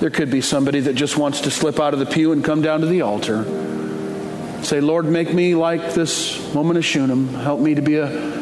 there 0.01 0.11
could 0.11 0.33
be 0.33 0.41
somebody 0.41 0.81
that 0.81 0.95
just 0.95 1.17
wants 1.17 1.43
to 1.43 1.53
slip 1.53 1.79
out 1.79 1.95
of 1.95 2.01
the 2.01 2.07
pew 2.07 2.33
and 2.33 2.45
come 2.45 2.63
down 2.63 2.81
to 2.81 2.87
the 2.89 3.03
altar. 3.03 3.45
Say, 4.65 4.81
Lord, 4.81 5.05
make 5.05 5.33
me 5.33 5.55
like 5.55 5.95
this 5.95 6.37
woman 6.53 6.77
of 6.77 6.85
Shunem. 6.85 7.29
Help 7.29 7.61
me 7.61 7.77
to 7.77 7.81
be 7.81 7.99
a 7.99 8.38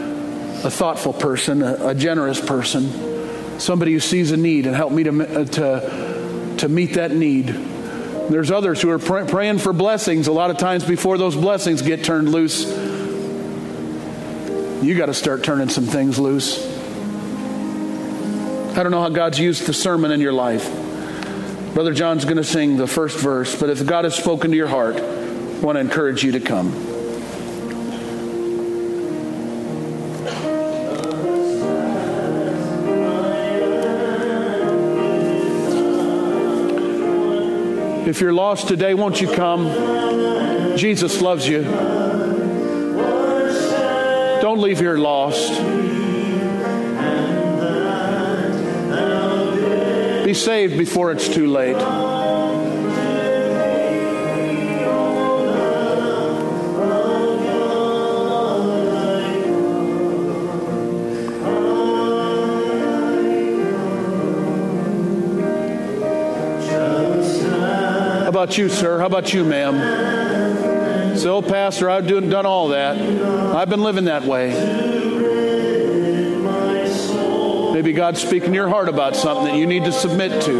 a 0.66 0.70
thoughtful 0.70 1.12
person, 1.12 1.62
a, 1.62 1.88
a 1.88 1.94
generous 1.94 2.40
person, 2.40 3.60
somebody 3.60 3.92
who 3.92 4.00
sees 4.00 4.32
a 4.32 4.36
need 4.36 4.66
and 4.66 4.74
help 4.74 4.92
me 4.92 5.04
to, 5.04 5.40
uh, 5.40 5.44
to, 5.44 6.56
to 6.58 6.68
meet 6.68 6.94
that 6.94 7.12
need. 7.12 7.46
There's 7.46 8.50
others 8.50 8.82
who 8.82 8.90
are 8.90 8.98
pray, 8.98 9.24
praying 9.26 9.58
for 9.58 9.72
blessings 9.72 10.26
a 10.26 10.32
lot 10.32 10.50
of 10.50 10.58
times 10.58 10.84
before 10.84 11.18
those 11.18 11.36
blessings 11.36 11.82
get 11.82 12.02
turned 12.02 12.28
loose. 12.28 12.66
You 14.82 14.94
got 14.96 15.06
to 15.06 15.14
start 15.14 15.44
turning 15.44 15.68
some 15.68 15.84
things 15.84 16.18
loose. 16.18 16.66
I 18.76 18.82
don't 18.82 18.90
know 18.90 19.00
how 19.00 19.08
God's 19.08 19.38
used 19.38 19.66
the 19.66 19.72
sermon 19.72 20.10
in 20.10 20.20
your 20.20 20.32
life. 20.32 20.68
Brother 21.74 21.94
John's 21.94 22.24
going 22.24 22.38
to 22.38 22.44
sing 22.44 22.76
the 22.76 22.88
first 22.88 23.18
verse, 23.18 23.58
but 23.58 23.70
if 23.70 23.86
God 23.86 24.04
has 24.04 24.16
spoken 24.16 24.50
to 24.50 24.56
your 24.56 24.66
heart, 24.66 24.96
I 24.96 25.58
want 25.60 25.76
to 25.76 25.80
encourage 25.80 26.24
you 26.24 26.32
to 26.32 26.40
come. 26.40 26.95
If 38.06 38.20
you're 38.20 38.32
lost 38.32 38.68
today, 38.68 38.94
won't 38.94 39.20
you 39.20 39.26
come? 39.26 39.66
Jesus 40.76 41.20
loves 41.20 41.48
you. 41.48 41.64
Don't 44.40 44.60
leave 44.60 44.78
here 44.78 44.96
lost. 44.96 45.50
Be 50.24 50.34
saved 50.34 50.78
before 50.78 51.10
it's 51.10 51.28
too 51.28 51.48
late. 51.48 52.05
About 68.46 68.58
you, 68.58 68.68
sir? 68.68 69.00
How 69.00 69.06
about 69.06 69.34
you, 69.34 69.44
ma'am? 69.44 71.16
So, 71.18 71.42
Pastor, 71.42 71.90
I've 71.90 72.06
done, 72.06 72.28
done 72.28 72.46
all 72.46 72.68
that. 72.68 72.96
I've 72.96 73.68
been 73.68 73.82
living 73.82 74.04
that 74.04 74.22
way. 74.22 74.50
Maybe 77.74 77.92
God's 77.92 78.22
speaking 78.22 78.54
your 78.54 78.68
heart 78.68 78.88
about 78.88 79.16
something 79.16 79.46
that 79.46 79.56
you 79.56 79.66
need 79.66 79.82
to 79.86 79.90
submit 79.90 80.42
to. 80.42 80.52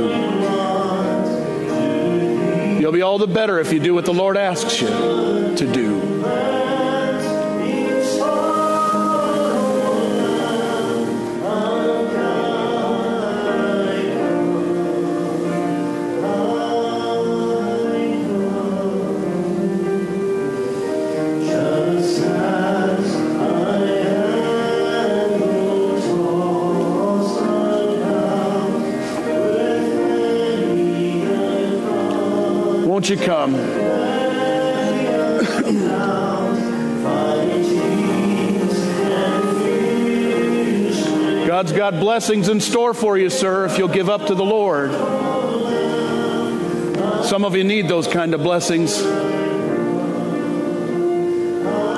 You'll 2.81 2.91
be 2.91 3.03
all 3.03 3.19
the 3.19 3.29
better 3.29 3.61
if 3.61 3.73
you 3.73 3.79
do 3.79 3.95
what 3.95 4.05
the 4.05 4.13
Lord 4.13 4.37
asks 4.37 4.81
you 4.81 4.89
to 4.89 5.73
do. 5.73 6.46
Come? 33.27 33.57
God's 41.47 41.73
got 41.73 41.95
blessings 41.95 42.49
in 42.49 42.61
store 42.61 42.95
for 42.95 43.19
you, 43.19 43.29
sir, 43.29 43.67
if 43.67 43.79
you'll 43.79 43.89
give 43.89 44.09
up 44.09 44.27
to 44.27 44.37
the 44.37 44.45
Lord. 44.45 44.93
Some 47.25 47.45
of 47.45 47.57
you 47.57 47.65
need 47.65 47.89
those 47.89 48.07
kind 48.07 48.33
of 48.33 48.45
blessings. 48.45 49.03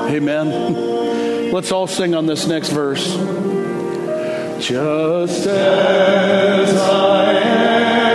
Amen. 0.09 1.53
Let's 1.53 1.73
all 1.73 1.87
sing 1.87 2.15
on 2.15 2.25
this 2.25 2.47
next 2.47 2.71
verse. 2.71 3.07
Just 4.67 5.47
as 5.47 6.75
I 6.75 7.33
am 7.33 8.08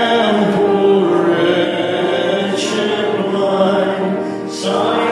mine, 4.64 5.03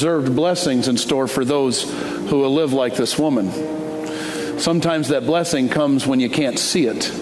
reserved 0.00 0.34
blessings 0.34 0.88
in 0.88 0.96
store 0.96 1.28
for 1.28 1.44
those 1.44 1.82
who 2.30 2.38
will 2.38 2.54
live 2.54 2.72
like 2.72 2.94
this 2.94 3.18
woman. 3.18 3.50
Sometimes 4.58 5.08
that 5.08 5.26
blessing 5.26 5.68
comes 5.68 6.06
when 6.06 6.20
you 6.20 6.30
can't 6.30 6.58
see 6.58 6.86
it, 6.86 7.12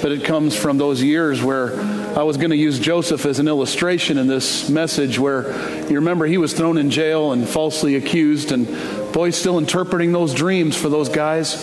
but 0.00 0.10
it 0.10 0.24
comes 0.24 0.56
from 0.56 0.78
those 0.78 1.02
years 1.02 1.42
where 1.42 1.78
I 2.18 2.22
was 2.22 2.38
going 2.38 2.48
to 2.48 2.56
use 2.56 2.78
Joseph 2.78 3.26
as 3.26 3.40
an 3.40 3.46
illustration 3.46 4.16
in 4.16 4.26
this 4.26 4.70
message 4.70 5.18
where 5.18 5.52
you 5.86 5.96
remember 5.96 6.24
he 6.24 6.38
was 6.38 6.54
thrown 6.54 6.78
in 6.78 6.90
jail 6.90 7.32
and 7.32 7.46
falsely 7.46 7.94
accused, 7.96 8.52
and 8.52 8.66
boy, 9.12 9.28
still 9.28 9.58
interpreting 9.58 10.12
those 10.12 10.32
dreams 10.32 10.78
for 10.78 10.88
those 10.88 11.10
guys. 11.10 11.62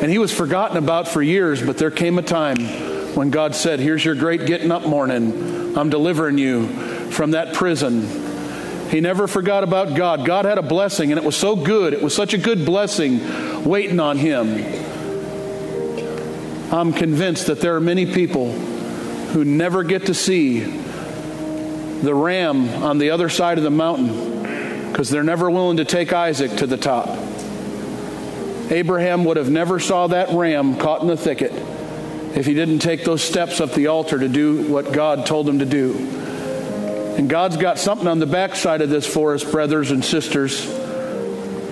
And 0.00 0.10
he 0.10 0.16
was 0.16 0.32
forgotten 0.32 0.78
about 0.78 1.06
for 1.06 1.20
years, 1.20 1.60
but 1.60 1.76
there 1.76 1.90
came 1.90 2.18
a 2.18 2.22
time 2.22 2.56
when 3.14 3.28
God 3.28 3.54
said, 3.54 3.78
Here's 3.78 4.02
your 4.02 4.14
great 4.14 4.46
getting 4.46 4.72
up 4.72 4.86
morning. 4.86 5.76
I'm 5.76 5.90
delivering 5.90 6.38
you 6.38 6.66
from 7.10 7.32
that 7.32 7.52
prison. 7.52 8.25
He 8.90 9.00
never 9.00 9.26
forgot 9.26 9.64
about 9.64 9.94
God. 9.94 10.24
God 10.24 10.44
had 10.44 10.58
a 10.58 10.62
blessing, 10.62 11.10
and 11.10 11.18
it 11.18 11.24
was 11.24 11.36
so 11.36 11.56
good. 11.56 11.92
It 11.92 12.02
was 12.02 12.14
such 12.14 12.34
a 12.34 12.38
good 12.38 12.64
blessing 12.64 13.64
waiting 13.64 13.98
on 13.98 14.18
him. 14.18 14.64
I'm 16.72 16.92
convinced 16.92 17.46
that 17.46 17.60
there 17.60 17.74
are 17.76 17.80
many 17.80 18.06
people 18.12 18.52
who 18.52 19.44
never 19.44 19.82
get 19.82 20.06
to 20.06 20.14
see 20.14 20.60
the 20.60 22.14
ram 22.14 22.68
on 22.82 22.98
the 22.98 23.10
other 23.10 23.28
side 23.28 23.58
of 23.58 23.64
the 23.64 23.70
mountain 23.70 24.90
because 24.90 25.10
they're 25.10 25.22
never 25.22 25.50
willing 25.50 25.78
to 25.78 25.84
take 25.84 26.12
Isaac 26.12 26.52
to 26.58 26.66
the 26.66 26.76
top. 26.76 27.08
Abraham 28.70 29.24
would 29.24 29.36
have 29.36 29.50
never 29.50 29.78
saw 29.78 30.08
that 30.08 30.30
ram 30.30 30.76
caught 30.76 31.02
in 31.02 31.08
the 31.08 31.16
thicket 31.16 31.52
if 32.36 32.46
he 32.46 32.54
didn't 32.54 32.80
take 32.80 33.04
those 33.04 33.22
steps 33.22 33.60
up 33.60 33.72
the 33.72 33.86
altar 33.86 34.18
to 34.18 34.28
do 34.28 34.66
what 34.70 34.92
God 34.92 35.24
told 35.24 35.48
him 35.48 35.60
to 35.60 35.64
do. 35.64 36.25
And 37.16 37.30
God's 37.30 37.56
got 37.56 37.78
something 37.78 38.06
on 38.06 38.18
the 38.18 38.26
backside 38.26 38.82
of 38.82 38.90
this 38.90 39.06
for 39.06 39.32
us, 39.32 39.42
brothers 39.42 39.90
and 39.90 40.04
sisters. 40.04 40.66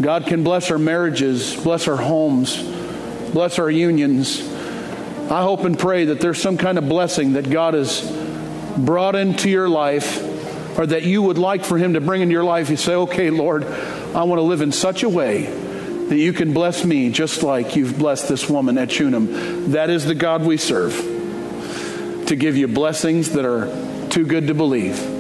God 0.01 0.27
can 0.27 0.43
bless 0.43 0.71
our 0.71 0.79
marriages, 0.79 1.55
bless 1.55 1.87
our 1.87 1.97
homes, 1.97 2.61
bless 3.33 3.59
our 3.59 3.71
unions. 3.71 4.41
I 5.31 5.43
hope 5.43 5.61
and 5.65 5.79
pray 5.79 6.07
that 6.07 6.21
there's 6.21 6.41
some 6.41 6.57
kind 6.57 6.79
of 6.79 6.89
blessing 6.89 7.35
that 7.35 7.51
God 7.51 7.75
has 7.75 8.11
brought 8.77 9.17
into 9.17 9.51
your 9.51 9.69
life 9.69 10.23
or 10.79 10.87
that 10.87 11.05
you 11.05 11.23
would 11.23 11.39
like 11.39 11.65
for 11.65 11.79
Him 11.79 11.95
to 11.95 12.01
bring 12.01 12.23
into 12.23 12.33
your 12.33 12.45
life. 12.45 12.71
You 12.71 12.77
say, 12.77 12.95
okay, 12.95 13.31
Lord, 13.31 13.65
I 13.65 14.25
want 14.25 14.39
to 14.39 14.43
live 14.43 14.63
in 14.63 14.73
such 14.73 15.03
a 15.03 15.09
way 15.09 15.43
that 15.45 16.17
you 16.17 16.33
can 16.33 16.53
bless 16.53 16.85
me 16.85 17.11
just 17.11 17.43
like 17.43 17.77
you've 17.77 17.99
blessed 17.99 18.29
this 18.29 18.49
woman 18.49 18.79
at 18.79 18.91
Shunem. 18.91 19.73
That 19.73 19.91
is 19.91 20.05
the 20.05 20.15
God 20.15 20.43
we 20.45 20.57
serve, 20.57 20.95
to 22.27 22.35
give 22.35 22.57
you 22.57 22.67
blessings 22.67 23.31
that 23.33 23.45
are 23.45 24.09
too 24.09 24.27
good 24.27 24.49
to 24.49 24.55
believe. 24.55 25.14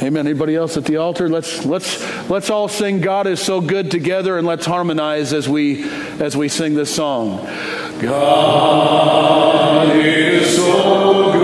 Amen. 0.00 0.28
Anybody 0.28 0.54
else 0.54 0.76
at 0.76 0.84
the 0.84 0.98
altar? 0.98 1.28
Let's 1.28 1.66
let's 1.66 2.00
let's 2.30 2.50
all 2.50 2.68
sing 2.68 3.00
God 3.00 3.26
is 3.26 3.40
so 3.40 3.60
good 3.60 3.90
together 3.90 4.38
and 4.38 4.46
let's 4.46 4.64
harmonize 4.64 5.32
as 5.32 5.48
we 5.48 5.90
as 6.20 6.36
we 6.36 6.48
sing 6.48 6.74
this 6.74 6.94
song. 6.94 7.44
God 8.00 9.96
is 9.96 10.54
so 10.54 11.32
good. 11.32 11.37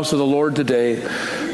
House 0.00 0.14
of 0.14 0.18
the 0.18 0.24
Lord 0.24 0.56
today. 0.56 1.06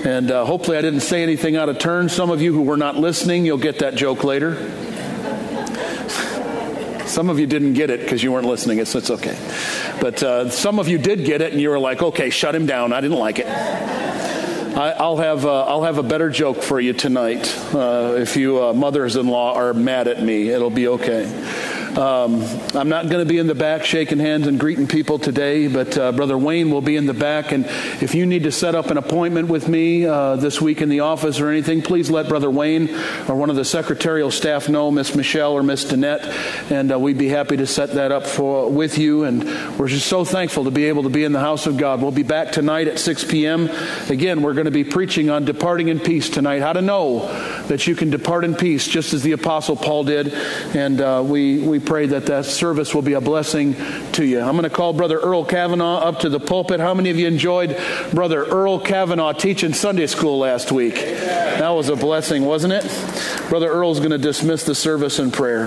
And 0.05 0.31
uh, 0.31 0.45
hopefully, 0.45 0.77
I 0.77 0.81
didn't 0.81 1.01
say 1.01 1.25
anything 1.25 1.57
out 1.57 1.69
of 1.69 1.81
turn. 1.81 2.09
Some 2.09 2.31
of 2.31 2.41
you 2.41 2.53
who 2.53 2.63
were 2.63 2.77
not 2.77 2.95
listening, 2.95 3.45
you'll 3.45 3.59
get 3.59 3.81
that 3.81 3.97
joke 3.97 4.23
later. 4.23 4.55
Some 7.09 7.29
of 7.29 7.41
you 7.41 7.49
didn't 7.49 7.73
get 7.73 7.91
it 7.91 8.03
because 8.03 8.23
you 8.23 8.31
weren't 8.31 8.47
listening. 8.47 8.79
It's, 8.79 8.95
it's 8.95 9.11
okay. 9.11 9.37
But 10.01 10.23
uh, 10.23 10.51
some 10.51 10.79
of 10.79 10.87
you 10.87 10.97
did 10.97 11.25
get 11.25 11.43
it, 11.43 11.51
and 11.55 11.61
you 11.61 11.71
were 11.71 11.79
like, 11.81 12.03
okay, 12.03 12.31
shut 12.31 12.55
him 12.55 12.67
down. 12.67 12.93
I 12.93 13.01
didn't 13.01 13.19
like 13.19 13.41
it. 13.41 13.49
I, 13.49 15.09
will 15.09 15.17
have 15.17 15.45
uh, 15.45 15.65
I'll 15.65 15.83
have 15.83 15.99
a 15.99 16.05
better 16.05 16.31
joke 16.31 16.63
for 16.63 16.79
you 16.79 16.93
tonight. 16.93 17.53
Uh, 17.75 18.15
if 18.17 18.37
you 18.37 18.63
uh, 18.63 18.75
mothers-in-law 18.75 19.55
are 19.55 19.75
mad 19.75 20.07
at 20.07 20.23
me, 20.23 20.51
it'll 20.51 20.71
be 20.71 20.87
okay. 20.87 21.25
Um, 21.97 22.43
I'm 22.75 22.91
not 22.91 23.09
going 23.09 23.25
to 23.25 23.29
be 23.29 23.39
in 23.39 23.47
the 23.47 23.55
back 23.55 23.83
shaking 23.87 24.19
hands 24.19 24.47
and 24.47 24.61
greeting 24.61 24.87
people 24.87 25.19
today, 25.19 25.67
but 25.67 25.97
uh, 25.97 26.13
Brother 26.13 26.37
Wayne 26.37 26.71
will 26.71 26.83
be 26.83 26.95
in 26.95 27.07
the 27.07 27.15
back. 27.15 27.53
And 27.53 27.65
if 28.03 28.15
you 28.15 28.27
need 28.27 28.43
to 28.43 28.53
set 28.53 28.75
up 28.75 28.91
an 28.91 28.99
appointment 28.99 29.49
with 29.49 29.67
me 29.67 30.05
uh, 30.05 30.37
this 30.37 30.61
week 30.61 30.83
in 30.83 30.91
the 30.91 31.01
office 31.01 31.41
or 31.41 31.49
anything, 31.49 31.81
please 31.81 32.11
let 32.11 32.29
Brother 32.29 32.51
Wayne 32.51 32.91
or 33.29 33.35
one 33.35 33.49
of 33.49 33.57
the 33.57 33.65
secretarial 33.65 34.31
staff 34.31 34.69
know, 34.69 34.91
Miss 34.91 35.15
Michelle 35.15 35.53
or 35.53 35.63
Miss 35.63 35.87
Danette, 35.87 36.71
and 36.71 36.93
uh, 36.93 36.99
we'd 36.99 37.17
be 37.17 37.29
happy 37.29 37.57
to 37.57 37.67
set 37.67 37.93
that 37.95 38.13
up 38.13 38.27
for 38.27 38.71
with 38.71 38.99
you. 38.99 39.25
And 39.25 39.79
we're 39.79 39.89
just 39.89 40.07
so 40.07 40.23
thankful 40.23 40.65
to 40.65 40.71
be 40.71 40.85
able 40.87 41.05
to 41.05 41.09
be 41.09 41.25
in 41.25 41.33
the 41.33 41.41
house 41.41 41.67
of 41.67 41.79
God. 41.79 42.03
We'll 42.03 42.11
be 42.11 42.25
back 42.25 42.53
tonight 42.53 42.89
at 42.89 42.99
6 42.99 43.25
p.m. 43.25 43.71
Again, 44.11 44.43
we're 44.43 44.55
going 44.55 44.67
to 44.67 44.71
be 44.71 44.85
preaching 44.85 45.31
on 45.31 45.47
departing 45.47 45.89
in 45.89 46.01
peace 46.01 46.29
tonight. 46.29 46.61
How 46.61 46.75
to 46.75 46.83
know 46.83 47.27
that 47.69 47.87
you 47.87 47.97
can 47.97 48.11
depart 48.11 48.45
in 48.45 48.55
peace, 48.55 48.87
just 48.87 49.15
as 49.15 49.23
the 49.23 49.33
Apostle 49.33 49.77
Paul 49.77 50.05
did. 50.05 50.35
And 50.75 51.01
uh, 51.01 51.23
we 51.25 51.61
we 51.61 51.86
pray 51.87 52.07
that 52.07 52.27
that 52.27 52.45
service 52.45 52.95
will 52.95 53.03
be 53.03 53.15
a 53.15 53.21
blessing 53.21 53.75
to 54.13 54.25
you. 54.25 54.41
I'm 54.41 54.53
going 54.53 54.65
to 54.65 54.71
call 54.71 54.93
Brother 54.93 55.19
Earl 55.19 55.45
Kavanaugh 55.45 55.99
up 55.99 56.21
to 56.21 56.29
the 56.29 56.41
pulpit. 56.41 56.81
How 56.81 56.93
many 56.93 57.11
of 57.11 57.19
you 57.19 57.27
enjoyed 57.27 57.81
Brother 58.13 58.45
Earl 58.45 58.81
Kavanaugh 58.81 59.33
teaching 59.33 59.73
Sunday 59.73 60.07
school 60.07 60.39
last 60.39 60.73
week? 60.73 60.97
That 60.97 61.71
was 61.71 61.89
a 61.89 61.97
blessing, 61.97 62.45
wasn't 62.45 62.73
it? 62.73 63.49
Brother 63.49 63.69
Earl's 63.69 64.01
going 64.01 64.11
to 64.11 64.19
dismiss 64.19 64.65
the 64.65 64.75
service 64.75 65.19
in 65.19 65.31
prayer. 65.31 65.67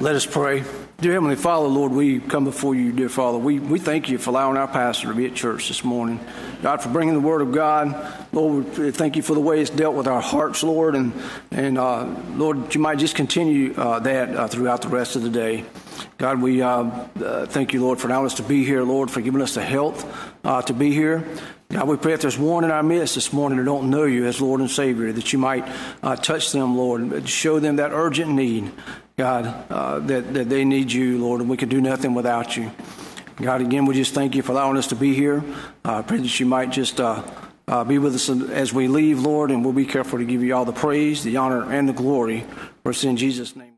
Let 0.00 0.14
us 0.14 0.26
pray. 0.26 0.62
Dear 1.00 1.14
Heavenly 1.14 1.36
Father, 1.36 1.66
Lord, 1.66 1.90
we 1.90 2.20
come 2.20 2.44
before 2.44 2.74
you, 2.74 2.92
dear 2.92 3.08
Father. 3.08 3.36
We, 3.36 3.58
we 3.58 3.80
thank 3.80 4.08
you 4.08 4.16
for 4.16 4.30
allowing 4.30 4.56
our 4.56 4.68
pastor 4.68 5.08
to 5.08 5.14
be 5.14 5.26
at 5.26 5.34
church 5.34 5.66
this 5.66 5.82
morning. 5.82 6.20
God, 6.62 6.80
for 6.80 6.88
bringing 6.88 7.14
the 7.14 7.20
Word 7.20 7.42
of 7.42 7.50
God. 7.50 8.16
Lord, 8.32 8.78
we 8.78 8.92
thank 8.92 9.16
you 9.16 9.22
for 9.22 9.34
the 9.34 9.40
way 9.40 9.60
it's 9.60 9.70
dealt 9.70 9.96
with 9.96 10.06
our 10.06 10.22
hearts, 10.22 10.62
Lord. 10.62 10.94
And, 10.94 11.12
and 11.50 11.78
uh, 11.78 12.06
Lord, 12.30 12.72
you 12.74 12.80
might 12.80 12.98
just 12.98 13.16
continue 13.16 13.74
uh, 13.74 13.98
that 14.00 14.36
uh, 14.36 14.46
throughout 14.46 14.82
the 14.82 14.88
rest 14.88 15.16
of 15.16 15.22
the 15.22 15.30
day. 15.30 15.64
God, 16.16 16.40
we 16.40 16.62
uh, 16.62 16.84
uh, 16.84 17.46
thank 17.46 17.72
you, 17.74 17.82
Lord, 17.82 17.98
for 17.98 18.06
allowing 18.06 18.26
us 18.26 18.34
to 18.34 18.44
be 18.44 18.64
here, 18.64 18.84
Lord, 18.84 19.10
for 19.10 19.20
giving 19.20 19.42
us 19.42 19.54
the 19.54 19.64
health 19.64 20.32
uh, 20.44 20.62
to 20.62 20.72
be 20.72 20.92
here. 20.92 21.26
God, 21.70 21.88
we 21.88 21.96
pray 21.96 22.12
if 22.12 22.20
there's 22.20 22.38
one 22.38 22.62
in 22.62 22.70
our 22.70 22.84
midst 22.84 23.16
this 23.16 23.32
morning 23.32 23.58
who 23.58 23.64
don't 23.64 23.90
know 23.90 24.04
you 24.04 24.26
as 24.26 24.40
Lord 24.40 24.60
and 24.60 24.70
Savior, 24.70 25.10
that 25.10 25.32
you 25.32 25.40
might 25.40 25.66
touch 26.22 26.52
them, 26.52 26.76
Lord, 26.76 27.28
show 27.28 27.58
them 27.58 27.76
that 27.76 27.90
urgent 27.92 28.30
need. 28.30 28.70
God, 29.16 29.46
uh, 29.70 30.00
that, 30.00 30.34
that 30.34 30.48
they 30.48 30.64
need 30.64 30.90
you, 30.90 31.18
Lord, 31.18 31.40
and 31.40 31.48
we 31.48 31.56
can 31.56 31.68
do 31.68 31.80
nothing 31.80 32.14
without 32.14 32.56
you. 32.56 32.72
God, 33.36 33.60
again, 33.60 33.86
we 33.86 33.94
just 33.94 34.12
thank 34.12 34.34
you 34.34 34.42
for 34.42 34.52
allowing 34.52 34.76
us 34.76 34.88
to 34.88 34.96
be 34.96 35.14
here. 35.14 35.42
I 35.84 35.98
uh, 35.98 36.02
pray 36.02 36.18
that 36.18 36.40
you 36.40 36.46
might 36.46 36.70
just 36.70 37.00
uh, 37.00 37.22
uh, 37.68 37.84
be 37.84 37.98
with 37.98 38.14
us 38.14 38.28
as 38.28 38.72
we 38.72 38.88
leave, 38.88 39.20
Lord, 39.20 39.50
and 39.50 39.64
we'll 39.64 39.72
be 39.72 39.86
careful 39.86 40.18
to 40.18 40.24
give 40.24 40.42
you 40.42 40.54
all 40.54 40.64
the 40.64 40.72
praise, 40.72 41.22
the 41.22 41.36
honor, 41.36 41.72
and 41.72 41.88
the 41.88 41.92
glory. 41.92 42.44
For 42.82 42.90
it's 42.90 43.04
in 43.04 43.16
Jesus' 43.16 43.54
name. 43.54 43.73